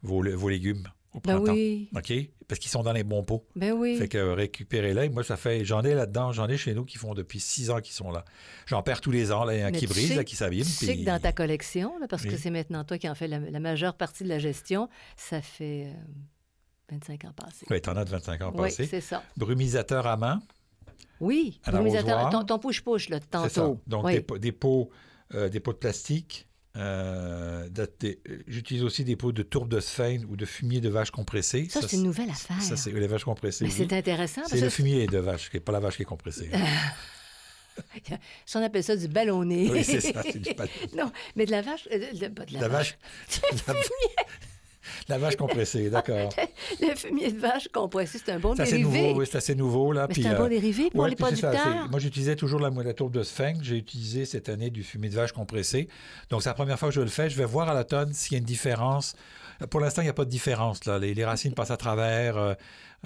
vos, 0.02 0.22
vos 0.36 0.48
légumes 0.48 0.88
au 1.12 1.18
Ben 1.20 1.34
printemps. 1.36 1.52
oui. 1.52 1.88
OK? 1.94 2.12
Parce 2.46 2.58
qu'ils 2.60 2.70
sont 2.70 2.82
dans 2.82 2.92
les 2.92 3.02
bons 3.04 3.22
pots. 3.24 3.44
Ben 3.56 3.72
oui. 3.72 3.96
Fait 3.96 4.08
que 4.08 4.16
euh, 4.18 4.34
récupérez-les. 4.34 5.08
Moi, 5.08 5.22
ça 5.24 5.36
fait... 5.36 5.64
J'en 5.64 5.82
ai 5.82 5.94
là-dedans. 5.94 6.32
J'en 6.32 6.48
ai 6.48 6.56
chez 6.56 6.72
nous 6.74 6.84
qui 6.84 6.98
font 6.98 7.14
depuis 7.14 7.38
six 7.40 7.70
ans 7.70 7.80
qui 7.80 7.92
sont 7.92 8.10
là. 8.10 8.24
J'en 8.66 8.82
perds 8.82 9.00
tous 9.00 9.10
les 9.10 9.30
ans. 9.32 9.44
Là, 9.44 9.54
il 9.56 9.60
y 9.60 9.64
en 9.64 9.68
a 9.68 9.72
qui 9.72 9.86
brise, 9.86 10.08
sais- 10.08 10.14
là, 10.16 10.24
qui 10.24 10.36
s'abîme. 10.36 10.64
Tu 10.64 10.70
sais 10.70 10.86
puis- 10.86 11.00
que 11.00 11.06
dans 11.06 11.20
ta 11.20 11.32
collection, 11.32 11.98
là, 11.98 12.06
parce 12.08 12.24
que 12.24 12.36
c'est 12.36 12.50
maintenant 12.50 12.84
toi 12.84 12.98
qui 12.98 13.08
en 13.08 13.14
fais 13.14 13.28
la, 13.28 13.38
la 13.40 13.60
majeure 13.60 13.94
partie 13.96 14.22
de 14.24 14.28
la 14.28 14.38
gestion, 14.38 14.88
ça 15.16 15.40
fait 15.42 15.86
euh, 15.88 15.92
25 16.92 17.24
ans 17.24 17.32
passés. 17.36 17.66
Oui, 17.70 17.80
t'en 17.80 17.96
as 17.96 18.04
de 18.04 18.10
25 18.10 18.42
ans 18.42 18.50
Oui, 18.54 18.62
passés. 18.68 18.86
c'est 18.86 19.00
ça. 19.00 19.22
Brumisateur 19.36 20.06
à 20.06 20.16
main. 20.16 20.40
Oui, 21.20 21.60
À 21.64 21.72
ton, 22.30 22.44
ton 22.44 22.58
push-push, 22.58 23.08
là, 23.10 23.18
C'est 23.20 23.38
ça. 23.38 23.48
tantôt. 23.48 23.80
Donc, 23.86 24.04
Oui. 24.04 24.14
des, 24.14 24.20
po- 24.22 24.38
des 24.38 24.52
pots, 24.52 24.90
euh, 25.34 25.48
des 25.48 25.60
pots 25.60 25.72
de 25.72 25.78
plastique. 25.78 26.46
euh, 26.76 27.68
euh, 27.78 28.14
J'utilise 28.46 28.84
aussi 28.84 29.04
des 29.04 29.16
pots 29.16 29.32
de 29.32 29.42
tourbe 29.42 29.68
de 29.68 29.80
sphène 29.80 30.24
ou 30.30 30.36
de 30.36 30.44
fumier 30.46 30.80
de 30.80 30.88
vache 30.88 31.10
compressé. 31.10 31.66
Ça, 31.68 31.80
c'est 31.86 31.96
une 31.96 32.04
nouvelle 32.04 32.30
affaire. 32.30 32.60
Ça, 32.62 32.76
c'est 32.76 32.90
les 32.92 33.06
vaches 33.06 33.24
compressées. 33.24 33.64
Mais 33.64 33.70
oui. 33.70 33.76
c'est 33.76 33.92
intéressant 33.92 34.42
parce 34.42 34.52
C'est 34.52 34.60
le 34.60 34.70
fumier 34.70 35.06
de 35.06 35.18
vache, 35.18 35.50
pas 35.50 35.72
la 35.72 35.80
vache 35.80 35.96
qui 35.96 36.02
est 36.02 36.06
compressée. 36.06 36.50
ça, 38.46 38.60
on 38.60 38.62
appelle 38.62 38.84
ça 38.84 38.96
du 38.96 39.08
ballonné. 39.08 39.68
oui, 39.70 39.84
c'est 39.84 40.00
ça. 40.00 40.22
c'est 40.22 40.38
du 40.38 40.52
bal- 40.54 40.68
non, 40.96 41.10
mais 41.36 41.46
de 41.46 41.50
la 41.50 41.62
vache. 41.62 41.88
euh, 41.92 41.98
de, 42.12 42.28
de- 42.28 42.44
de 42.44 42.52
la, 42.54 42.60
La 42.60 42.68
vache. 42.68 42.98
vache. 43.66 43.76
la, 45.08 45.18
vache 45.18 45.36
compressée, 45.36 45.90
d'accord. 45.90 46.30
Le 46.80 46.94
fumier 46.94 47.32
de 47.32 47.38
vache 47.38 47.68
compressé, 47.72 48.18
c'est 48.24 48.32
un 48.32 48.38
bon 48.38 48.54
C'est 48.54 48.62
assez 48.62 48.78
dérivé. 48.78 49.02
nouveau, 49.08 49.20
oui, 49.20 49.26
c'est 49.30 49.38
assez 49.38 49.54
nouveau. 49.54 49.92
Là, 49.92 50.06
c'est 50.10 50.26
un 50.26 50.34
euh, 50.34 50.38
bon 50.38 50.48
dérivé 50.48 50.90
pour 50.90 51.00
ouais, 51.00 51.10
les 51.10 51.16
c'est 51.16 51.36
ça, 51.36 51.48
producteurs. 51.50 51.82
c'est- 51.84 51.90
moi, 51.90 51.98
j'utilisais 52.00 52.36
toujours 52.36 52.60
la, 52.60 52.70
la 52.70 52.94
tourbe 52.94 53.12
de 53.12 53.22
sphinx. 53.22 53.60
J'ai 53.62 53.76
utilisé 53.76 54.24
cette 54.24 54.48
année 54.48 54.70
du 54.70 54.82
fumier 54.82 55.08
de 55.08 55.14
vache 55.14 55.32
compressé. 55.32 55.88
Donc, 56.30 56.42
c'est 56.42 56.48
la 56.50 56.54
première 56.54 56.78
fois 56.78 56.88
que 56.88 56.94
je 56.94 57.00
le 57.00 57.08
fais. 57.08 57.30
Je 57.30 57.36
vais 57.36 57.44
voir 57.44 57.68
à 57.68 57.74
l'automne 57.74 58.12
s'il 58.12 58.32
y 58.32 58.34
a 58.36 58.38
une 58.38 58.44
différence. 58.44 59.14
Pour 59.68 59.80
l'instant, 59.80 60.02
il 60.02 60.06
n'y 60.06 60.10
a 60.10 60.14
pas 60.14 60.24
de 60.24 60.30
différence. 60.30 60.84
Là. 60.86 60.98
Les, 60.98 61.12
les 61.14 61.24
racines 61.24 61.52
passent 61.54 61.70
à 61.70 61.76
travers, 61.76 62.36
euh, 62.36 62.54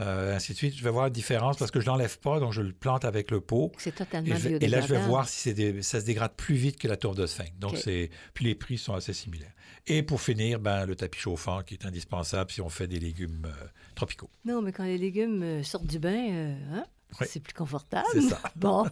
euh, 0.00 0.36
ainsi 0.36 0.52
de 0.52 0.56
suite. 0.56 0.76
Je 0.76 0.84
vais 0.84 0.90
voir 0.90 1.04
la 1.04 1.10
différence 1.10 1.56
parce 1.56 1.70
que 1.70 1.80
je 1.80 1.86
ne 1.86 1.90
l'enlève 1.90 2.18
pas, 2.18 2.38
donc 2.40 2.52
je 2.52 2.60
le 2.62 2.72
plante 2.72 3.04
avec 3.04 3.30
le 3.30 3.40
pot. 3.40 3.72
C'est 3.78 3.90
Et, 3.90 3.92
totalement 3.92 4.34
je 4.36 4.48
vais- 4.48 4.58
et 4.60 4.68
là, 4.68 4.80
je 4.80 4.86
vais 4.88 5.00
voir 5.00 5.28
si 5.28 5.52
des- 5.54 5.82
ça 5.82 6.00
se 6.00 6.04
dégrade 6.06 6.32
plus 6.36 6.54
vite 6.54 6.78
que 6.78 6.88
la 6.88 6.96
tourbe 6.96 7.16
de 7.16 7.26
sphinx. 7.26 7.52
Donc, 7.58 7.76
c'est 7.76 8.10
puis 8.34 8.44
les 8.44 8.54
prix 8.54 8.78
sont 8.78 8.94
assez 8.94 9.12
similaires. 9.12 9.52
Et 9.86 10.02
pour 10.02 10.20
finir, 10.22 10.60
ben, 10.60 10.86
le 10.86 10.96
tapis 10.96 11.18
chauffant 11.20 11.62
qui 11.62 11.74
est 11.74 11.84
indispensable 11.84 12.50
si 12.50 12.60
on 12.62 12.68
fait 12.70 12.86
des 12.86 12.98
légumes 12.98 13.46
euh, 13.46 13.66
tropicaux. 13.94 14.30
Non, 14.44 14.62
mais 14.62 14.72
quand 14.72 14.84
les 14.84 14.96
légumes 14.98 15.62
sortent 15.62 15.86
du 15.86 15.98
bain, 15.98 16.30
euh, 16.30 16.54
hein, 16.72 16.84
Oui. 17.20 17.26
c'est 17.30 17.40
plus 17.40 17.54
confortable. 17.54 18.06
C'est 18.12 18.22
ça. 18.22 18.40
Bon. 18.56 18.84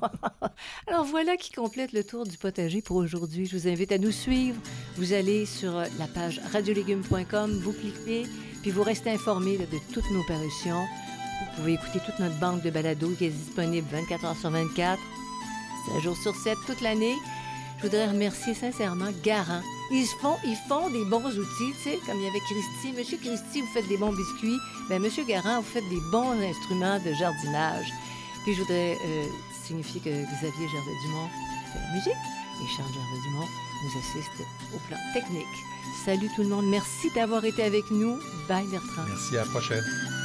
Alors 0.87 1.05
voilà 1.05 1.37
qui 1.37 1.53
complète 1.53 1.93
le 1.93 2.05
tour 2.05 2.25
du 2.25 2.37
potager 2.39 2.83
pour 2.83 2.97
aujourd'hui. 2.97 3.47
Je 3.47 3.57
vous 3.57 3.69
invite 3.69 3.93
à 3.93 3.99
nous 3.99 4.13
suivre. 4.13 4.61
Vous 4.97 5.13
allez 5.13 5.47
sur 5.47 5.73
la 5.73 6.07
page 6.15 6.41
radiolégumes.com, 6.53 7.51
vous 7.63 7.73
cliquez, 7.73 8.27
puis 8.63 8.71
vous 8.71 8.83
restez 8.83 9.11
informé 9.11 9.59
de 9.59 9.79
toutes 9.93 10.11
nos 10.11 10.23
parutions. 10.25 10.85
Vous 11.41 11.57
pouvez 11.57 11.73
écouter 11.75 11.99
toute 12.07 12.19
notre 12.21 12.39
banque 12.39 12.63
de 12.63 12.71
balados 12.71 13.11
qui 13.19 13.25
est 13.27 13.31
disponible 13.31 13.87
24 13.91 14.25
heures 14.25 14.37
sur 14.37 14.51
24, 14.51 15.01
7 15.95 16.03
jours 16.03 16.17
sur 16.17 16.35
7, 16.35 16.57
toute 16.67 16.81
l'année. 16.81 17.15
Je 17.83 17.89
voudrais 17.89 18.07
remercier 18.07 18.55
sincèrement 18.55 19.11
Garant. 19.25 19.61
Ils 19.91 20.07
font, 20.21 20.37
ils 20.45 20.57
font 20.69 20.89
des 20.91 21.05
bons 21.05 21.27
outils, 21.27 21.73
tu 21.83 21.91
sais, 21.91 21.99
comme 22.07 22.17
il 22.17 22.23
y 22.23 22.29
avait 22.29 22.39
Christy. 22.39 22.93
Monsieur 22.97 23.19
Christy, 23.19 23.61
vous 23.61 23.67
faites 23.75 23.89
des 23.89 23.97
bons 23.97 24.13
biscuits. 24.13 24.57
Ben, 24.89 25.03
Monsieur 25.03 25.25
Garant, 25.25 25.61
vous 25.61 25.69
faites 25.69 25.89
des 25.91 26.01
bons 26.13 26.41
instruments 26.41 27.01
de 27.01 27.13
jardinage. 27.13 27.93
Puis 28.45 28.55
je 28.55 28.61
voudrais 28.61 28.97
euh, 29.05 29.25
signifier 29.67 30.01
que 30.01 30.11
Xavier 30.11 30.69
Gervais-Dumont 30.69 31.29
fait 31.73 31.81
la 31.81 31.93
musique 31.93 32.13
et 32.63 32.77
Charles 32.77 32.93
Gervais-Dumont 32.95 33.49
nous 33.85 33.99
assiste 33.99 34.49
au 34.73 34.79
plan 34.87 34.99
technique. 35.13 35.47
Salut 36.05 36.29
tout 36.37 36.43
le 36.43 36.51
monde. 36.51 36.67
Merci 36.67 37.11
d'avoir 37.17 37.45
été 37.45 37.65
avec 37.65 37.91
nous. 37.91 38.17
Bye 38.49 38.67
Bertrand. 38.69 39.03
Merci, 39.09 39.37
à 39.37 39.41
la 39.41 39.51
prochaine. 39.51 40.22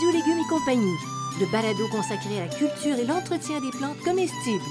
Radio 0.00 0.18
Légumes 0.18 0.38
et 0.38 0.48
compagnie, 0.48 0.96
le 1.38 1.46
balado 1.52 1.86
consacré 1.88 2.38
à 2.38 2.46
la 2.46 2.48
culture 2.48 2.96
et 2.98 3.04
l'entretien 3.04 3.60
des 3.60 3.70
plantes 3.70 4.00
comestibles. 4.02 4.64